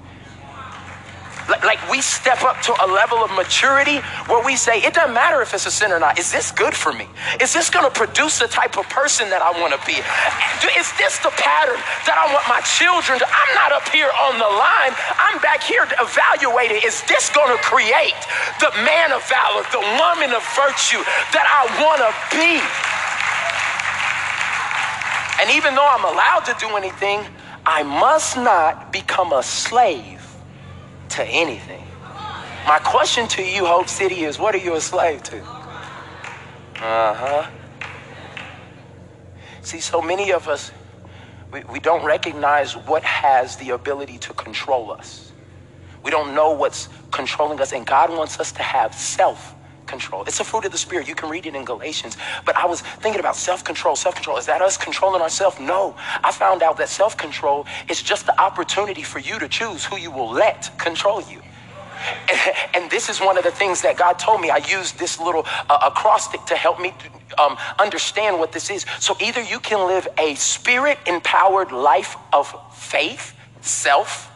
Like 1.50 1.78
we 1.90 2.02
step 2.02 2.42
up 2.42 2.62
to 2.66 2.74
a 2.74 2.88
level 2.90 3.18
of 3.22 3.30
maturity 3.34 3.98
where 4.30 4.44
we 4.46 4.56
say, 4.56 4.82
it 4.82 4.94
doesn't 4.94 5.14
matter 5.14 5.42
if 5.42 5.54
it's 5.54 5.66
a 5.66 5.72
sin 5.72 5.92
or 5.92 6.00
not. 6.00 6.18
Is 6.18 6.32
this 6.32 6.52
good 6.52 6.74
for 6.74 6.94
me? 6.94 7.06
Is 7.42 7.54
this 7.54 7.70
going 7.70 7.86
to 7.86 7.94
produce 7.94 8.40
the 8.40 8.48
type 8.48 8.78
of 8.78 8.90
person 8.90 9.30
that 9.30 9.42
I 9.42 9.54
want 9.62 9.74
to 9.74 9.82
be? 9.86 9.98
Is 10.78 10.90
this 10.98 11.18
the 11.22 11.30
pattern 11.38 11.78
that 12.10 12.18
I 12.18 12.30
want 12.34 12.46
my 12.50 12.62
children 12.66 13.22
to? 13.22 13.26
I'm 13.26 13.54
not 13.54 13.74
up 13.74 13.86
here 13.90 14.10
on 14.26 14.38
the 14.42 14.52
line. 14.58 14.94
I'm 15.22 15.38
back 15.42 15.62
here 15.62 15.86
to 15.86 15.96
evaluate 16.02 16.74
it. 16.74 16.86
Is 16.86 17.02
this 17.06 17.30
going 17.30 17.54
to 17.54 17.62
create 17.62 18.18
the 18.58 18.74
man 18.82 19.14
of 19.14 19.22
valor, 19.30 19.62
the 19.70 19.86
woman 20.02 20.34
of 20.34 20.42
virtue 20.58 21.02
that 21.34 21.46
I 21.46 21.70
want 21.78 22.02
to 22.06 22.12
be? 22.34 22.58
And 25.40 25.52
even 25.52 25.76
though 25.76 25.88
I'm 25.88 26.06
allowed 26.06 26.46
to 26.46 26.56
do 26.60 26.76
anything, 26.78 27.26
I 27.66 27.84
must 27.84 28.38
not 28.38 28.94
become 28.94 29.34
a 29.34 29.44
slave 29.44 30.26
to 31.10 31.26
anything. 31.26 31.84
My 32.68 32.80
question 32.80 33.28
to 33.30 33.44
you, 33.44 33.66
Hope 33.66 33.90
City, 33.90 34.24
is 34.24 34.40
what 34.40 34.56
are 34.56 34.60
you 34.60 34.76
a 34.76 34.82
slave 34.82 35.24
to? 35.24 35.42
Uh 36.82 37.14
huh. 37.14 37.50
See, 39.62 39.80
so 39.80 40.02
many 40.02 40.32
of 40.32 40.48
us, 40.48 40.72
we, 41.52 41.64
we 41.72 41.80
don't 41.80 42.06
recognize 42.06 42.74
what 42.74 43.04
has 43.04 43.58
the 43.58 43.72
ability 43.72 44.20
to 44.20 44.34
control 44.34 44.92
us. 44.92 45.34
We 46.04 46.12
don't 46.12 46.36
know 46.36 46.52
what's 46.52 46.90
controlling 47.12 47.60
us, 47.60 47.74
and 47.74 47.86
God 47.86 48.12
wants 48.12 48.40
us 48.40 48.52
to 48.54 48.64
have 48.64 48.94
self 48.94 49.55
control. 49.88 50.24
It's 50.24 50.40
a 50.40 50.44
fruit 50.44 50.66
of 50.66 50.72
the 50.72 50.78
spirit. 50.78 51.08
You 51.08 51.16
can 51.16 51.30
read 51.30 51.46
it 51.46 51.56
in 51.56 51.66
Galatians. 51.66 52.18
But 52.46 52.56
I 52.56 52.66
was 52.66 52.82
thinking 52.82 53.20
about 53.20 53.36
self 53.36 53.64
control. 53.64 53.96
Self 53.96 54.16
control, 54.16 54.38
is 54.38 54.46
that 54.46 54.62
us 54.62 54.78
controlling 54.78 55.22
ourselves? 55.22 55.60
No. 55.60 55.96
I 56.24 56.32
found 56.32 56.64
out 56.64 56.78
that 56.78 56.90
self 56.90 57.18
control 57.18 57.66
is 57.90 58.02
just 58.02 58.26
the 58.26 58.40
opportunity 58.42 59.04
for 59.04 59.20
you 59.20 59.40
to 59.40 59.48
choose 59.48 59.86
who 59.86 59.98
you 59.98 60.12
will 60.12 60.32
let 60.32 60.78
control 60.78 61.22
you. 61.22 61.42
And, 62.74 62.92
this 62.92 63.10
is 63.10 63.20
one 63.20 63.38
of 63.38 63.44
the 63.44 63.52
things 63.52 63.82
that 63.82 63.98
God 63.98 64.20
told 64.20 64.42
me. 64.42 64.50
I 64.50 64.58
used 64.58 65.00
this 65.00 65.20
little 65.20 65.46
uh, 65.70 65.92
acrostic 65.92 66.46
to 66.46 66.56
help 66.56 66.80
me 66.80 66.94
um, 67.38 67.58
understand 67.80 68.40
what 68.40 68.52
this 68.52 68.70
is. 68.70 68.86
So 69.00 69.18
either 69.20 69.42
you 69.42 69.60
can 69.60 69.88
live 69.88 70.08
a 70.18 70.36
spirit 70.36 70.98
empowered 71.08 71.72
life 71.72 72.16
of 72.32 72.54
faith, 72.74 73.34
self, 73.62 74.32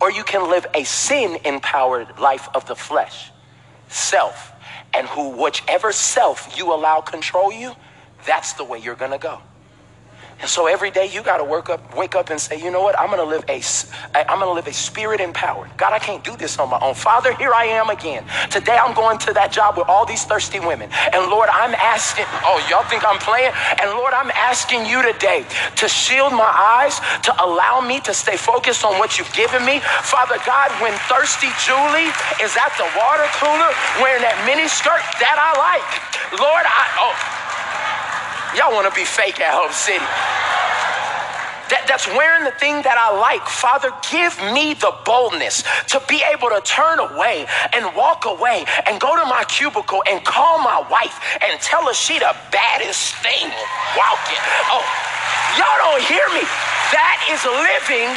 or 0.00 0.10
you 0.10 0.24
can 0.24 0.50
live 0.50 0.66
a 0.74 0.84
sin 0.84 1.38
empowered 1.44 2.18
life 2.18 2.48
of 2.54 2.66
the 2.66 2.74
flesh, 2.74 3.30
self 3.88 4.51
and 4.94 5.06
who 5.08 5.30
whichever 5.30 5.92
self 5.92 6.56
you 6.56 6.72
allow 6.72 7.00
control 7.00 7.52
you, 7.52 7.74
that's 8.26 8.54
the 8.54 8.64
way 8.64 8.78
you're 8.78 8.94
going 8.94 9.10
to 9.12 9.18
go. 9.18 9.40
And 10.42 10.50
so 10.50 10.66
every 10.66 10.90
day 10.90 11.06
you 11.06 11.22
got 11.22 11.38
to 11.38 11.44
work 11.44 11.70
up, 11.70 11.96
wake 11.96 12.16
up 12.16 12.28
and 12.30 12.40
say, 12.40 12.58
you 12.58 12.72
know 12.72 12.82
what? 12.82 12.98
I'm 12.98 13.06
going 13.06 13.22
to 13.22 13.30
live 13.30 13.44
a, 13.48 13.62
I'm 14.28 14.42
going 14.42 14.50
to 14.50 14.52
live 14.52 14.66
a 14.66 14.72
spirit 14.72 15.20
empowered. 15.20 15.70
God, 15.78 15.92
I 15.94 16.00
can't 16.00 16.24
do 16.24 16.36
this 16.36 16.58
on 16.58 16.68
my 16.68 16.80
own. 16.82 16.94
Father, 16.94 17.32
here 17.36 17.54
I 17.54 17.66
am 17.78 17.90
again. 17.90 18.24
Today 18.50 18.74
I'm 18.74 18.92
going 18.92 19.18
to 19.18 19.32
that 19.34 19.52
job 19.52 19.78
with 19.78 19.86
all 19.88 20.04
these 20.04 20.24
thirsty 20.24 20.58
women. 20.58 20.90
And 21.14 21.30
Lord, 21.30 21.48
I'm 21.48 21.78
asking, 21.78 22.26
oh, 22.42 22.58
y'all 22.66 22.82
think 22.90 23.06
I'm 23.06 23.22
playing? 23.22 23.54
And 23.78 23.94
Lord, 23.94 24.12
I'm 24.18 24.34
asking 24.34 24.84
you 24.84 24.98
today 25.06 25.46
to 25.78 25.86
shield 25.86 26.32
my 26.34 26.50
eyes, 26.50 26.98
to 27.22 27.30
allow 27.38 27.78
me 27.78 28.00
to 28.02 28.12
stay 28.12 28.36
focused 28.36 28.84
on 28.84 28.98
what 28.98 29.22
you've 29.22 29.32
given 29.38 29.64
me. 29.64 29.78
Father 30.02 30.42
God, 30.42 30.74
when 30.82 30.90
thirsty 31.06 31.54
Julie 31.62 32.10
is 32.42 32.58
at 32.58 32.74
the 32.82 32.88
water 32.98 33.30
cooler 33.38 33.70
wearing 34.02 34.26
that 34.26 34.34
mini 34.42 34.66
skirt, 34.66 35.06
that 35.22 35.38
I 35.38 35.54
like. 35.54 35.86
Lord, 36.34 36.66
I, 36.66 36.82
oh, 36.98 37.41
y'all 38.56 38.72
want 38.72 38.88
to 38.88 38.94
be 38.94 39.04
fake 39.04 39.40
at 39.40 39.52
Hope 39.52 39.72
City 39.72 40.04
that, 41.72 41.88
that's 41.88 42.04
wearing 42.12 42.44
the 42.44 42.52
thing 42.60 42.84
that 42.84 43.00
I 43.00 43.16
like. 43.16 43.40
Father, 43.48 43.88
give 44.12 44.36
me 44.52 44.76
the 44.76 44.92
boldness 45.08 45.64
to 45.88 46.04
be 46.04 46.20
able 46.28 46.52
to 46.52 46.60
turn 46.60 47.00
away 47.00 47.48
and 47.72 47.88
walk 47.96 48.28
away 48.28 48.68
and 48.84 49.00
go 49.00 49.16
to 49.16 49.24
my 49.24 49.48
cubicle 49.48 50.04
and 50.04 50.20
call 50.20 50.60
my 50.60 50.84
wife 50.92 51.16
and 51.40 51.56
tell 51.64 51.88
her 51.88 51.96
she 51.96 52.20
the 52.20 52.36
baddest 52.52 53.16
thing 53.24 53.48
walking. 53.96 54.42
Oh, 54.68 54.84
y'all 55.56 55.80
don't 55.80 56.04
hear 56.04 56.28
me. 56.36 56.44
That 56.92 57.16
is 57.32 57.40
living 57.48 58.12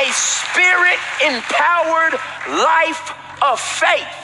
a 0.00 0.08
spirit 0.16 0.96
empowered 1.28 2.16
life 2.56 3.12
of 3.44 3.60
faith. 3.60 4.16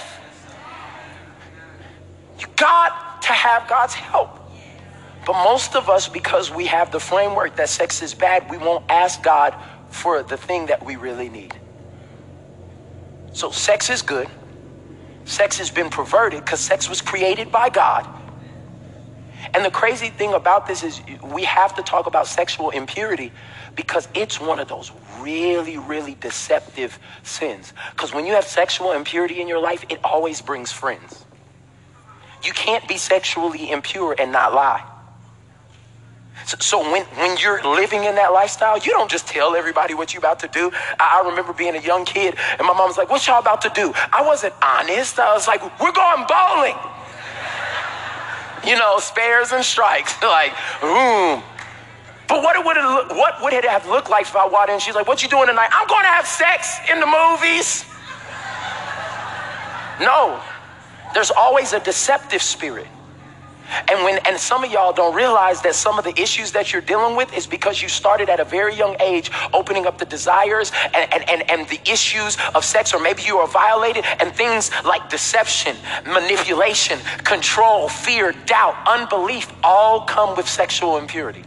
You 2.40 2.48
got 2.56 3.20
to 3.28 3.32
have 3.36 3.68
God's 3.68 3.92
help. 3.92 4.43
But 5.26 5.44
most 5.44 5.76
of 5.76 5.88
us, 5.88 6.08
because 6.08 6.50
we 6.50 6.66
have 6.66 6.92
the 6.92 7.00
framework 7.00 7.56
that 7.56 7.68
sex 7.70 8.02
is 8.02 8.14
bad, 8.14 8.50
we 8.50 8.58
won't 8.58 8.84
ask 8.90 9.22
God 9.22 9.54
for 9.88 10.22
the 10.22 10.36
thing 10.36 10.66
that 10.66 10.84
we 10.84 10.96
really 10.96 11.28
need. 11.28 11.54
So, 13.32 13.50
sex 13.50 13.90
is 13.90 14.02
good. 14.02 14.28
Sex 15.24 15.58
has 15.58 15.70
been 15.70 15.90
perverted 15.90 16.44
because 16.44 16.60
sex 16.60 16.88
was 16.88 17.00
created 17.02 17.52
by 17.52 17.70
God. 17.70 18.06
And 19.54 19.64
the 19.64 19.70
crazy 19.70 20.10
thing 20.10 20.34
about 20.34 20.66
this 20.66 20.82
is 20.82 21.02
we 21.22 21.44
have 21.44 21.74
to 21.76 21.82
talk 21.82 22.06
about 22.06 22.26
sexual 22.26 22.70
impurity 22.70 23.32
because 23.76 24.08
it's 24.14 24.40
one 24.40 24.58
of 24.60 24.68
those 24.68 24.92
really, 25.20 25.78
really 25.78 26.16
deceptive 26.20 26.98
sins. 27.22 27.72
Because 27.92 28.14
when 28.14 28.26
you 28.26 28.34
have 28.34 28.44
sexual 28.44 28.92
impurity 28.92 29.40
in 29.40 29.48
your 29.48 29.60
life, 29.60 29.84
it 29.90 30.00
always 30.04 30.42
brings 30.42 30.72
friends. 30.72 31.24
You 32.44 32.52
can't 32.52 32.86
be 32.88 32.98
sexually 32.98 33.70
impure 33.70 34.16
and 34.18 34.32
not 34.32 34.54
lie. 34.54 34.84
So, 36.46 36.80
when, 36.92 37.04
when 37.16 37.36
you're 37.38 37.62
living 37.62 38.04
in 38.04 38.14
that 38.16 38.32
lifestyle, 38.32 38.76
you 38.78 38.92
don't 38.92 39.10
just 39.10 39.26
tell 39.26 39.56
everybody 39.56 39.94
what 39.94 40.12
you're 40.12 40.20
about 40.20 40.40
to 40.40 40.48
do. 40.48 40.70
I, 41.00 41.20
I 41.22 41.28
remember 41.28 41.52
being 41.52 41.74
a 41.74 41.80
young 41.80 42.04
kid 42.04 42.36
and 42.58 42.66
my 42.66 42.74
mom 42.74 42.88
was 42.88 42.98
like, 42.98 43.10
what 43.10 43.26
y'all 43.26 43.40
about 43.40 43.62
to 43.62 43.72
do? 43.74 43.92
I 44.12 44.22
wasn't 44.22 44.54
honest. 44.62 45.18
I 45.18 45.32
was 45.32 45.48
like, 45.48 45.62
we're 45.80 45.92
going 45.92 46.26
bowling. 46.28 46.76
You 48.66 48.76
know, 48.78 48.98
spares 48.98 49.52
and 49.52 49.64
strikes. 49.64 50.14
like, 50.22 50.52
ooh. 50.82 51.42
But 52.26 52.42
what 52.42 52.64
would 52.64 52.76
it 52.76 52.82
look, 52.82 53.10
what 53.10 53.42
would 53.42 53.52
it 53.52 53.64
have 53.64 53.86
looked 53.86 54.10
like 54.10 54.22
if 54.22 54.36
I 54.36 54.46
walked 54.46 54.70
in? 54.70 54.78
She's 54.80 54.94
like, 54.94 55.06
"What 55.06 55.22
you 55.22 55.28
doing 55.28 55.46
tonight?" 55.46 55.68
I'm 55.72 55.86
going 55.86 56.04
to 56.04 56.08
have 56.08 56.26
sex 56.26 56.78
in 56.90 56.98
the 56.98 57.06
movies. 57.06 57.84
No, 60.00 60.40
there's 61.12 61.30
always 61.30 61.74
a 61.74 61.80
deceptive 61.80 62.42
spirit. 62.42 62.88
And 63.88 64.04
when 64.04 64.18
and 64.26 64.38
some 64.38 64.64
of 64.64 64.70
y'all 64.70 64.92
don't 64.92 65.14
realize 65.14 65.62
that 65.62 65.74
some 65.74 65.98
of 65.98 66.04
the 66.04 66.18
issues 66.20 66.52
that 66.52 66.72
you're 66.72 66.82
dealing 66.82 67.16
with 67.16 67.34
is 67.36 67.46
because 67.46 67.82
you 67.82 67.88
started 67.88 68.28
at 68.28 68.40
a 68.40 68.44
very 68.44 68.74
young 68.74 68.96
age 69.00 69.30
opening 69.52 69.86
up 69.86 69.98
the 69.98 70.04
desires 70.04 70.72
and, 70.94 71.12
and, 71.12 71.28
and, 71.30 71.50
and 71.50 71.68
the 71.68 71.80
issues 71.90 72.36
of 72.54 72.64
sex, 72.64 72.92
or 72.94 73.00
maybe 73.00 73.22
you 73.22 73.38
are 73.38 73.48
violated, 73.48 74.04
and 74.20 74.34
things 74.34 74.70
like 74.84 75.08
deception, 75.08 75.76
manipulation, 76.06 76.98
control, 77.24 77.88
fear, 77.88 78.32
doubt, 78.46 78.76
unbelief 78.86 79.52
all 79.62 80.02
come 80.02 80.36
with 80.36 80.48
sexual 80.48 80.98
impurity. 80.98 81.44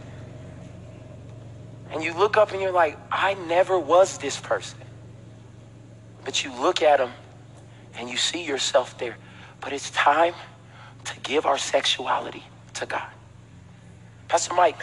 And 1.90 2.02
you 2.02 2.12
look 2.14 2.36
up 2.36 2.52
and 2.52 2.60
you're 2.60 2.72
like, 2.72 2.98
I 3.10 3.34
never 3.34 3.78
was 3.78 4.18
this 4.18 4.38
person. 4.38 4.78
But 6.24 6.44
you 6.44 6.52
look 6.60 6.82
at 6.82 6.98
them 6.98 7.12
and 7.98 8.08
you 8.08 8.16
see 8.16 8.44
yourself 8.44 8.98
there. 8.98 9.16
But 9.60 9.72
it's 9.72 9.90
time 9.90 10.34
to 11.08 11.20
give 11.20 11.46
our 11.46 11.58
sexuality 11.58 12.44
to 12.74 12.86
God. 12.86 13.08
Pastor 14.28 14.54
Mike, 14.54 14.82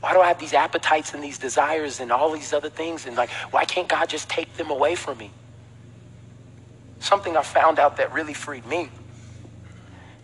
why 0.00 0.12
do 0.12 0.20
I 0.20 0.28
have 0.28 0.38
these 0.38 0.52
appetites 0.52 1.14
and 1.14 1.22
these 1.22 1.38
desires 1.38 2.00
and 2.00 2.12
all 2.12 2.30
these 2.32 2.52
other 2.52 2.68
things? 2.68 3.06
And 3.06 3.16
like, 3.16 3.30
why 3.50 3.64
can't 3.64 3.88
God 3.88 4.08
just 4.08 4.28
take 4.28 4.54
them 4.56 4.70
away 4.70 4.94
from 4.94 5.16
me? 5.18 5.30
Something 6.98 7.36
I 7.36 7.42
found 7.42 7.78
out 7.78 7.96
that 7.98 8.12
really 8.12 8.34
freed 8.34 8.66
me 8.66 8.90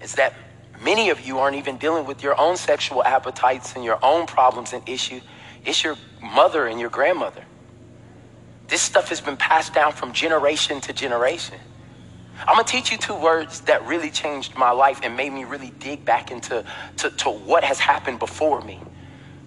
is 0.03 0.15
that 0.17 0.35
many 0.83 1.11
of 1.11 1.21
you 1.21 1.39
aren't 1.39 1.57
even 1.57 1.77
dealing 1.77 2.07
with 2.07 2.23
your 2.23 2.39
own 2.39 2.57
sexual 2.57 3.05
appetites 3.05 3.75
and 3.75 3.85
your 3.85 3.99
own 4.03 4.27
problems 4.27 4.73
and 4.73 4.87
issue. 4.89 5.21
It's 5.65 5.85
your 5.85 5.97
mother 6.23 6.67
and 6.67 6.81
your 6.81 6.91
grandmother. 6.91 7.45
This 8.69 8.83
stuff 8.83 9.09
has 9.09 9.21
been 9.21 9.37
passed 9.37 9.75
down 9.75 9.93
from 9.93 10.13
generation 10.13 10.81
to 10.83 10.93
generation. 10.93 11.59
I'm 12.49 12.57
gonna 12.57 12.65
teach 12.65 12.93
you 12.93 12.99
two 12.99 13.17
words 13.17 13.63
that 13.63 13.87
really 13.87 14.11
changed 14.11 14.57
my 14.57 14.73
life 14.73 15.01
and 15.03 15.17
made 15.17 15.33
me 15.33 15.45
really 15.45 15.73
dig 15.81 16.05
back 16.05 16.31
into 16.33 16.65
to, 16.99 17.11
to 17.11 17.31
what 17.31 17.65
has 17.65 17.81
happened 17.81 18.19
before 18.21 18.63
me. 18.63 18.81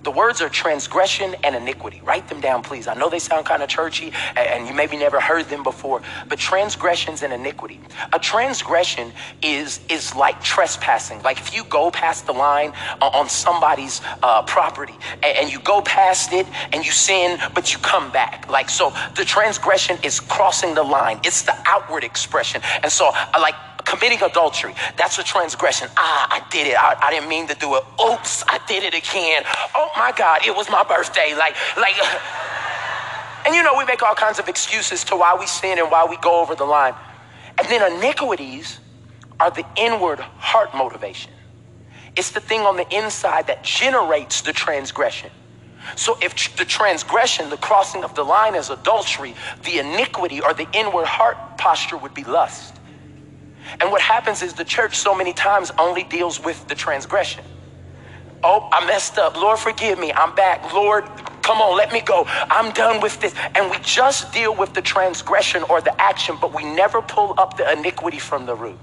The 0.04 0.12
words 0.12 0.41
are 0.41 0.49
transgression 0.49 1.36
and 1.43 1.56
iniquity. 1.56 2.01
Write 2.04 2.28
them 2.28 2.41
down, 2.41 2.62
please. 2.62 2.88
I 2.88 2.93
know 2.93 3.10
they 3.10 3.20
sound 3.20 3.45
kind 3.45 3.64
of 3.64 3.70
churchy 3.70 4.12
and 4.36 4.68
you 4.68 4.74
maybe 4.74 4.97
never 4.97 5.20
heard 5.20 5.45
them 5.45 5.64
before, 5.64 6.01
but 6.28 6.39
transgressions 6.39 7.24
and 7.24 7.32
iniquity. 7.32 7.80
A 8.12 8.20
transgression 8.20 9.14
is, 9.41 9.80
is 9.89 10.16
like 10.16 10.41
trespassing. 10.43 11.22
Like 11.22 11.39
if 11.39 11.56
you 11.56 11.64
go 11.66 11.89
past 11.91 12.26
the 12.26 12.34
line 12.34 12.74
on 13.01 13.30
somebody's 13.30 14.01
uh, 14.22 14.43
property 14.43 14.95
and, 15.24 15.38
and 15.38 15.51
you 15.51 15.60
go 15.60 15.82
past 15.82 16.34
it 16.34 16.47
and 16.74 16.86
you 16.86 16.91
sin, 16.91 17.39
but 17.56 17.74
you 17.74 17.80
come 17.80 18.12
back. 18.12 18.49
Like, 18.49 18.70
so 18.70 18.93
the 19.16 19.26
transgression 19.26 19.97
is 20.04 20.20
crossing 20.20 20.76
the 20.76 20.84
line, 20.84 21.20
it's 21.24 21.43
the 21.43 21.56
outward 21.66 22.04
expression. 22.04 22.62
And 22.82 22.91
so, 22.91 23.12
like, 23.39 23.56
committing 23.86 24.21
adultery. 24.21 24.73
That's 24.97 25.17
a 25.19 25.23
transgression. 25.23 25.89
Ah, 25.97 26.27
I 26.29 26.47
did 26.49 26.67
it. 26.67 26.75
I, 26.77 26.97
I, 27.01 27.11
didn't 27.11 27.29
mean 27.29 27.47
to 27.47 27.55
do 27.55 27.75
it. 27.75 27.84
Oops, 28.03 28.43
I 28.47 28.59
did 28.67 28.84
it 28.84 28.93
again. 28.93 29.43
Oh 29.75 29.89
my 29.95 30.13
God, 30.15 30.45
it 30.45 30.55
was 30.55 30.69
my 30.69 30.84
birthday. 30.84 31.36
Like, 31.38 31.55
like, 31.77 31.95
and 33.45 33.55
you 33.55 33.63
know, 33.63 33.75
we 33.77 33.86
make 33.86 34.01
all 34.01 34.15
kinds 34.15 34.39
of 34.39 34.47
excuses 34.47 35.03
to 35.05 35.15
why 35.15 35.36
we 35.39 35.47
sin 35.47 35.79
and 35.79 35.89
why 35.91 36.05
we 36.09 36.17
go 36.17 36.41
over 36.41 36.55
the 36.55 36.65
line. 36.65 36.93
And 37.57 37.67
then 37.67 37.97
iniquities 37.97 38.79
are 39.39 39.51
the 39.51 39.65
inward 39.75 40.19
heart 40.19 40.73
motivation. 40.73 41.31
It's 42.15 42.31
the 42.31 42.39
thing 42.39 42.61
on 42.61 42.77
the 42.77 42.88
inside 42.95 43.47
that 43.47 43.63
generates 43.63 44.41
the 44.41 44.53
transgression. 44.53 45.31
So 45.95 46.17
if 46.21 46.55
the 46.55 46.65
transgression, 46.65 47.49
the 47.49 47.57
crossing 47.57 48.03
of 48.03 48.15
the 48.15 48.23
line 48.23 48.55
is 48.55 48.69
adultery, 48.69 49.36
the 49.63 49.79
iniquity 49.79 50.41
or 50.41 50.53
the 50.53 50.67
inward 50.73 51.05
heart 51.05 51.57
posture 51.57 51.97
would 51.97 52.13
be 52.13 52.23
lust. 52.23 52.75
And 53.80 53.91
what 53.91 54.01
happens 54.01 54.41
is 54.41 54.53
the 54.53 54.64
church 54.64 54.97
so 54.97 55.16
many 55.16 55.34
times 55.34 55.72
only 55.78 56.03
deals 56.03 56.43
with 56.43 56.68
the 56.68 56.76
transgression. 56.76 57.43
Oh, 58.43 58.68
I 58.72 58.86
messed 58.86 59.18
up. 59.18 59.36
Lord, 59.36 59.59
forgive 59.59 59.97
me. 59.97 60.11
I'm 60.11 60.36
back. 60.36 60.74
Lord, 60.74 61.05
come 61.41 61.61
on, 61.61 61.78
let 61.78 61.93
me 61.93 62.01
go. 62.01 62.26
I'm 62.28 62.74
done 62.74 62.99
with 63.01 63.20
this. 63.22 63.34
And 63.55 63.72
we 63.72 63.78
just 63.80 64.34
deal 64.34 64.53
with 64.55 64.74
the 64.74 64.82
transgression 64.82 65.64
or 65.70 65.82
the 65.82 65.99
action, 66.01 66.38
but 66.41 66.53
we 66.53 66.64
never 66.64 67.01
pull 67.01 67.36
up 67.38 67.57
the 67.57 67.72
iniquity 67.72 68.20
from 68.20 68.45
the 68.45 68.55
root. 68.55 68.78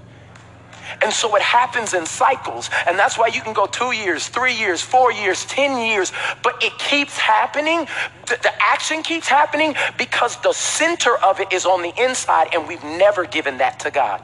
And 1.01 1.13
so 1.13 1.35
it 1.35 1.41
happens 1.41 1.93
in 1.93 2.05
cycles. 2.05 2.69
And 2.87 2.97
that's 2.97 3.17
why 3.17 3.27
you 3.27 3.41
can 3.41 3.53
go 3.53 3.65
two 3.65 3.91
years, 3.91 4.27
three 4.27 4.53
years, 4.53 4.81
four 4.81 5.11
years, 5.11 5.45
10 5.45 5.77
years, 5.77 6.11
but 6.43 6.61
it 6.63 6.77
keeps 6.77 7.17
happening. 7.17 7.87
The, 8.27 8.37
the, 8.41 8.51
action 8.61 9.03
keeps 9.03 9.27
happening 9.27 9.75
because 9.97 10.37
the 10.41 10.53
center 10.53 11.17
of 11.17 11.39
it 11.39 11.51
is 11.51 11.65
on 11.65 11.81
the 11.81 11.93
inside, 12.01 12.49
and 12.53 12.67
we've 12.67 12.83
never 12.83 13.25
given 13.25 13.57
that 13.59 13.79
to 13.81 13.91
God. 13.91 14.23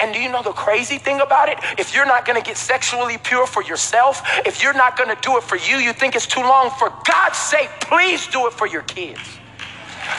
And 0.00 0.14
do 0.14 0.20
you 0.20 0.30
know 0.30 0.42
the 0.42 0.52
crazy 0.52 0.98
thing 0.98 1.20
about 1.20 1.48
it? 1.48 1.58
If 1.78 1.94
you're 1.94 2.06
not 2.06 2.24
going 2.24 2.40
to 2.40 2.46
get 2.46 2.56
sexually 2.56 3.18
pure 3.18 3.46
for 3.46 3.62
yourself, 3.62 4.22
if 4.46 4.62
you're 4.62 4.74
not 4.74 4.96
going 4.96 5.14
to 5.14 5.20
do 5.20 5.36
it 5.36 5.42
for 5.42 5.56
you, 5.56 5.76
you 5.76 5.92
think 5.92 6.16
it's 6.16 6.26
too 6.26 6.40
long. 6.40 6.70
For 6.70 6.92
God's 7.06 7.38
sake, 7.38 7.68
please 7.80 8.26
do 8.28 8.46
it 8.46 8.52
for 8.52 8.66
your 8.66 8.82
kids. 8.82 9.20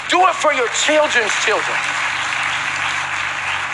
Do 0.09 0.21
it 0.27 0.35
for 0.35 0.53
your 0.53 0.67
children's 0.69 1.33
children. 1.45 1.77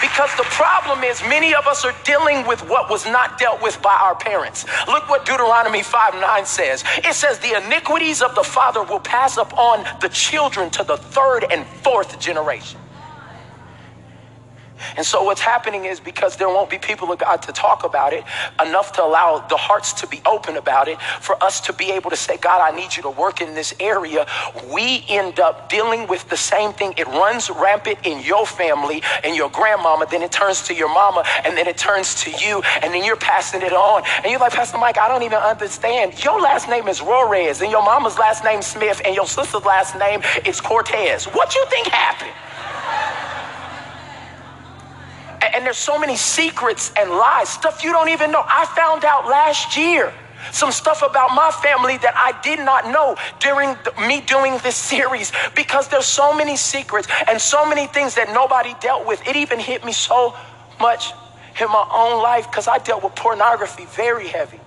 Because 0.01 0.29
the 0.35 0.43
problem 0.43 1.03
is, 1.03 1.21
many 1.23 1.55
of 1.55 1.67
us 1.67 1.83
are 1.83 1.95
dealing 2.03 2.45
with 2.45 2.61
what 2.69 2.89
was 2.89 3.05
not 3.05 3.39
dealt 3.39 3.61
with 3.61 3.81
by 3.81 3.97
our 4.03 4.15
parents. 4.15 4.65
Look 4.87 5.09
what 5.09 5.25
Deuteronomy 5.25 5.81
5 5.83 6.15
9 6.15 6.45
says. 6.45 6.83
It 6.97 7.13
says, 7.13 7.39
The 7.39 7.63
iniquities 7.65 8.21
of 8.21 8.35
the 8.35 8.43
father 8.43 8.83
will 8.83 8.99
pass 8.99 9.37
upon 9.37 9.83
the 10.01 10.09
children 10.09 10.69
to 10.71 10.83
the 10.83 10.97
third 10.97 11.45
and 11.49 11.65
fourth 11.65 12.19
generation. 12.19 12.79
And 14.97 15.05
so 15.05 15.23
what's 15.23 15.41
happening 15.41 15.85
is 15.85 15.99
because 15.99 16.35
there 16.35 16.47
won't 16.49 16.69
be 16.69 16.77
people 16.77 17.11
of 17.11 17.19
God 17.19 17.37
to 17.43 17.51
talk 17.51 17.83
about 17.83 18.13
it, 18.13 18.23
enough 18.61 18.91
to 18.93 19.03
allow 19.03 19.39
the 19.47 19.57
hearts 19.57 19.93
to 19.93 20.07
be 20.07 20.21
open 20.25 20.57
about 20.57 20.87
it, 20.87 20.99
for 21.21 21.41
us 21.43 21.61
to 21.61 21.73
be 21.73 21.91
able 21.91 22.09
to 22.09 22.15
say, 22.15 22.37
God, 22.37 22.61
I 22.61 22.75
need 22.75 22.95
you 22.95 23.03
to 23.03 23.09
work 23.09 23.41
in 23.41 23.53
this 23.53 23.73
area. 23.79 24.25
We 24.71 25.05
end 25.09 25.39
up 25.39 25.69
dealing 25.69 26.07
with 26.07 26.27
the 26.29 26.37
same 26.37 26.73
thing. 26.73 26.93
It 26.97 27.07
runs 27.07 27.49
rampant 27.49 27.99
in 28.03 28.21
your 28.21 28.45
family 28.45 29.01
and 29.23 29.35
your 29.35 29.49
grandmama, 29.49 30.07
then 30.09 30.21
it 30.21 30.31
turns 30.31 30.61
to 30.67 30.73
your 30.73 30.89
mama, 30.89 31.23
and 31.43 31.57
then 31.57 31.67
it 31.67 31.77
turns 31.77 32.23
to 32.23 32.31
you, 32.31 32.61
and 32.81 32.93
then 32.93 33.03
you're 33.03 33.15
passing 33.15 33.61
it 33.61 33.73
on. 33.73 34.03
And 34.17 34.25
you're 34.31 34.39
like, 34.39 34.53
Pastor 34.53 34.77
Mike, 34.77 34.97
I 34.97 35.07
don't 35.07 35.23
even 35.23 35.39
understand. 35.39 36.23
Your 36.23 36.39
last 36.41 36.69
name 36.69 36.87
is 36.87 37.01
Rores, 37.01 37.61
and 37.61 37.71
your 37.71 37.83
mama's 37.83 38.17
last 38.17 38.43
name 38.43 38.61
Smith, 38.61 39.01
and 39.05 39.15
your 39.15 39.27
sister's 39.27 39.65
last 39.65 39.97
name 39.97 40.21
is 40.45 40.61
Cortez. 40.61 41.25
What 41.25 41.55
you 41.55 41.65
think 41.69 41.87
happened? 41.87 42.31
And 45.53 45.65
there's 45.65 45.77
so 45.77 45.99
many 45.99 46.15
secrets 46.15 46.91
and 46.97 47.09
lies, 47.09 47.49
stuff 47.49 47.83
you 47.83 47.91
don't 47.91 48.09
even 48.09 48.31
know. 48.31 48.43
I 48.45 48.65
found 48.75 49.05
out 49.05 49.27
last 49.27 49.77
year 49.77 50.13
some 50.51 50.71
stuff 50.71 51.01
about 51.01 51.33
my 51.33 51.51
family 51.51 51.97
that 51.97 52.13
I 52.15 52.39
did 52.41 52.59
not 52.59 52.87
know 52.87 53.17
during 53.39 53.75
the, 53.83 53.93
me 54.07 54.21
doing 54.21 54.57
this 54.63 54.75
series 54.75 55.31
because 55.55 55.87
there's 55.87 56.05
so 56.05 56.35
many 56.35 56.55
secrets 56.55 57.07
and 57.27 57.39
so 57.41 57.67
many 57.67 57.87
things 57.87 58.15
that 58.15 58.29
nobody 58.29 58.73
dealt 58.79 59.07
with. 59.07 59.25
It 59.27 59.35
even 59.35 59.59
hit 59.59 59.83
me 59.83 59.91
so 59.91 60.35
much 60.79 61.11
in 61.59 61.67
my 61.67 61.89
own 61.93 62.21
life 62.21 62.49
because 62.49 62.67
I 62.67 62.79
dealt 62.79 63.03
with 63.03 63.15
pornography 63.15 63.85
very 63.85 64.27
heavy. 64.27 64.59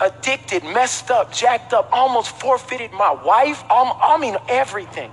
Addicted, 0.00 0.62
messed 0.64 1.10
up, 1.10 1.32
jacked 1.32 1.72
up, 1.72 1.88
almost 1.92 2.38
forfeited 2.38 2.92
my 2.92 3.12
wife. 3.12 3.62
Um, 3.70 3.92
I 4.02 4.18
mean, 4.20 4.36
everything. 4.48 5.10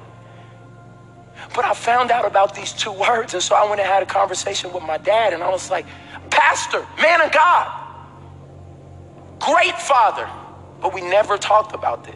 But 1.55 1.65
I 1.65 1.73
found 1.73 2.11
out 2.11 2.25
about 2.25 2.55
these 2.55 2.73
two 2.73 2.91
words, 2.93 3.33
and 3.33 3.43
so 3.43 3.55
I 3.55 3.67
went 3.69 3.81
and 3.81 3.89
had 3.89 4.03
a 4.03 4.07
conversation 4.07 4.73
with 4.73 4.83
my 4.83 4.97
dad, 4.97 5.33
and 5.33 5.43
I 5.43 5.49
was 5.49 5.71
like, 5.71 5.87
Pastor, 6.31 6.85
man 7.01 7.21
of 7.21 7.31
God, 7.31 7.71
great 9.39 9.77
father. 9.79 10.29
But 10.81 10.93
we 10.93 11.01
never 11.01 11.37
talked 11.37 11.73
about 11.73 12.05
this. 12.05 12.15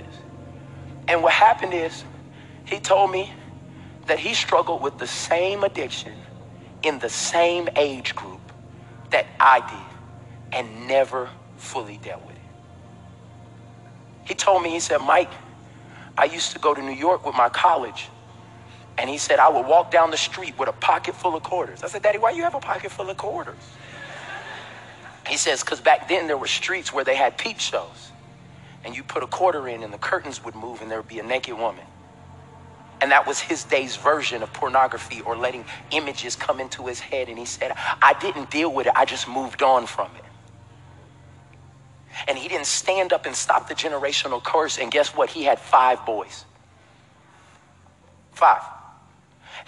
And 1.08 1.24
what 1.24 1.34
happened 1.34 1.74
is, 1.74 2.06
he 2.66 2.80
told 2.80 3.12
me 3.12 3.32
that 4.08 4.20
he 4.20 4.34
struggled 4.34 4.84
with 4.84 4.98
the 5.00 5.08
same 5.08 5.64
addiction 5.64 6.14
in 6.84 7.00
the 7.00 7.10
same 7.10 7.70
age 7.78 8.16
group 8.16 8.52
that 9.12 9.28
I 9.40 9.62
did 9.62 10.58
and 10.60 10.88
never 10.88 11.30
fully 11.58 11.98
dealt 11.98 12.26
with 12.26 12.36
it. 12.36 12.42
He 14.26 14.36
told 14.36 14.64
me, 14.64 14.72
he 14.72 14.80
said, 14.80 15.00
Mike, 15.00 15.32
I 16.18 16.26
used 16.26 16.54
to 16.54 16.60
go 16.60 16.74
to 16.74 16.82
New 16.82 16.94
York 16.94 17.26
with 17.26 17.36
my 17.36 17.50
college 17.50 18.10
and 18.98 19.10
he 19.10 19.18
said, 19.18 19.40
I 19.40 19.50
would 19.50 19.68
walk 19.68 19.92
down 19.92 20.10
the 20.10 20.18
street 20.18 20.58
with 20.58 20.70
a 20.70 20.74
pocket 20.74 21.16
full 21.16 21.36
of 21.36 21.44
quarters. 21.44 21.84
I 21.84 21.88
said, 21.88 22.02
Daddy, 22.02 22.18
why 22.18 22.32
you 22.32 22.44
have 22.44 22.56
a 22.56 22.60
pocket 22.60 22.92
full 22.92 23.10
of 23.10 23.18
quarters? 23.18 23.56
He 25.28 25.38
says, 25.38 25.62
because 25.62 25.82
back 25.82 26.08
then 26.08 26.28
there 26.28 26.38
were 26.38 26.48
streets 26.48 26.92
where 26.92 27.04
they 27.04 27.16
had 27.16 27.38
peep 27.38 27.60
shows. 27.60 28.12
And 28.84 28.96
you 28.96 29.04
put 29.04 29.22
a 29.22 29.28
quarter 29.28 29.68
in 29.68 29.84
and 29.84 29.94
the 29.94 29.98
curtains 29.98 30.44
would 30.44 30.56
move 30.56 30.82
and 30.82 30.90
there 30.90 31.00
would 31.00 31.10
be 31.10 31.20
a 31.20 31.24
naked 31.24 31.58
woman. 31.58 31.84
And 33.00 33.12
that 33.12 33.28
was 33.28 33.40
his 33.40 33.64
day's 33.64 33.96
version 33.96 34.42
of 34.42 34.52
pornography 34.54 35.22
or 35.22 35.38
letting 35.38 35.66
images 35.92 36.36
come 36.36 36.60
into 36.60 36.88
his 36.88 37.00
head. 37.00 37.30
And 37.30 37.38
he 37.38 37.46
said, 37.46 37.74
I 37.76 38.16
didn't 38.20 38.50
deal 38.50 38.74
with 38.74 38.88
it, 38.88 38.94
I 38.96 39.06
just 39.06 39.28
moved 39.28 39.62
on 39.62 39.86
from 39.86 40.10
it. 40.16 40.24
And 42.28 42.36
he 42.36 42.48
didn't 42.48 42.66
stand 42.66 43.14
up 43.14 43.28
and 43.28 43.36
stop 43.36 43.68
the 43.68 43.76
generational 43.76 44.44
curse. 44.44 44.80
And 44.80 44.90
guess 44.90 45.10
what? 45.10 45.30
He 45.30 45.44
had 45.44 45.60
five 45.60 46.04
boys. 46.04 46.46
Five 48.32 48.64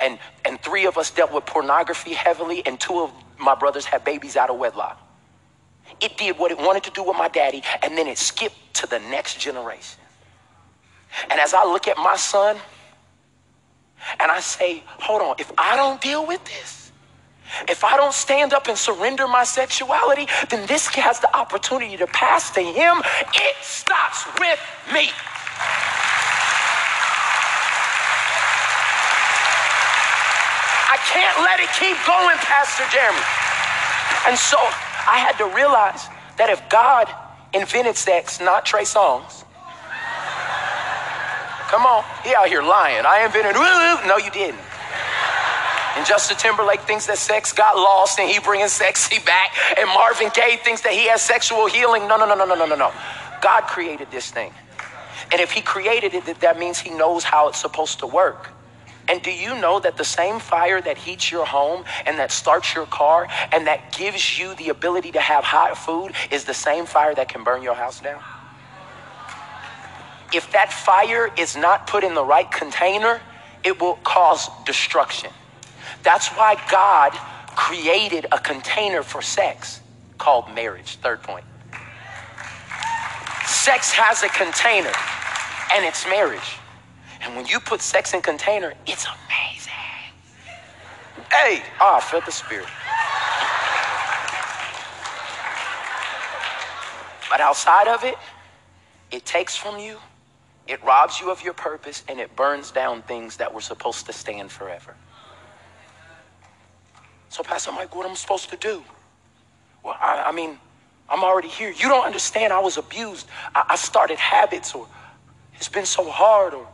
and 0.01 0.19
and 0.45 0.61
three 0.61 0.85
of 0.85 0.97
us 0.97 1.11
dealt 1.11 1.33
with 1.33 1.45
pornography 1.45 2.13
heavily, 2.13 2.65
and 2.65 2.79
two 2.79 2.99
of 2.99 3.11
my 3.37 3.55
brothers 3.55 3.85
had 3.85 4.03
babies 4.03 4.35
out 4.35 4.49
of 4.49 4.57
wedlock. 4.57 4.99
It 6.01 6.17
did 6.17 6.37
what 6.37 6.51
it 6.51 6.57
wanted 6.57 6.83
to 6.83 6.91
do 6.91 7.03
with 7.03 7.17
my 7.17 7.27
daddy, 7.27 7.63
and 7.81 7.97
then 7.97 8.07
it 8.07 8.17
skipped 8.17 8.73
to 8.75 8.87
the 8.87 8.99
next 8.99 9.39
generation. 9.39 9.99
And 11.29 11.39
as 11.39 11.53
I 11.53 11.65
look 11.65 11.87
at 11.87 11.97
my 11.97 12.15
son, 12.15 12.57
and 14.19 14.31
I 14.31 14.39
say, 14.39 14.83
hold 14.87 15.21
on, 15.21 15.35
if 15.39 15.51
I 15.57 15.75
don't 15.75 15.99
deal 15.99 16.25
with 16.25 16.43
this, 16.45 16.91
if 17.67 17.83
I 17.83 17.97
don't 17.97 18.13
stand 18.13 18.53
up 18.53 18.67
and 18.67 18.77
surrender 18.77 19.27
my 19.27 19.43
sexuality, 19.43 20.27
then 20.49 20.67
this 20.67 20.87
has 20.89 21.19
the 21.19 21.35
opportunity 21.35 21.97
to 21.97 22.07
pass 22.07 22.51
to 22.51 22.61
him. 22.61 23.01
It 23.33 23.55
stops 23.61 24.25
with 24.39 24.59
me. 24.93 25.09
Can't 31.07 31.37
let 31.41 31.59
it 31.59 31.69
keep 31.79 31.95
going, 32.03 32.37
Pastor 32.43 32.83
Jeremy. 32.91 33.23
And 34.27 34.37
so 34.37 34.57
I 34.59 35.17
had 35.17 35.37
to 35.37 35.45
realize 35.55 36.07
that 36.37 36.49
if 36.49 36.61
God 36.69 37.07
invented 37.53 37.95
sex, 37.95 38.39
not 38.39 38.65
Trey 38.65 38.83
Songz, 38.83 39.43
come 41.69 41.85
on, 41.85 42.03
he 42.23 42.35
out 42.35 42.47
here 42.47 42.61
lying. 42.61 43.05
I 43.05 43.23
invented, 43.25 43.55
no, 43.55 44.17
you 44.17 44.31
didn't. 44.31 44.59
And 45.95 46.05
Justin 46.05 46.37
Timberlake 46.37 46.81
thinks 46.81 47.07
that 47.07 47.17
sex 47.17 47.51
got 47.51 47.75
lost 47.75 48.19
and 48.19 48.29
he 48.29 48.39
bringing 48.39 48.67
sexy 48.67 49.19
back. 49.25 49.51
And 49.77 49.87
Marvin 49.89 50.29
Gaye 50.33 50.57
thinks 50.63 50.81
that 50.81 50.93
he 50.93 51.07
has 51.07 51.21
sexual 51.21 51.67
healing. 51.67 52.07
No, 52.07 52.15
no, 52.15 52.25
no, 52.25 52.35
no, 52.35 52.45
no, 52.45 52.55
no, 52.55 52.65
no, 52.65 52.75
no. 52.75 52.93
God 53.41 53.61
created 53.63 54.09
this 54.11 54.31
thing. 54.31 54.53
And 55.31 55.41
if 55.41 55.51
he 55.51 55.61
created 55.61 56.13
it, 56.13 56.39
that 56.39 56.57
means 56.57 56.79
he 56.79 56.89
knows 56.89 57.23
how 57.23 57.49
it's 57.49 57.59
supposed 57.59 57.99
to 57.99 58.07
work. 58.07 58.51
And 59.09 59.23
do 59.23 59.31
you 59.31 59.59
know 59.59 59.79
that 59.79 59.97
the 59.97 60.05
same 60.05 60.39
fire 60.39 60.79
that 60.79 60.97
heats 60.99 61.31
your 61.31 61.45
home 61.45 61.83
and 62.05 62.19
that 62.19 62.31
starts 62.31 62.75
your 62.75 62.85
car 62.85 63.27
and 63.51 63.65
that 63.65 63.91
gives 63.97 64.37
you 64.37 64.53
the 64.55 64.69
ability 64.69 65.11
to 65.13 65.19
have 65.19 65.43
hot 65.43 65.75
food 65.75 66.13
is 66.29 66.45
the 66.45 66.53
same 66.53 66.85
fire 66.85 67.15
that 67.15 67.27
can 67.27 67.43
burn 67.43 67.63
your 67.63 67.73
house 67.73 67.99
down? 67.99 68.21
If 70.31 70.51
that 70.51 70.71
fire 70.71 71.31
is 71.39 71.57
not 71.57 71.87
put 71.87 72.03
in 72.03 72.13
the 72.13 72.23
right 72.23 72.49
container, 72.51 73.19
it 73.63 73.81
will 73.81 73.95
cause 74.03 74.47
destruction. 74.63 75.31
That's 76.03 76.27
why 76.29 76.61
God 76.69 77.11
created 77.55 78.27
a 78.31 78.37
container 78.37 79.01
for 79.01 79.23
sex 79.23 79.81
called 80.19 80.53
marriage. 80.53 80.97
Third 80.97 81.23
point. 81.23 81.45
Sex 83.47 83.91
has 83.91 84.21
a 84.21 84.29
container, 84.29 84.91
and 85.73 85.83
it's 85.83 86.05
marriage. 86.05 86.58
And 87.21 87.35
when 87.35 87.45
you 87.47 87.59
put 87.59 87.81
sex 87.81 88.13
in 88.13 88.21
container, 88.21 88.73
it's 88.87 89.05
amazing. 89.05 89.73
Hey, 91.31 91.63
oh, 91.79 91.97
I 91.97 91.99
felt 92.01 92.25
the 92.25 92.31
spirit. 92.31 92.67
But 97.29 97.41
outside 97.41 97.87
of 97.87 98.03
it, 98.03 98.15
it 99.11 99.25
takes 99.25 99.55
from 99.55 99.79
you, 99.79 99.97
it 100.67 100.83
robs 100.83 101.19
you 101.19 101.31
of 101.31 101.43
your 101.43 101.53
purpose, 101.53 102.03
and 102.07 102.19
it 102.19 102.35
burns 102.35 102.71
down 102.71 103.01
things 103.03 103.37
that 103.37 103.53
were 103.53 103.61
supposed 103.61 104.05
to 104.07 104.13
stand 104.13 104.51
forever. 104.51 104.95
So, 107.29 107.43
Pastor 107.43 107.71
Mike, 107.71 107.95
what 107.95 108.05
am 108.05 108.11
I 108.11 108.15
supposed 108.15 108.49
to 108.49 108.57
do? 108.57 108.83
Well, 109.83 109.95
I, 109.99 110.25
I 110.27 110.31
mean, 110.31 110.57
I'm 111.09 111.23
already 111.23 111.47
here. 111.47 111.69
You 111.71 111.87
don't 111.89 112.05
understand. 112.05 112.53
I 112.53 112.59
was 112.59 112.77
abused. 112.77 113.27
I, 113.55 113.65
I 113.69 113.75
started 113.75 114.17
habits, 114.17 114.73
or 114.75 114.87
it's 115.55 115.69
been 115.69 115.85
so 115.85 116.09
hard, 116.09 116.53
or 116.53 116.67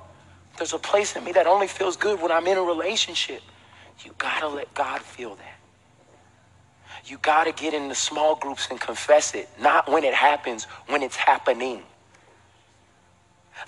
there's 0.57 0.73
a 0.73 0.79
place 0.79 1.15
in 1.15 1.23
me 1.23 1.31
that 1.33 1.47
only 1.47 1.67
feels 1.67 1.97
good 1.97 2.21
when 2.21 2.31
I'm 2.31 2.47
in 2.47 2.57
a 2.57 2.61
relationship. 2.61 3.41
You 4.03 4.11
gotta 4.17 4.47
let 4.47 4.73
God 4.73 5.01
feel 5.01 5.35
that. 5.35 5.57
You 7.05 7.17
gotta 7.21 7.51
get 7.51 7.73
in 7.73 7.87
the 7.87 7.95
small 7.95 8.35
groups 8.35 8.67
and 8.69 8.79
confess 8.79 9.35
it, 9.35 9.49
not 9.59 9.89
when 9.89 10.03
it 10.03 10.13
happens, 10.13 10.65
when 10.87 11.03
it's 11.03 11.15
happening. 11.15 11.83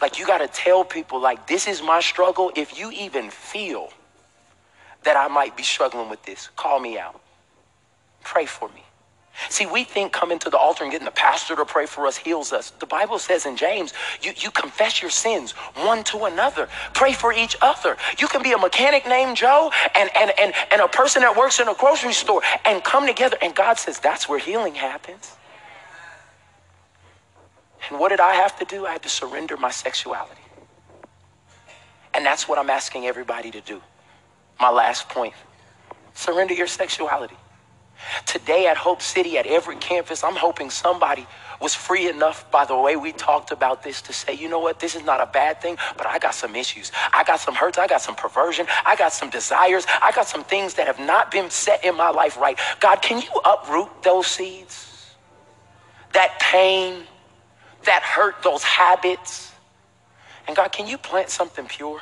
Like 0.02 0.20
you 0.20 0.26
gotta 0.26 0.48
tell 0.48 0.84
people, 0.84 1.20
like, 1.20 1.48
this 1.48 1.68
is 1.68 1.82
my 1.82 2.00
struggle. 2.02 2.52
If 2.56 2.78
you 2.80 2.92
even 2.92 3.30
feel 3.30 3.90
that 5.04 5.16
I 5.16 5.28
might 5.28 5.56
be 5.56 5.64
struggling 5.64 6.10
with 6.10 6.24
this, 6.24 6.50
call 6.56 6.80
me 6.80 6.98
out. 6.98 7.22
Pray 8.24 8.46
for 8.46 8.70
me. 8.70 8.84
See, 9.50 9.66
we 9.66 9.84
think 9.84 10.12
coming 10.12 10.40
to 10.40 10.50
the 10.50 10.58
altar 10.58 10.84
and 10.84 10.92
getting 10.92 11.06
the 11.06 11.12
pastor 11.12 11.56
to 11.56 11.66
pray 11.66 11.86
for 11.86 12.08
us 12.08 12.18
heals 12.18 12.52
us. 12.52 12.72
The 12.72 12.88
Bible 12.88 13.20
says 13.20 13.46
in 13.46 13.56
James, 13.56 13.94
you, 14.22 14.34
you 14.36 14.50
confess 14.52 15.02
your 15.02 15.12
sins 15.12 15.52
one 15.76 16.04
to 16.06 16.26
another. 16.26 16.68
Pray 16.94 17.14
for 17.14 17.32
each 17.32 17.56
other. 17.62 17.98
You 18.18 18.28
can 18.28 18.42
be 18.42 18.52
a 18.54 18.58
mechanic 18.58 19.08
named 19.08 19.38
Joe 19.38 19.72
and, 19.96 20.10
and, 20.18 20.32
and, 20.40 20.54
and 20.72 20.82
a 20.82 20.88
person 20.88 21.22
that 21.22 21.38
works 21.38 21.60
in 21.60 21.68
a 21.68 21.76
grocery 21.76 22.14
store 22.14 22.42
and 22.66 22.84
come 22.84 23.06
together. 23.06 23.38
And 23.42 23.54
God 23.54 23.78
says 23.78 24.00
that's 24.00 24.28
where 24.28 24.40
healing 24.40 24.76
happens. 24.76 25.32
And 27.90 28.00
what 28.00 28.10
did 28.10 28.20
I 28.20 28.34
have 28.34 28.58
to 28.60 28.66
do? 28.66 28.86
I 28.86 28.94
had 28.94 29.04
to 29.04 29.10
surrender 29.10 29.56
my 29.56 29.72
sexuality. 29.72 30.42
And 32.14 32.26
that's 32.26 32.48
what 32.48 32.58
I'm 32.58 32.70
asking 32.72 33.06
everybody 33.06 33.52
to 33.52 33.62
do. 33.62 33.82
My 34.60 34.72
last 34.72 35.08
point 35.10 35.36
surrender 36.16 36.56
your 36.56 36.68
sexuality. 36.68 37.38
Today 38.26 38.68
at 38.68 38.78
Hope 38.78 39.02
City, 39.02 39.38
at 39.38 39.46
every 39.46 39.76
campus, 39.78 40.24
I'm 40.24 40.36
hoping 40.36 40.70
somebody 40.70 41.26
was 41.62 41.74
free 41.74 42.08
enough 42.10 42.50
by 42.52 42.66
the 42.66 42.78
way 42.78 42.96
we 42.96 43.12
talked 43.12 43.52
about 43.52 43.84
this 43.84 44.02
to 44.04 44.14
say, 44.14 44.34
you 44.34 44.48
know 44.50 44.60
what, 44.60 44.80
this 44.80 44.96
is 44.96 45.04
not 45.04 45.22
a 45.22 45.26
bad 45.26 45.62
thing, 45.62 45.78
but 45.98 46.06
I 46.06 46.20
got 46.20 46.36
some 46.36 46.56
issues. 46.56 46.92
I 47.14 47.24
got 47.24 47.40
some 47.40 47.56
hurts. 47.56 47.78
I 47.78 47.88
got 47.88 48.02
some 48.02 48.16
perversion. 48.16 48.68
I 48.86 48.96
got 48.96 49.14
some 49.14 49.30
desires. 49.30 49.86
I 50.02 50.12
got 50.12 50.28
some 50.28 50.44
things 50.44 50.76
that 50.76 50.88
have 50.88 51.00
not 51.00 51.32
been 51.32 51.50
set 51.50 51.84
in 51.84 51.96
my 51.96 52.10
life 52.10 52.38
right. 52.38 52.60
God, 52.80 53.02
can 53.02 53.22
you 53.22 53.42
uproot 53.44 54.04
those 54.04 54.28
seeds? 54.28 55.16
That 56.14 56.40
pain, 56.40 57.04
that 57.86 58.04
hurt, 58.04 58.44
those 58.44 58.64
habits. 58.64 59.52
And 60.48 60.56
God, 60.56 60.72
can 60.72 60.88
you 60.88 60.98
plant 60.98 61.30
something 61.30 61.66
pure? 61.66 62.02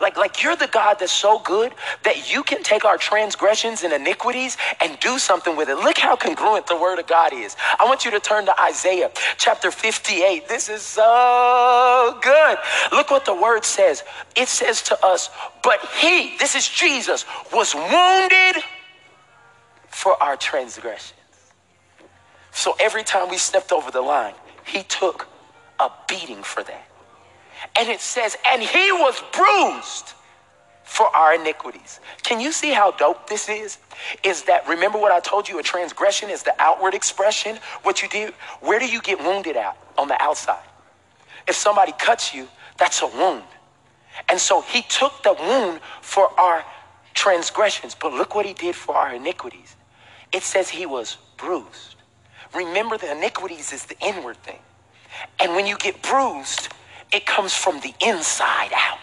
Like, 0.00 0.16
like 0.16 0.42
you're 0.42 0.56
the 0.56 0.68
God 0.68 0.98
that's 1.00 1.12
so 1.12 1.40
good 1.40 1.72
that 2.04 2.32
you 2.32 2.42
can 2.42 2.62
take 2.62 2.84
our 2.84 2.96
transgressions 2.96 3.82
and 3.82 3.92
iniquities 3.92 4.56
and 4.80 4.98
do 5.00 5.18
something 5.18 5.56
with 5.56 5.68
it. 5.68 5.76
Look 5.76 5.98
how 5.98 6.14
congruent 6.14 6.66
the 6.66 6.76
word 6.76 6.98
of 6.98 7.06
God 7.06 7.32
is. 7.32 7.56
I 7.80 7.84
want 7.84 8.04
you 8.04 8.12
to 8.12 8.20
turn 8.20 8.46
to 8.46 8.60
Isaiah 8.60 9.10
chapter 9.38 9.70
58. 9.70 10.48
This 10.48 10.68
is 10.68 10.82
so 10.82 12.18
good. 12.22 12.58
Look 12.92 13.10
what 13.10 13.24
the 13.24 13.34
word 13.34 13.64
says. 13.64 14.04
It 14.36 14.48
says 14.48 14.82
to 14.84 15.04
us, 15.04 15.30
but 15.62 15.80
he, 16.00 16.36
this 16.38 16.54
is 16.54 16.68
Jesus, 16.68 17.24
was 17.52 17.74
wounded 17.74 18.62
for 19.88 20.20
our 20.22 20.36
transgressions. 20.36 21.14
So 22.52 22.76
every 22.80 23.02
time 23.04 23.28
we 23.28 23.38
stepped 23.38 23.72
over 23.72 23.90
the 23.90 24.02
line, 24.02 24.34
he 24.64 24.82
took 24.84 25.28
a 25.80 25.90
beating 26.08 26.42
for 26.42 26.62
that. 26.62 26.87
And 27.76 27.88
it 27.88 28.00
says, 28.00 28.36
and 28.46 28.62
he 28.62 28.92
was 28.92 29.22
bruised 29.32 30.14
for 30.84 31.06
our 31.14 31.34
iniquities. 31.34 32.00
Can 32.22 32.40
you 32.40 32.50
see 32.50 32.70
how 32.70 32.92
dope 32.92 33.28
this 33.28 33.48
is? 33.48 33.78
Is 34.24 34.44
that, 34.44 34.66
remember 34.66 34.98
what 34.98 35.12
I 35.12 35.20
told 35.20 35.48
you, 35.48 35.58
a 35.58 35.62
transgression 35.62 36.30
is 36.30 36.42
the 36.42 36.54
outward 36.58 36.94
expression. 36.94 37.58
What 37.82 38.00
you 38.02 38.08
did, 38.08 38.32
where 38.60 38.78
do 38.78 38.86
you 38.86 39.02
get 39.02 39.18
wounded 39.18 39.56
at? 39.56 39.76
On 39.98 40.08
the 40.08 40.20
outside. 40.22 40.64
If 41.46 41.56
somebody 41.56 41.92
cuts 41.98 42.34
you, 42.34 42.48
that's 42.78 43.02
a 43.02 43.06
wound. 43.06 43.44
And 44.28 44.40
so 44.40 44.60
he 44.62 44.82
took 44.82 45.22
the 45.22 45.34
wound 45.34 45.80
for 46.00 46.28
our 46.40 46.64
transgressions, 47.14 47.94
but 47.94 48.12
look 48.12 48.34
what 48.34 48.46
he 48.46 48.54
did 48.54 48.74
for 48.74 48.94
our 48.94 49.14
iniquities. 49.14 49.76
It 50.32 50.42
says 50.42 50.68
he 50.68 50.86
was 50.86 51.16
bruised. 51.36 51.96
Remember, 52.54 52.96
the 52.96 53.12
iniquities 53.12 53.72
is 53.72 53.84
the 53.84 53.98
inward 54.00 54.36
thing. 54.38 54.58
And 55.40 55.54
when 55.54 55.66
you 55.66 55.76
get 55.76 56.02
bruised, 56.02 56.68
it 57.12 57.26
comes 57.26 57.54
from 57.54 57.80
the 57.80 57.94
inside 58.00 58.70
out. 58.74 58.98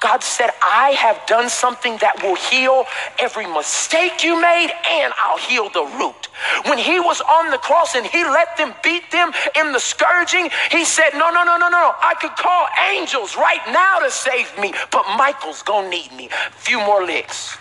God 0.00 0.22
said, 0.22 0.50
I 0.62 0.90
have 0.90 1.24
done 1.26 1.48
something 1.48 1.96
that 1.98 2.22
will 2.22 2.36
heal 2.36 2.84
every 3.18 3.46
mistake 3.46 4.24
you 4.24 4.40
made 4.40 4.70
and 4.90 5.12
I'll 5.18 5.38
heal 5.38 5.70
the 5.70 5.86
root. 5.98 6.28
When 6.66 6.78
he 6.78 7.00
was 7.00 7.20
on 7.20 7.50
the 7.50 7.58
cross 7.58 7.94
and 7.94 8.06
he 8.06 8.24
let 8.24 8.56
them 8.56 8.74
beat 8.82 9.10
them 9.10 9.32
in 9.58 9.72
the 9.72 9.78
scourging, 9.78 10.50
he 10.70 10.84
said, 10.84 11.10
No, 11.14 11.30
no, 11.30 11.44
no, 11.44 11.56
no, 11.56 11.68
no. 11.68 11.94
I 12.02 12.14
could 12.20 12.34
call 12.36 12.66
angels 12.90 13.36
right 13.36 13.62
now 13.68 13.98
to 14.00 14.10
save 14.10 14.50
me, 14.58 14.74
but 14.90 15.04
Michael's 15.16 15.62
gonna 15.62 15.88
need 15.88 16.12
me. 16.12 16.28
A 16.28 16.52
few 16.58 16.78
more 16.78 17.04
licks. 17.04 17.56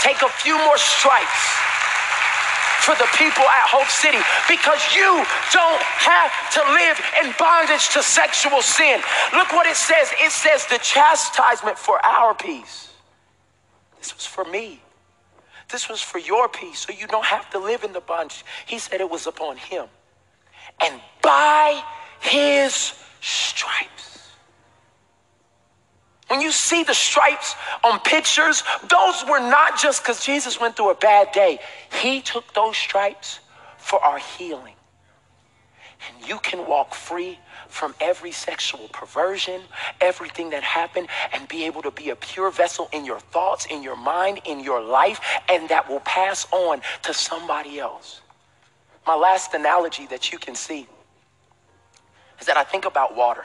Take 0.00 0.20
a 0.22 0.28
few 0.28 0.56
more 0.58 0.78
stripes 0.78 1.61
for 2.82 2.94
the 2.96 3.08
people 3.16 3.44
at 3.44 3.66
Hope 3.70 3.88
City 3.88 4.18
because 4.50 4.82
you 4.94 5.24
don't 5.54 5.82
have 5.82 6.32
to 6.58 6.62
live 6.74 6.98
in 7.22 7.32
bondage 7.38 7.88
to 7.94 8.02
sexual 8.02 8.60
sin. 8.60 9.00
Look 9.32 9.52
what 9.52 9.66
it 9.66 9.76
says 9.76 10.10
it 10.18 10.32
says 10.32 10.66
the 10.66 10.78
chastisement 10.78 11.78
for 11.78 12.04
our 12.04 12.34
peace. 12.34 12.90
This 13.98 14.14
was 14.14 14.26
for 14.26 14.44
me. 14.44 14.80
This 15.70 15.88
was 15.88 16.02
for 16.02 16.18
your 16.18 16.48
peace, 16.48 16.80
so 16.80 16.92
you 16.92 17.06
don't 17.06 17.24
have 17.24 17.48
to 17.50 17.58
live 17.58 17.84
in 17.84 17.92
the 17.92 18.00
bondage. 18.00 18.44
He 18.66 18.78
said 18.78 19.00
it 19.00 19.08
was 19.08 19.26
upon 19.26 19.56
him. 19.56 19.86
And 20.84 21.00
by 21.22 21.82
his 22.20 22.94
stripes, 23.20 24.11
when 26.32 26.40
you 26.40 26.50
see 26.50 26.82
the 26.82 26.94
stripes 26.94 27.56
on 27.84 28.00
pictures, 28.00 28.62
those 28.88 29.22
were 29.28 29.38
not 29.38 29.78
just 29.78 30.02
because 30.02 30.24
Jesus 30.24 30.58
went 30.58 30.74
through 30.74 30.88
a 30.88 30.94
bad 30.94 31.30
day. 31.32 31.58
He 32.00 32.22
took 32.22 32.54
those 32.54 32.74
stripes 32.74 33.40
for 33.76 34.02
our 34.02 34.16
healing. 34.16 34.72
And 36.08 36.26
you 36.26 36.38
can 36.38 36.66
walk 36.66 36.94
free 36.94 37.38
from 37.68 37.94
every 38.00 38.32
sexual 38.32 38.88
perversion, 38.94 39.60
everything 40.00 40.48
that 40.50 40.62
happened, 40.62 41.08
and 41.34 41.46
be 41.48 41.66
able 41.66 41.82
to 41.82 41.90
be 41.90 42.08
a 42.08 42.16
pure 42.16 42.50
vessel 42.50 42.88
in 42.94 43.04
your 43.04 43.20
thoughts, 43.20 43.66
in 43.66 43.82
your 43.82 43.96
mind, 43.96 44.40
in 44.46 44.60
your 44.60 44.80
life, 44.80 45.20
and 45.50 45.68
that 45.68 45.86
will 45.86 46.00
pass 46.00 46.46
on 46.50 46.80
to 47.02 47.12
somebody 47.12 47.78
else. 47.78 48.22
My 49.06 49.16
last 49.16 49.52
analogy 49.52 50.06
that 50.06 50.32
you 50.32 50.38
can 50.38 50.54
see 50.54 50.86
is 52.40 52.46
that 52.46 52.56
I 52.56 52.64
think 52.64 52.86
about 52.86 53.14
water 53.14 53.44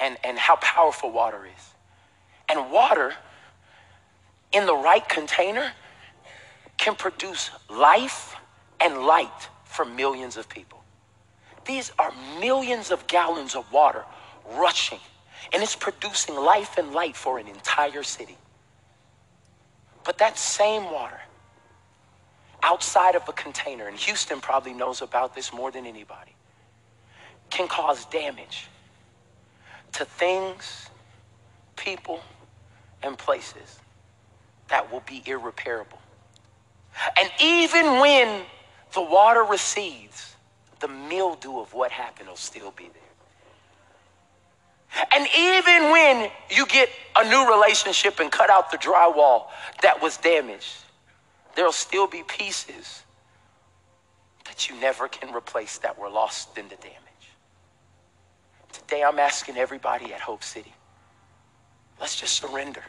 and, 0.00 0.16
and 0.24 0.38
how 0.38 0.56
powerful 0.56 1.10
water 1.10 1.46
is. 1.46 1.74
And 2.48 2.70
water, 2.70 3.14
in 4.52 4.66
the 4.66 4.74
right 4.76 5.06
container, 5.08 5.72
can 6.76 6.94
produce 6.94 7.50
life 7.68 8.36
and 8.80 8.98
light 8.98 9.48
for 9.64 9.84
millions 9.84 10.36
of 10.36 10.48
people. 10.48 10.82
These 11.64 11.90
are 11.98 12.12
millions 12.38 12.90
of 12.90 13.06
gallons 13.06 13.54
of 13.54 13.70
water 13.72 14.04
rushing, 14.54 15.00
and 15.52 15.62
it's 15.62 15.74
producing 15.74 16.36
life 16.36 16.78
and 16.78 16.92
light 16.92 17.16
for 17.16 17.38
an 17.38 17.48
entire 17.48 18.02
city. 18.02 18.36
But 20.04 20.18
that 20.18 20.38
same 20.38 20.84
water, 20.84 21.20
outside 22.62 23.16
of 23.16 23.28
a 23.28 23.32
container, 23.32 23.88
and 23.88 23.96
Houston 23.96 24.40
probably 24.40 24.72
knows 24.72 25.02
about 25.02 25.34
this 25.34 25.52
more 25.52 25.72
than 25.72 25.84
anybody, 25.84 26.36
can 27.50 27.66
cause 27.66 28.04
damage 28.06 28.68
to 29.92 30.04
things, 30.04 30.88
people, 31.76 32.20
and 33.02 33.16
places 33.16 33.78
that 34.68 34.90
will 34.92 35.02
be 35.06 35.22
irreparable. 35.26 35.98
And 37.18 37.30
even 37.40 38.00
when 38.00 38.42
the 38.94 39.02
water 39.02 39.42
recedes, 39.42 40.34
the 40.80 40.88
mildew 40.88 41.58
of 41.58 41.72
what 41.74 41.90
happened 41.90 42.28
will 42.28 42.36
still 42.36 42.70
be 42.70 42.84
there. 42.84 43.02
And 45.14 45.26
even 45.36 45.90
when 45.90 46.30
you 46.50 46.66
get 46.66 46.88
a 47.16 47.28
new 47.28 47.50
relationship 47.50 48.18
and 48.20 48.30
cut 48.30 48.50
out 48.50 48.70
the 48.70 48.78
drywall 48.78 49.48
that 49.82 50.00
was 50.00 50.16
damaged, 50.16 50.74
there'll 51.54 51.72
still 51.72 52.06
be 52.06 52.22
pieces 52.22 53.02
that 54.46 54.68
you 54.68 54.80
never 54.80 55.08
can 55.08 55.34
replace 55.34 55.78
that 55.78 55.98
were 55.98 56.08
lost 56.08 56.56
in 56.56 56.68
the 56.68 56.76
damage. 56.76 57.05
Today, 58.72 59.02
I'm 59.02 59.18
asking 59.18 59.56
everybody 59.56 60.12
at 60.12 60.20
Hope 60.20 60.44
City 60.44 60.72
let's 62.00 62.16
just 62.16 62.36
surrender. 62.36 62.82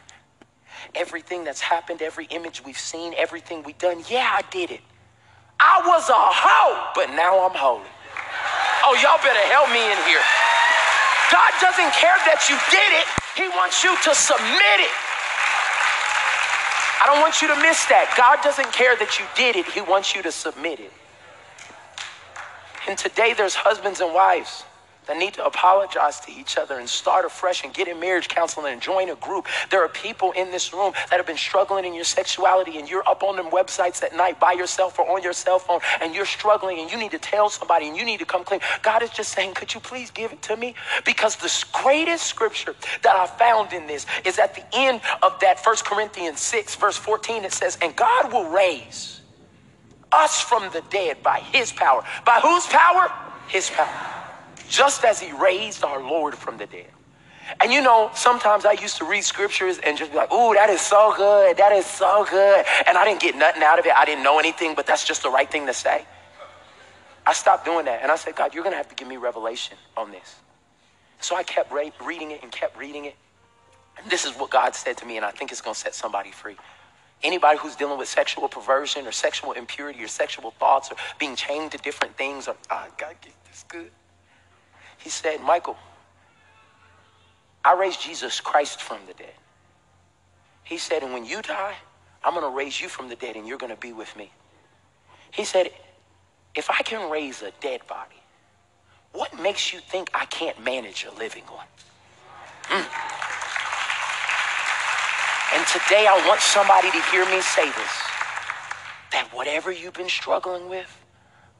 Everything 0.95 1.43
that's 1.43 1.61
happened, 1.61 2.01
every 2.01 2.25
image 2.25 2.63
we've 2.63 2.77
seen, 2.77 3.13
everything 3.17 3.63
we've 3.63 3.77
done, 3.77 4.03
yeah, 4.09 4.29
I 4.37 4.41
did 4.51 4.71
it. 4.71 4.81
I 5.59 5.81
was 5.85 6.07
a 6.09 6.13
hoe, 6.13 6.91
but 6.93 7.09
now 7.15 7.47
I'm 7.47 7.55
holy. 7.55 7.89
Oh, 8.85 8.93
y'all 9.01 9.17
better 9.23 9.41
help 9.49 9.69
me 9.73 9.81
in 9.81 9.97
here. 10.05 10.21
God 11.31 11.51
doesn't 11.59 11.91
care 11.97 12.15
that 12.29 12.45
you 12.47 12.55
did 12.69 12.91
it, 12.93 13.07
He 13.35 13.49
wants 13.57 13.83
you 13.83 13.95
to 14.05 14.13
submit 14.13 14.79
it. 14.79 14.93
I 17.01 17.05
don't 17.07 17.21
want 17.21 17.41
you 17.41 17.47
to 17.47 17.55
miss 17.61 17.85
that. 17.87 18.13
God 18.17 18.43
doesn't 18.43 18.71
care 18.71 18.95
that 18.95 19.19
you 19.19 19.25
did 19.35 19.55
it, 19.55 19.65
He 19.65 19.81
wants 19.81 20.15
you 20.15 20.21
to 20.21 20.31
submit 20.31 20.79
it. 20.79 20.91
And 22.87 22.97
today, 22.97 23.33
there's 23.33 23.55
husbands 23.55 23.99
and 23.99 24.13
wives 24.13 24.63
that 25.07 25.17
need 25.17 25.33
to 25.33 25.45
apologize 25.45 26.19
to 26.21 26.31
each 26.31 26.57
other 26.57 26.79
and 26.79 26.87
start 26.87 27.25
afresh 27.25 27.63
and 27.63 27.73
get 27.73 27.87
in 27.87 27.99
marriage 27.99 28.27
counseling 28.27 28.73
and 28.73 28.81
join 28.81 29.09
a 29.09 29.15
group. 29.15 29.47
There 29.71 29.83
are 29.83 29.89
people 29.89 30.31
in 30.33 30.51
this 30.51 30.73
room 30.73 30.93
that 31.09 31.17
have 31.17 31.25
been 31.25 31.37
struggling 31.37 31.85
in 31.85 31.93
your 31.93 32.03
sexuality 32.03 32.77
and 32.77 32.89
you're 32.89 33.07
up 33.07 33.23
on 33.23 33.35
them 33.35 33.49
websites 33.49 34.03
at 34.03 34.15
night 34.15 34.39
by 34.39 34.53
yourself 34.53 34.99
or 34.99 35.09
on 35.09 35.23
your 35.23 35.33
cell 35.33 35.59
phone 35.59 35.79
and 36.01 36.13
you're 36.13 36.25
struggling 36.25 36.79
and 36.79 36.91
you 36.91 36.97
need 36.97 37.11
to 37.11 37.19
tell 37.19 37.49
somebody 37.49 37.87
and 37.87 37.97
you 37.97 38.05
need 38.05 38.19
to 38.19 38.25
come 38.25 38.43
clean. 38.43 38.61
God 38.83 39.01
is 39.01 39.09
just 39.09 39.31
saying, 39.31 39.53
could 39.53 39.73
you 39.73 39.79
please 39.79 40.11
give 40.11 40.31
it 40.31 40.41
to 40.43 40.57
me? 40.57 40.75
Because 41.05 41.35
the 41.37 41.65
greatest 41.83 42.25
scripture 42.25 42.75
that 43.03 43.15
I 43.15 43.25
found 43.27 43.73
in 43.73 43.87
this 43.87 44.05
is 44.25 44.39
at 44.39 44.55
the 44.55 44.63
end 44.73 45.01
of 45.23 45.39
that 45.41 45.63
First 45.63 45.85
Corinthians 45.85 46.39
6 46.41 46.75
verse 46.75 46.97
14 46.97 47.45
it 47.45 47.53
says, 47.53 47.77
and 47.81 47.95
God 47.95 48.31
will 48.31 48.49
raise 48.49 49.21
us 50.11 50.39
from 50.41 50.71
the 50.71 50.81
dead 50.89 51.21
by 51.23 51.39
his 51.39 51.71
power. 51.71 52.03
By 52.25 52.39
whose 52.41 52.65
power? 52.67 53.11
His 53.49 53.69
power 53.69 54.16
just 54.69 55.03
as 55.05 55.19
he 55.19 55.31
raised 55.31 55.83
our 55.83 56.01
Lord 56.01 56.35
from 56.35 56.57
the 56.57 56.65
dead. 56.65 56.87
And 57.61 57.71
you 57.71 57.81
know, 57.81 58.11
sometimes 58.13 58.65
I 58.65 58.73
used 58.73 58.97
to 58.97 59.05
read 59.05 59.23
scriptures 59.23 59.79
and 59.79 59.97
just 59.97 60.11
be 60.11 60.17
like, 60.17 60.31
ooh, 60.33 60.53
that 60.53 60.69
is 60.69 60.81
so 60.81 61.13
good. 61.15 61.57
That 61.57 61.71
is 61.71 61.85
so 61.85 62.25
good. 62.29 62.65
And 62.85 62.97
I 62.97 63.05
didn't 63.05 63.21
get 63.21 63.35
nothing 63.35 63.63
out 63.63 63.79
of 63.79 63.85
it. 63.85 63.93
I 63.95 64.05
didn't 64.05 64.23
know 64.23 64.37
anything, 64.39 64.75
but 64.75 64.85
that's 64.85 65.05
just 65.05 65.23
the 65.23 65.29
right 65.29 65.49
thing 65.49 65.65
to 65.67 65.73
say. 65.73 66.05
I 67.25 67.33
stopped 67.33 67.65
doing 67.65 67.85
that. 67.85 68.01
And 68.01 68.11
I 68.11 68.15
said, 68.15 68.35
God, 68.35 68.53
you're 68.53 68.63
going 68.63 68.73
to 68.73 68.77
have 68.77 68.89
to 68.89 68.95
give 68.95 69.07
me 69.07 69.17
revelation 69.17 69.77
on 69.95 70.11
this. 70.11 70.35
So 71.19 71.35
I 71.35 71.43
kept 71.43 71.71
re- 71.71 71.91
reading 72.03 72.31
it 72.31 72.43
and 72.43 72.51
kept 72.51 72.77
reading 72.77 73.05
it. 73.05 73.15
And 73.97 74.09
this 74.09 74.25
is 74.25 74.33
what 74.33 74.49
God 74.49 74.75
said 74.75 74.97
to 74.97 75.05
me, 75.05 75.17
and 75.17 75.25
I 75.25 75.31
think 75.31 75.51
it's 75.51 75.61
going 75.61 75.73
to 75.73 75.79
set 75.79 75.95
somebody 75.95 76.31
free. 76.31 76.55
Anybody 77.23 77.57
who's 77.57 77.75
dealing 77.75 77.97
with 77.97 78.07
sexual 78.07 78.47
perversion 78.47 79.07
or 79.07 79.11
sexual 79.11 79.53
impurity 79.53 80.03
or 80.03 80.07
sexual 80.07 80.51
thoughts 80.51 80.91
or 80.91 80.97
being 81.17 81.35
chained 81.35 81.71
to 81.71 81.79
different 81.79 82.15
things 82.15 82.47
or, 82.47 82.55
oh, 82.69 82.87
get 82.97 83.17
this 83.49 83.65
good. 83.67 83.89
He 85.07 85.11
said, 85.11 85.39
Michael, 85.39 85.77
I 87.63 87.75
raised 87.75 88.01
Jesus 88.01 88.41
Christ 88.41 88.81
from 88.81 88.97
the 89.07 89.13
dead. 89.13 89.35
He 90.65 90.77
said, 90.77 91.01
and 91.01 91.13
when 91.13 91.23
you 91.23 91.41
die, 91.41 91.75
I'm 92.25 92.33
gonna 92.33 92.49
raise 92.49 92.81
you 92.81 92.89
from 92.89 93.07
the 93.07 93.15
dead 93.15 93.37
and 93.37 93.47
you're 93.47 93.57
gonna 93.57 93.77
be 93.77 93.93
with 93.93 94.13
me. 94.17 94.33
He 95.31 95.45
said, 95.45 95.71
if 96.55 96.69
I 96.69 96.81
can 96.83 97.09
raise 97.09 97.41
a 97.41 97.51
dead 97.61 97.87
body, 97.87 98.21
what 99.13 99.33
makes 99.39 99.71
you 99.71 99.79
think 99.79 100.09
I 100.13 100.25
can't 100.25 100.61
manage 100.61 101.05
a 101.05 101.17
living 101.17 101.45
one? 101.45 101.67
Mm. 102.67 102.85
And 105.55 105.67
today 105.67 106.05
I 106.05 106.21
want 106.27 106.41
somebody 106.41 106.91
to 106.91 107.01
hear 107.11 107.23
me 107.27 107.39
say 107.39 107.63
this 107.63 107.95
that 109.13 109.29
whatever 109.31 109.71
you've 109.71 109.93
been 109.93 110.09
struggling 110.09 110.67
with, 110.67 111.01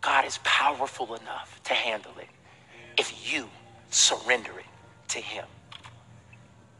God 0.01 0.25
is 0.25 0.37
powerful 0.43 1.15
enough 1.15 1.61
to 1.63 1.73
handle 1.73 2.11
it 2.19 2.27
if 2.97 3.31
you 3.31 3.49
surrender 3.89 4.51
it 4.57 4.65
to 5.09 5.19
him. 5.19 5.45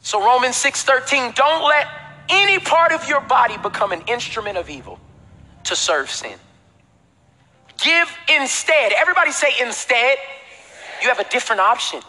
So 0.01 0.23
Romans 0.23 0.55
6:13, 0.55 1.31
don't 1.33 1.63
let 1.63 1.87
any 2.29 2.59
part 2.59 2.91
of 2.91 3.07
your 3.07 3.21
body 3.21 3.57
become 3.57 3.91
an 3.91 4.01
instrument 4.07 4.57
of 4.57 4.69
evil 4.69 4.99
to 5.65 5.75
serve 5.75 6.09
sin. 6.09 6.39
Give 7.77 8.09
instead. 8.27 8.91
Everybody 8.93 9.31
say 9.31 9.53
instead. 9.61 10.17
You 11.01 11.09
have 11.09 11.19
a 11.19 11.29
different 11.29 11.61
option. 11.61 12.01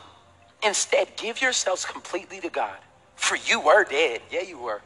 Instead, 0.63 1.17
give 1.17 1.43
yourselves 1.43 1.85
completely 1.85 2.41
to 2.41 2.49
God. 2.49 2.77
For 3.17 3.37
you 3.37 3.61
were 3.61 3.85
dead. 3.85 4.23
Yeah, 4.31 4.43
you 4.43 4.59
were 4.59 4.81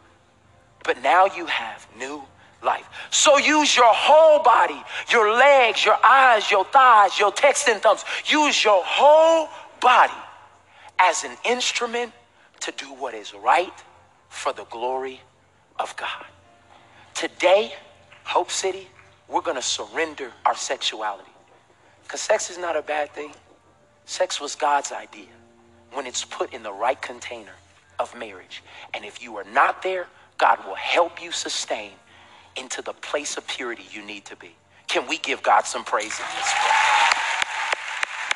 but 0.85 1.03
now 1.03 1.27
you 1.27 1.47
have 1.47 1.87
new 1.97 2.23
life. 2.63 2.89
So 3.11 3.39
use 3.39 3.77
your 3.77 3.93
whole 3.93 4.43
body, 4.43 4.83
your 5.11 5.33
legs, 5.33 5.85
your 5.85 5.99
eyes, 6.05 6.51
your 6.51 6.65
thighs, 6.65 7.19
your 7.19 7.33
texting 7.33 7.81
thumbs. 7.81 8.05
Use 8.27 8.65
your 8.65 8.83
whole 8.85 9.49
body 9.81 10.13
as 10.99 11.25
an 11.25 11.37
instrument 11.45 12.13
to 12.61 12.73
do 12.73 12.87
what 12.87 13.15
is 13.15 13.35
right 13.35 13.73
for 14.29 14.53
the 14.53 14.65
glory 14.65 15.21
of 15.79 15.97
God. 15.97 16.25
Today, 17.15 17.73
Hope 18.25 18.51
City, 18.51 18.89
we're 19.29 19.41
going 19.41 19.57
to 19.57 19.63
surrender 19.63 20.33
our 20.47 20.57
sexuality. 20.57 21.31
Because 22.03 22.21
sex 22.21 22.51
is 22.51 22.59
not 22.59 22.77
a 22.77 22.83
bad 22.83 23.13
thing. 23.13 23.33
Sex 24.05 24.41
was 24.41 24.55
God's 24.55 24.93
idea 24.93 25.27
when 25.93 26.07
it's 26.07 26.25
put 26.25 26.53
in 26.53 26.63
the 26.63 26.73
right 26.73 27.01
container 27.01 27.53
of 27.99 28.15
marriage. 28.17 28.63
And 28.95 29.05
if 29.05 29.23
you 29.23 29.37
are 29.37 29.45
not 29.45 29.83
there, 29.83 30.07
God 30.39 30.59
will 30.67 30.75
help 30.75 31.23
you 31.23 31.33
sustain 31.33 31.93
into 32.57 32.83
the 32.83 32.93
place 32.93 33.37
of 33.37 33.47
purity 33.47 33.85
you 33.93 34.05
need 34.05 34.25
to 34.27 34.37
be. 34.37 34.51
Can 34.89 35.09
we 35.09 35.19
give 35.19 35.43
God 35.43 35.67
some 35.67 35.85
praise 35.85 36.19
in 36.19 36.27
this 36.37 36.53
place? 36.53 36.93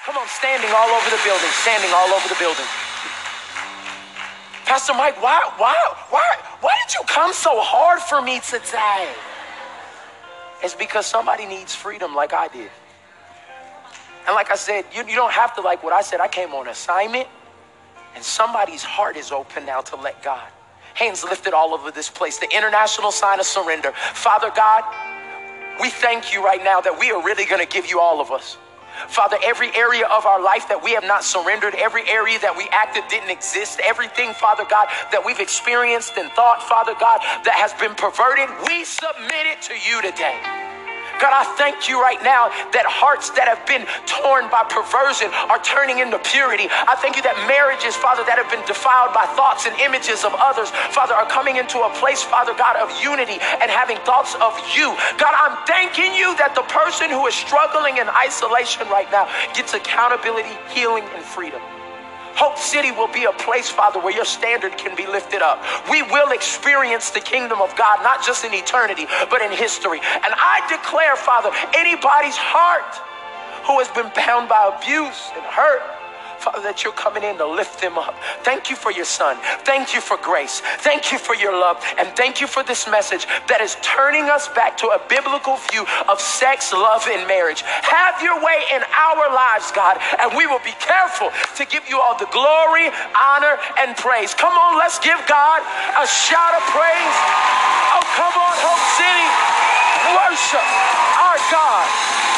Come 0.04 0.16
on, 0.16 0.26
standing 0.28 0.70
all 0.74 0.88
over 0.88 1.10
the 1.10 1.20
building, 1.24 1.50
standing 1.62 1.90
all 1.92 2.08
over 2.08 2.28
the 2.28 2.36
building. 2.38 2.64
Pastor 4.64 4.94
Mike, 4.94 5.20
why, 5.22 5.40
why, 5.58 5.74
why, 6.10 6.36
why 6.60 6.74
did 6.86 6.94
you 6.94 7.02
come 7.06 7.32
so 7.32 7.60
hard 7.60 8.00
for 8.00 8.22
me 8.22 8.40
today? 8.40 9.08
It's 10.62 10.74
because 10.74 11.06
somebody 11.06 11.46
needs 11.46 11.74
freedom 11.74 12.14
like 12.14 12.32
I 12.32 12.48
did. 12.48 12.70
And 14.26 14.34
like 14.34 14.50
I 14.50 14.56
said, 14.56 14.84
you, 14.92 15.04
you 15.06 15.14
don't 15.14 15.32
have 15.32 15.54
to 15.56 15.60
like 15.60 15.84
what 15.84 15.92
I 15.92 16.02
said. 16.02 16.20
I 16.20 16.28
came 16.28 16.50
on 16.50 16.68
assignment, 16.68 17.28
and 18.14 18.24
somebody's 18.24 18.82
heart 18.82 19.16
is 19.16 19.30
open 19.30 19.66
now 19.66 19.82
to 19.82 19.96
let 19.96 20.22
God 20.22 20.48
hands 20.96 21.22
lifted 21.22 21.52
all 21.52 21.74
over 21.74 21.90
this 21.90 22.10
place, 22.10 22.38
the 22.38 22.50
international 22.50 23.12
sign 23.12 23.38
of 23.38 23.46
surrender. 23.46 23.92
Father 23.92 24.50
God, 24.56 24.82
we 25.80 25.90
thank 25.90 26.32
you 26.32 26.44
right 26.44 26.64
now 26.64 26.80
that 26.80 26.98
we 26.98 27.10
are 27.10 27.22
really 27.22 27.44
going 27.44 27.64
to 27.64 27.70
give 27.70 27.86
you 27.86 28.00
all 28.00 28.20
of 28.20 28.30
us. 28.30 28.56
Father, 29.08 29.36
every 29.44 29.74
area 29.76 30.06
of 30.06 30.24
our 30.24 30.42
life 30.42 30.68
that 30.68 30.82
we 30.82 30.92
have 30.92 31.04
not 31.04 31.22
surrendered, 31.22 31.74
every 31.74 32.08
area 32.08 32.38
that 32.40 32.56
we 32.56 32.66
acted 32.72 33.04
didn't 33.10 33.28
exist, 33.28 33.78
everything, 33.84 34.32
Father 34.32 34.64
God, 34.70 34.88
that 35.12 35.22
we've 35.24 35.38
experienced 35.38 36.16
and 36.16 36.32
thought, 36.32 36.62
Father 36.62 36.94
God, 36.98 37.20
that 37.44 37.60
has 37.60 37.76
been 37.76 37.94
perverted, 37.94 38.48
we 38.66 38.84
submit 38.84 39.44
it 39.52 39.60
to 39.68 39.74
you 39.76 40.00
today. 40.00 40.40
God, 41.20 41.32
I 41.32 41.44
thank 41.56 41.88
you 41.88 42.00
right 42.00 42.20
now 42.22 42.52
that 42.76 42.84
hearts 42.84 43.30
that 43.36 43.48
have 43.48 43.64
been 43.64 43.88
torn 44.04 44.48
by 44.52 44.64
perversion 44.68 45.32
are 45.48 45.60
turning 45.64 46.04
into 46.04 46.20
purity. 46.20 46.68
I 46.70 46.96
thank 47.00 47.16
you 47.16 47.24
that 47.24 47.36
marriages, 47.48 47.96
Father, 47.96 48.24
that 48.28 48.36
have 48.36 48.50
been 48.52 48.64
defiled 48.68 49.16
by 49.16 49.24
thoughts 49.32 49.64
and 49.64 49.74
images 49.80 50.24
of 50.24 50.36
others, 50.36 50.68
Father, 50.92 51.16
are 51.16 51.28
coming 51.28 51.56
into 51.56 51.80
a 51.80 51.90
place, 51.96 52.22
Father 52.22 52.52
God, 52.54 52.76
of 52.76 52.92
unity 53.00 53.40
and 53.40 53.72
having 53.72 53.96
thoughts 54.04 54.36
of 54.38 54.52
you. 54.76 54.92
God, 55.16 55.32
I'm 55.32 55.56
thanking 55.64 56.12
you 56.12 56.36
that 56.36 56.52
the 56.54 56.66
person 56.68 57.08
who 57.08 57.26
is 57.26 57.34
struggling 57.34 57.96
in 57.96 58.08
isolation 58.12 58.84
right 58.88 59.08
now 59.08 59.28
gets 59.56 59.72
accountability, 59.72 60.52
healing, 60.72 61.04
and 61.16 61.24
freedom. 61.24 61.60
Hope 62.36 62.58
City 62.58 62.92
will 62.92 63.08
be 63.08 63.24
a 63.24 63.32
place, 63.32 63.68
Father, 63.68 63.98
where 63.98 64.14
your 64.14 64.24
standard 64.24 64.76
can 64.76 64.94
be 64.94 65.06
lifted 65.06 65.40
up. 65.40 65.64
We 65.90 66.02
will 66.02 66.32
experience 66.32 67.10
the 67.10 67.20
kingdom 67.20 67.60
of 67.60 67.74
God, 67.76 68.02
not 68.02 68.24
just 68.24 68.44
in 68.44 68.52
eternity, 68.52 69.06
but 69.30 69.40
in 69.40 69.50
history. 69.50 70.00
And 70.00 70.32
I 70.36 70.60
declare, 70.68 71.16
Father, 71.16 71.50
anybody's 71.74 72.36
heart 72.36 73.00
who 73.66 73.78
has 73.80 73.88
been 73.88 74.12
bound 74.14 74.48
by 74.48 74.70
abuse 74.76 75.30
and 75.34 75.44
hurt 75.44 75.95
Father, 76.46 76.62
that 76.62 76.86
you're 76.86 76.94
coming 76.94 77.26
in 77.26 77.34
to 77.42 77.48
lift 77.48 77.82
them 77.82 77.98
up. 77.98 78.14
Thank 78.46 78.70
you 78.70 78.78
for 78.78 78.94
your 78.94 79.04
son. 79.04 79.34
Thank 79.66 79.98
you 79.98 80.00
for 80.00 80.14
grace. 80.14 80.62
Thank 80.86 81.10
you 81.10 81.18
for 81.18 81.34
your 81.34 81.50
love. 81.50 81.82
And 81.98 82.06
thank 82.14 82.38
you 82.38 82.46
for 82.46 82.62
this 82.62 82.86
message 82.86 83.26
that 83.50 83.58
is 83.58 83.74
turning 83.82 84.30
us 84.30 84.46
back 84.54 84.78
to 84.78 84.94
a 84.94 85.02
biblical 85.10 85.58
view 85.74 85.82
of 86.06 86.22
sex, 86.22 86.70
love, 86.70 87.02
and 87.10 87.26
marriage. 87.26 87.66
Have 87.66 88.22
your 88.22 88.38
way 88.38 88.62
in 88.70 88.78
our 88.94 89.26
lives, 89.26 89.74
God, 89.74 89.98
and 90.22 90.38
we 90.38 90.46
will 90.46 90.62
be 90.62 90.70
careful 90.78 91.34
to 91.58 91.66
give 91.66 91.82
you 91.90 91.98
all 91.98 92.14
the 92.14 92.30
glory, 92.30 92.94
honor, 93.18 93.58
and 93.82 93.98
praise. 93.98 94.30
Come 94.30 94.54
on, 94.54 94.78
let's 94.78 95.02
give 95.02 95.18
God 95.26 95.66
a 95.98 96.06
shout 96.06 96.54
of 96.54 96.62
praise. 96.70 97.16
Oh, 97.90 98.06
come 98.14 98.34
on, 98.38 98.54
Hope 98.62 98.84
City. 98.94 99.26
Worship 100.14 100.66
our 101.26 101.42
God. 101.50 102.35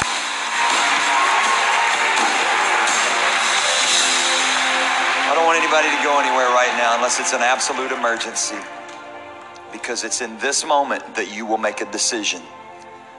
Don't 5.35 5.47
want 5.47 5.59
anybody 5.59 5.89
to 5.89 6.03
go 6.03 6.19
anywhere 6.21 6.49
right 6.49 6.75
now 6.79 6.95
unless 6.97 7.21
it's 7.21 7.33
an 7.33 7.43
absolute 7.43 7.93
emergency. 7.93 8.57
Because 9.73 10.05
it's 10.05 10.21
in 10.21 10.39
this 10.39 10.65
moment 10.65 11.15
that 11.15 11.35
you 11.35 11.45
will 11.45 11.59
make 11.59 11.81
a 11.81 11.91
decision 11.91 12.43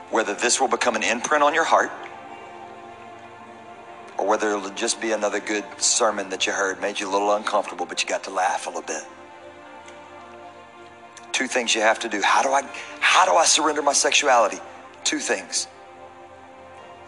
whether 0.10 0.34
this 0.34 0.60
will 0.60 0.68
become 0.68 0.96
an 0.96 1.04
imprint 1.04 1.44
on 1.44 1.54
your 1.54 1.64
heart 1.64 1.92
or 4.18 4.26
whether 4.28 4.50
it'll 4.50 4.70
just 4.72 5.00
be 5.00 5.12
another 5.12 5.40
good 5.40 5.64
sermon 5.78 6.30
that 6.30 6.46
you 6.46 6.52
heard, 6.52 6.82
made 6.82 7.00
you 7.00 7.10
a 7.10 7.12
little 7.12 7.34
uncomfortable, 7.36 7.86
but 7.86 8.02
you 8.02 8.10
got 8.10 8.24
to 8.24 8.32
laugh 8.32 8.66
a 8.66 8.70
little 8.70 8.82
bit. 8.82 9.04
Two 11.32 11.48
things 11.48 11.74
you 11.74 11.82
have 11.82 12.00
to 12.00 12.10
do. 12.10 12.22
How 12.22 12.44
do 12.44 12.50
I 12.50 12.64
how 13.00 13.26
do 13.26 13.32
I 13.32 13.46
surrender 13.46 13.82
my 13.82 13.94
sexuality? 13.94 14.60
Two 15.04 15.20
things. 15.20 15.68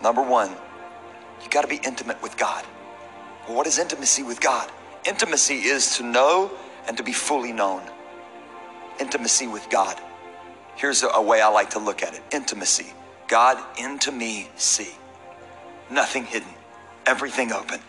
Number 0.02 0.22
one, 0.22 0.52
you 1.44 1.50
got 1.50 1.64
to 1.64 1.68
be 1.68 1.80
intimate 1.84 2.22
with 2.24 2.38
God. 2.38 2.66
Well, 3.48 3.58
what 3.58 3.68
is 3.68 3.78
intimacy 3.78 4.24
with 4.24 4.40
God? 4.40 4.72
Intimacy 5.06 5.56
is 5.56 5.98
to 5.98 6.04
know 6.04 6.52
and 6.88 6.98
to 6.98 7.04
be 7.04 7.14
fully 7.14 7.52
known. 7.52 7.82
Intimacy 9.00 9.48
with 9.48 9.68
God. 9.70 10.00
Here's 10.76 11.04
a, 11.04 11.22
way 11.22 11.42
I 11.42 11.48
like 11.50 11.72
to 11.72 11.80
look 11.80 12.04
at 12.04 12.14
it 12.14 12.22
intimacy. 12.32 12.94
God 13.28 13.58
into 13.80 14.12
me, 14.12 14.50
see. 14.56 14.90
Nothing 15.90 16.26
hidden, 16.26 16.48
everything 17.06 17.52
open. 17.52 17.80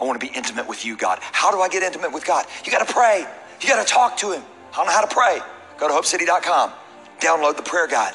I 0.00 0.04
want 0.04 0.20
to 0.20 0.26
be 0.26 0.32
intimate 0.34 0.68
with 0.68 0.84
you, 0.84 0.96
God. 0.96 1.18
How 1.20 1.50
do 1.50 1.60
I 1.60 1.68
get 1.68 1.82
intimate 1.82 2.12
with 2.12 2.24
God? 2.24 2.46
You 2.64 2.72
got 2.72 2.86
to 2.86 2.92
pray. 2.92 3.24
You 3.60 3.68
got 3.68 3.86
to 3.86 3.92
talk 3.92 4.16
to 4.18 4.32
Him. 4.32 4.42
I 4.72 4.76
don't 4.76 4.86
know 4.86 4.92
how 4.92 5.04
to 5.04 5.14
pray. 5.14 5.38
Go 5.78 5.88
to 5.88 5.94
hopecity.com, 5.94 6.72
download 7.20 7.56
the 7.56 7.62
prayer 7.62 7.86
guide. 7.86 8.14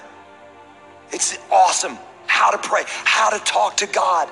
It's 1.11 1.37
awesome 1.51 1.97
how 2.27 2.51
to 2.51 2.57
pray, 2.57 2.83
how 2.85 3.29
to 3.29 3.39
talk 3.43 3.77
to 3.77 3.87
God. 3.87 4.29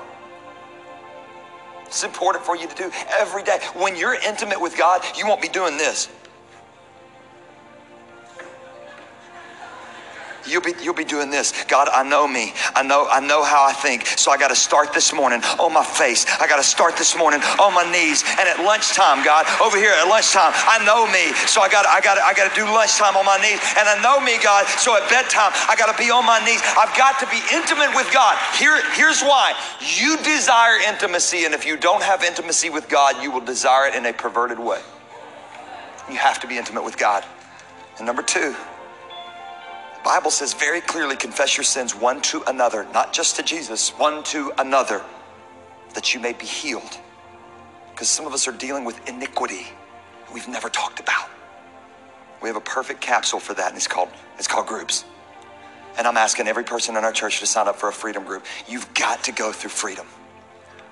It's 1.86 2.04
important 2.04 2.44
for 2.44 2.56
you 2.56 2.66
to 2.66 2.74
do 2.74 2.90
every 3.18 3.42
day. 3.42 3.58
When 3.74 3.96
you're 3.96 4.14
intimate 4.14 4.60
with 4.60 4.76
God, 4.76 5.02
you 5.16 5.26
won't 5.26 5.40
be 5.40 5.48
doing 5.48 5.76
this. 5.76 6.08
You'll 10.46 10.62
be, 10.62 10.74
you'll 10.82 10.94
be 10.94 11.04
doing 11.04 11.30
this. 11.30 11.52
God, 11.66 11.88
I 11.92 12.02
know 12.02 12.26
me. 12.26 12.52
I 12.74 12.82
know, 12.82 13.06
I 13.10 13.20
know 13.20 13.42
how 13.42 13.66
I 13.66 13.72
think. 13.72 14.06
So 14.06 14.30
I 14.30 14.38
got 14.38 14.48
to 14.48 14.56
start 14.56 14.92
this 14.92 15.12
morning 15.12 15.42
on 15.58 15.72
my 15.72 15.84
face. 15.84 16.26
I 16.40 16.46
got 16.46 16.56
to 16.56 16.64
start 16.64 16.96
this 16.96 17.16
morning 17.16 17.40
on 17.58 17.74
my 17.74 17.84
knees. 17.90 18.22
And 18.38 18.48
at 18.48 18.62
lunchtime, 18.62 19.24
God, 19.24 19.46
over 19.60 19.76
here 19.76 19.90
at 19.90 20.08
lunchtime, 20.08 20.52
I 20.54 20.82
know 20.84 21.06
me. 21.06 21.34
So 21.46 21.60
I 21.60 21.68
got, 21.68 21.86
I 21.86 22.00
got, 22.00 22.18
I 22.18 22.34
got 22.34 22.48
to 22.48 22.54
do 22.54 22.64
lunchtime 22.64 23.16
on 23.16 23.24
my 23.24 23.38
knees. 23.38 23.58
And 23.78 23.88
I 23.88 24.00
know 24.02 24.20
me, 24.20 24.38
God. 24.42 24.66
So 24.78 24.96
at 24.96 25.08
bedtime, 25.10 25.52
I 25.68 25.74
got 25.76 25.90
to 25.90 25.98
be 25.98 26.10
on 26.10 26.24
my 26.24 26.38
knees. 26.44 26.62
I've 26.78 26.96
got 26.96 27.18
to 27.20 27.26
be 27.26 27.42
intimate 27.52 27.94
with 27.94 28.12
God. 28.12 28.38
Here, 28.58 28.78
here's 28.94 29.22
why. 29.22 29.54
You 29.80 30.16
desire 30.18 30.78
intimacy, 30.86 31.44
and 31.44 31.54
if 31.54 31.66
you 31.66 31.76
don't 31.76 32.02
have 32.02 32.22
intimacy 32.22 32.70
with 32.70 32.88
God, 32.88 33.22
you 33.22 33.30
will 33.30 33.44
desire 33.44 33.88
it 33.88 33.94
in 33.94 34.06
a 34.06 34.12
perverted 34.12 34.58
way. 34.58 34.80
You 36.10 36.16
have 36.16 36.40
to 36.40 36.46
be 36.46 36.56
intimate 36.56 36.84
with 36.84 36.96
God. 36.96 37.24
And 37.98 38.06
number 38.06 38.22
two, 38.22 38.54
Bible 40.06 40.30
says 40.30 40.54
very 40.54 40.80
clearly 40.80 41.16
confess 41.16 41.56
your 41.56 41.64
sins 41.64 41.92
one 41.92 42.20
to 42.20 42.40
another, 42.46 42.86
not 42.94 43.12
just 43.12 43.34
to 43.34 43.42
Jesus, 43.42 43.90
one 43.90 44.22
to 44.22 44.52
another, 44.56 45.02
that 45.94 46.14
you 46.14 46.20
may 46.20 46.32
be 46.32 46.46
healed. 46.46 46.96
Because 47.90 48.08
some 48.08 48.24
of 48.24 48.32
us 48.32 48.46
are 48.46 48.52
dealing 48.52 48.84
with 48.84 49.08
iniquity 49.08 49.66
we've 50.32 50.46
never 50.46 50.68
talked 50.68 51.00
about. 51.00 51.28
We 52.40 52.48
have 52.48 52.54
a 52.54 52.60
perfect 52.60 53.00
capsule 53.00 53.40
for 53.40 53.54
that, 53.54 53.66
and 53.70 53.76
it's 53.76 53.88
called 53.88 54.10
it's 54.38 54.46
called 54.46 54.68
groups. 54.68 55.04
And 55.98 56.06
I'm 56.06 56.16
asking 56.16 56.46
every 56.46 56.62
person 56.62 56.96
in 56.96 57.02
our 57.02 57.10
church 57.10 57.40
to 57.40 57.46
sign 57.46 57.66
up 57.66 57.74
for 57.74 57.88
a 57.88 57.92
freedom 57.92 58.22
group. 58.22 58.44
You've 58.68 58.94
got 58.94 59.24
to 59.24 59.32
go 59.32 59.50
through 59.50 59.70
freedom. 59.70 60.06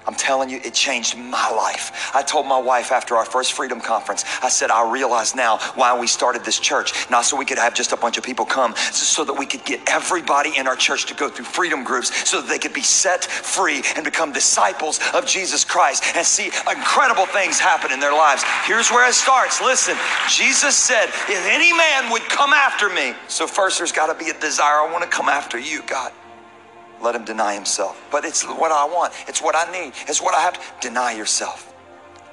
I'm 0.06 0.14
telling 0.14 0.50
you, 0.50 0.60
it 0.64 0.74
changed 0.74 1.16
my 1.16 1.50
life. 1.50 2.10
I 2.14 2.22
told 2.22 2.46
my 2.46 2.58
wife 2.58 2.92
after 2.92 3.16
our 3.16 3.24
first 3.24 3.52
Freedom 3.52 3.80
Conference, 3.80 4.24
I 4.42 4.48
said, 4.48 4.70
I 4.70 4.90
realize 4.90 5.34
now 5.34 5.58
why 5.74 5.98
we 5.98 6.06
started 6.06 6.44
this 6.44 6.58
church. 6.58 7.08
Not 7.10 7.24
so 7.24 7.36
we 7.36 7.44
could 7.44 7.58
have 7.58 7.74
just 7.74 7.92
a 7.92 7.96
bunch 7.96 8.18
of 8.18 8.24
people 8.24 8.44
come, 8.44 8.74
so 8.76 9.24
that 9.24 9.34
we 9.34 9.46
could 9.46 9.64
get 9.64 9.80
everybody 9.88 10.52
in 10.56 10.66
our 10.66 10.76
church 10.76 11.06
to 11.06 11.14
go 11.14 11.28
through 11.28 11.46
freedom 11.46 11.84
groups 11.84 12.28
so 12.28 12.40
that 12.40 12.48
they 12.48 12.58
could 12.58 12.74
be 12.74 12.82
set 12.82 13.24
free 13.24 13.82
and 13.96 14.04
become 14.04 14.32
disciples 14.32 15.00
of 15.14 15.26
Jesus 15.26 15.64
Christ 15.64 16.04
and 16.16 16.26
see 16.26 16.46
incredible 16.46 17.26
things 17.26 17.58
happen 17.58 17.92
in 17.92 18.00
their 18.00 18.12
lives. 18.12 18.44
Here's 18.64 18.90
where 18.90 19.08
it 19.08 19.14
starts. 19.14 19.60
Listen, 19.60 19.96
Jesus 20.28 20.76
said, 20.76 21.06
if 21.28 21.46
any 21.46 21.72
man 21.72 22.10
would 22.10 22.22
come 22.28 22.52
after 22.52 22.88
me, 22.88 23.14
so 23.28 23.46
first 23.46 23.78
there's 23.78 23.92
got 23.92 24.06
to 24.06 24.24
be 24.24 24.30
a 24.30 24.40
desire. 24.40 24.80
I 24.80 24.92
want 24.92 25.04
to 25.04 25.10
come 25.10 25.28
after 25.28 25.58
you, 25.58 25.82
God. 25.86 26.12
Let 27.04 27.14
him 27.14 27.26
deny 27.26 27.52
himself. 27.54 28.02
But 28.10 28.24
it's 28.24 28.44
what 28.44 28.72
I 28.72 28.86
want. 28.86 29.12
It's 29.28 29.42
what 29.42 29.54
I 29.54 29.70
need. 29.70 29.92
It's 30.08 30.22
what 30.22 30.34
I 30.34 30.40
have 30.40 30.54
to 30.54 30.88
deny 30.88 31.12
yourself. 31.12 31.74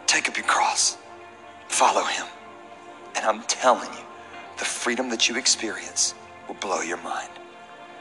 Take 0.07 0.29
up 0.29 0.37
your 0.37 0.45
cross. 0.45 0.97
Follow 1.67 2.03
him. 2.05 2.25
And 3.17 3.25
I'm 3.25 3.43
telling 3.43 3.91
you, 3.91 4.05
the 4.57 4.63
freedom 4.63 5.09
that 5.09 5.27
you 5.27 5.35
experience 5.35 6.15
will 6.47 6.55
blow 6.55 6.79
your 6.79 7.01
mind. 7.03 7.29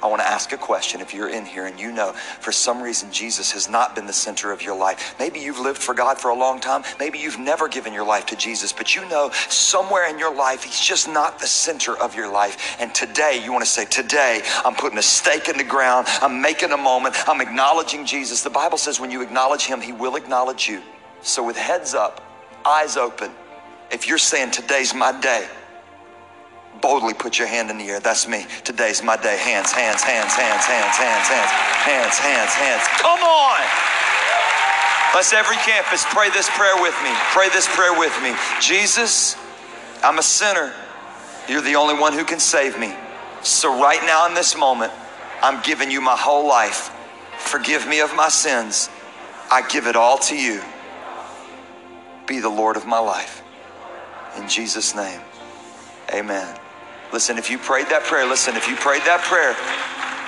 I 0.02 0.06
want 0.06 0.22
to 0.22 0.28
ask 0.28 0.52
a 0.52 0.56
question 0.56 1.00
if 1.00 1.12
you're 1.12 1.28
in 1.28 1.44
here 1.44 1.66
and 1.66 1.78
you 1.78 1.92
know 1.92 2.12
for 2.12 2.52
some 2.52 2.82
reason 2.82 3.12
Jesus 3.12 3.52
has 3.52 3.68
not 3.68 3.94
been 3.94 4.06
the 4.06 4.12
center 4.12 4.50
of 4.52 4.62
your 4.62 4.76
life. 4.76 5.14
Maybe 5.18 5.40
you've 5.40 5.58
lived 5.58 5.78
for 5.78 5.94
God 5.94 6.18
for 6.18 6.30
a 6.30 6.34
long 6.34 6.60
time. 6.60 6.84
Maybe 6.98 7.18
you've 7.18 7.38
never 7.38 7.68
given 7.68 7.92
your 7.92 8.04
life 8.04 8.26
to 8.26 8.36
Jesus, 8.36 8.72
but 8.72 8.94
you 8.94 9.06
know 9.08 9.30
somewhere 9.48 10.08
in 10.08 10.18
your 10.18 10.34
life 10.34 10.64
He's 10.64 10.80
just 10.80 11.08
not 11.08 11.38
the 11.38 11.46
center 11.46 11.96
of 11.98 12.14
your 12.14 12.32
life. 12.32 12.76
And 12.80 12.94
today 12.94 13.42
you 13.44 13.52
want 13.52 13.64
to 13.64 13.70
say, 13.70 13.84
Today 13.84 14.42
I'm 14.64 14.74
putting 14.74 14.98
a 14.98 15.02
stake 15.02 15.48
in 15.48 15.56
the 15.56 15.64
ground. 15.64 16.06
I'm 16.22 16.40
making 16.40 16.72
a 16.72 16.76
moment. 16.76 17.14
I'm 17.28 17.40
acknowledging 17.40 18.06
Jesus. 18.06 18.42
The 18.42 18.50
Bible 18.50 18.78
says 18.78 19.00
when 19.00 19.10
you 19.10 19.22
acknowledge 19.22 19.66
Him, 19.66 19.80
He 19.80 19.92
will 19.92 20.16
acknowledge 20.16 20.68
you. 20.68 20.82
So 21.22 21.44
with 21.44 21.56
heads 21.56 21.94
up, 21.94 22.22
eyes 22.64 22.96
open, 22.96 23.30
if 23.90 24.08
you're 24.08 24.18
saying, 24.18 24.52
Today's 24.52 24.94
my 24.94 25.18
day, 25.20 25.46
boldly 26.80 27.14
put 27.14 27.38
your 27.38 27.48
hand 27.48 27.70
in 27.70 27.78
the 27.78 27.84
air. 27.84 28.00
That's 28.00 28.26
me. 28.28 28.46
Today's 28.64 29.02
my 29.02 29.16
day. 29.16 29.36
Hands, 29.36 29.70
hands, 29.70 30.02
hands, 30.02 30.32
hands, 30.32 30.64
hands, 30.64 30.96
hands, 30.96 31.28
hands, 31.28 31.50
hands, 31.84 32.18
hands, 32.18 32.52
hands. 32.54 32.82
Come 32.98 33.20
on. 33.20 33.60
Let's 35.14 35.32
every 35.32 35.56
campus 35.56 36.04
pray 36.10 36.30
this 36.30 36.48
prayer 36.50 36.80
with 36.80 36.94
me. 37.02 37.10
Pray 37.32 37.48
this 37.48 37.66
prayer 37.68 37.98
with 37.98 38.16
me. 38.22 38.32
Jesus, 38.60 39.36
I'm 40.02 40.18
a 40.18 40.22
sinner. 40.22 40.72
You're 41.48 41.62
the 41.62 41.74
only 41.74 41.94
one 41.94 42.12
who 42.12 42.24
can 42.24 42.38
save 42.38 42.78
me. 42.78 42.94
So, 43.42 43.80
right 43.80 44.00
now 44.04 44.28
in 44.28 44.34
this 44.34 44.56
moment, 44.56 44.92
I'm 45.42 45.62
giving 45.62 45.90
you 45.90 46.00
my 46.00 46.16
whole 46.16 46.46
life. 46.46 46.94
Forgive 47.38 47.88
me 47.88 48.00
of 48.00 48.14
my 48.14 48.28
sins. 48.28 48.88
I 49.50 49.66
give 49.66 49.86
it 49.86 49.96
all 49.96 50.18
to 50.18 50.36
you. 50.36 50.62
Be 52.26 52.38
the 52.38 52.48
Lord 52.48 52.76
of 52.76 52.86
my 52.86 53.00
life. 53.00 53.42
In 54.36 54.48
Jesus' 54.48 54.94
name, 54.94 55.20
amen. 56.12 56.59
Listen, 57.12 57.38
if 57.38 57.50
you 57.50 57.58
prayed 57.58 57.86
that 57.88 58.04
prayer, 58.04 58.24
listen, 58.24 58.56
if 58.56 58.68
you 58.68 58.76
prayed 58.76 59.02
that 59.02 59.22
prayer, 59.22 59.56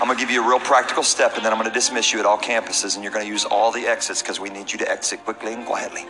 I'm 0.01 0.09
to 0.09 0.21
give 0.21 0.33
you 0.33 0.45
a 0.45 0.49
real 0.49 0.59
practical 0.59 1.05
step 1.05 1.37
and 1.37 1.45
then 1.45 1.53
I'm 1.53 1.65
to 1.65 1.71
dismiss 1.71 2.13
you 2.13 2.19
at 2.19 2.27
all 2.27 2.39
campuses 2.39 2.97
and 2.97 3.05
you're 3.05 3.13
to 3.13 3.25
use 3.25 3.45
all 3.45 3.71
the 3.71 3.87
exits 3.87 4.21
because 4.21 4.41
we 4.41 4.51
need 4.51 4.73
you 4.73 4.79
to 4.79 4.91
exit 4.91 5.25
quickly 5.25 5.53
and 5.53 5.65
quietly. 5.65 6.07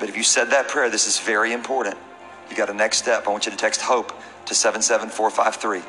But 0.00 0.08
if 0.08 0.16
you 0.16 0.22
said 0.22 0.48
that 0.50 0.68
prayer, 0.68 0.88
this 0.88 1.06
is 1.06 1.18
very 1.18 1.52
important. 1.52 1.98
You 2.48 2.56
got 2.56 2.70
a 2.70 2.74
next 2.74 2.98
step. 2.98 3.26
I 3.26 3.30
want 3.30 3.44
you 3.44 3.52
to 3.52 3.58
text 3.58 3.82
HOPE 3.82 4.08
to 4.46 4.54
77453. 4.54 5.82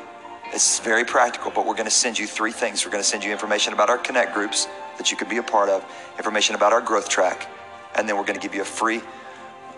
It's 0.52 0.80
very 0.80 1.04
practical, 1.04 1.50
but 1.50 1.64
we're 1.64 1.74
going 1.74 1.86
to 1.86 1.90
send 1.90 2.18
you 2.18 2.26
three 2.26 2.52
things. 2.52 2.84
We're 2.84 2.90
going 2.90 3.02
to 3.02 3.08
send 3.08 3.24
you 3.24 3.32
information 3.32 3.72
about 3.72 3.88
our 3.88 3.98
connect 3.98 4.34
groups 4.34 4.68
that 4.98 5.10
you 5.10 5.16
could 5.16 5.30
be 5.30 5.38
a 5.38 5.42
part 5.42 5.70
of, 5.70 5.82
information 6.18 6.54
about 6.54 6.74
our 6.74 6.82
growth 6.82 7.08
track, 7.08 7.48
and 7.94 8.06
then 8.06 8.16
we're 8.16 8.24
going 8.24 8.38
to 8.38 8.42
give 8.42 8.54
you 8.54 8.62
a 8.62 8.64
free 8.64 9.00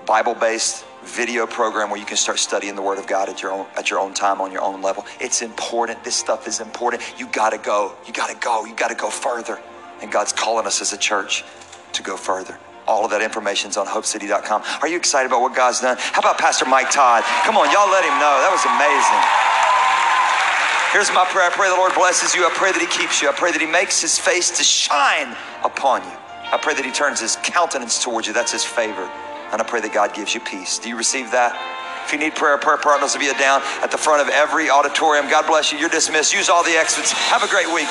Bible 0.06 0.34
based 0.34 0.84
video 1.04 1.46
program 1.46 1.90
where 1.90 1.98
you 1.98 2.06
can 2.06 2.16
start 2.16 2.38
studying 2.38 2.76
the 2.76 2.82
Word 2.82 2.98
of 2.98 3.06
God 3.06 3.28
at 3.28 3.42
your 3.42 3.52
own 3.52 3.66
at 3.76 3.90
your 3.90 3.98
own 4.00 4.14
time 4.14 4.40
on 4.40 4.52
your 4.52 4.62
own 4.62 4.82
level. 4.82 5.04
It's 5.20 5.42
important. 5.42 6.02
This 6.04 6.16
stuff 6.16 6.46
is 6.46 6.60
important. 6.60 7.02
You 7.18 7.26
got 7.28 7.50
to 7.50 7.58
go. 7.58 7.94
You 8.06 8.12
got 8.12 8.30
to 8.30 8.36
go. 8.36 8.64
You 8.64 8.74
got 8.74 8.88
to 8.88 8.94
go 8.94 9.10
further. 9.10 9.60
And 10.00 10.10
God's 10.10 10.32
calling 10.32 10.66
us 10.66 10.80
as 10.80 10.92
a 10.92 10.98
church 10.98 11.44
to 11.92 12.02
go 12.02 12.16
further. 12.16 12.58
All 12.86 13.04
of 13.04 13.10
that 13.12 13.22
information 13.22 13.70
is 13.70 13.76
on 13.76 13.86
hopecity.com. 13.86 14.62
Are 14.82 14.88
you 14.88 14.96
excited 14.96 15.28
about 15.28 15.40
what 15.40 15.54
God's 15.54 15.80
done? 15.80 15.96
How 16.00 16.20
about 16.20 16.38
Pastor 16.38 16.66
Mike 16.66 16.90
Todd? 16.90 17.22
Come 17.44 17.56
on, 17.56 17.70
y'all 17.70 17.90
let 17.90 18.02
him 18.02 18.14
know. 18.18 18.34
That 18.42 18.50
was 18.50 18.66
amazing. 18.66 19.22
Here's 20.92 21.08
my 21.14 21.24
prayer. 21.24 21.48
I 21.48 21.50
pray 21.50 21.70
the 21.70 21.76
Lord 21.76 21.94
blesses 21.94 22.34
you. 22.34 22.44
I 22.44 22.50
pray 22.50 22.70
that 22.70 22.80
He 22.80 22.86
keeps 22.86 23.22
you. 23.22 23.28
I 23.30 23.32
pray 23.32 23.50
that 23.50 23.60
He 23.60 23.66
makes 23.66 24.02
His 24.02 24.18
face 24.18 24.50
to 24.58 24.62
shine 24.62 25.34
upon 25.64 26.02
you. 26.04 26.16
I 26.52 26.58
pray 26.60 26.74
that 26.74 26.84
He 26.84 26.92
turns 26.92 27.18
His 27.18 27.36
countenance 27.42 28.02
towards 28.02 28.26
you. 28.26 28.34
That's 28.34 28.52
His 28.52 28.62
favor. 28.64 29.08
And 29.52 29.60
I 29.60 29.64
pray 29.64 29.80
that 29.80 29.92
God 29.92 30.14
gives 30.14 30.34
you 30.34 30.40
peace. 30.40 30.78
Do 30.78 30.88
you 30.88 30.96
receive 30.96 31.30
that? 31.32 31.54
If 32.04 32.12
you 32.12 32.18
need 32.18 32.34
prayer, 32.34 32.58
prayer 32.58 32.78
partners 32.78 33.14
will 33.14 33.20
be 33.20 33.30
down 33.38 33.62
at 33.80 33.90
the 33.90 33.98
front 33.98 34.20
of 34.20 34.28
every 34.28 34.70
auditorium. 34.70 35.28
God 35.30 35.46
bless 35.46 35.70
you. 35.70 35.78
You're 35.78 35.88
dismissed. 35.88 36.34
Use 36.34 36.48
all 36.48 36.64
the 36.64 36.72
exits. 36.72 37.12
Have 37.12 37.42
a 37.42 37.48
great 37.48 37.72
week. 37.72 37.88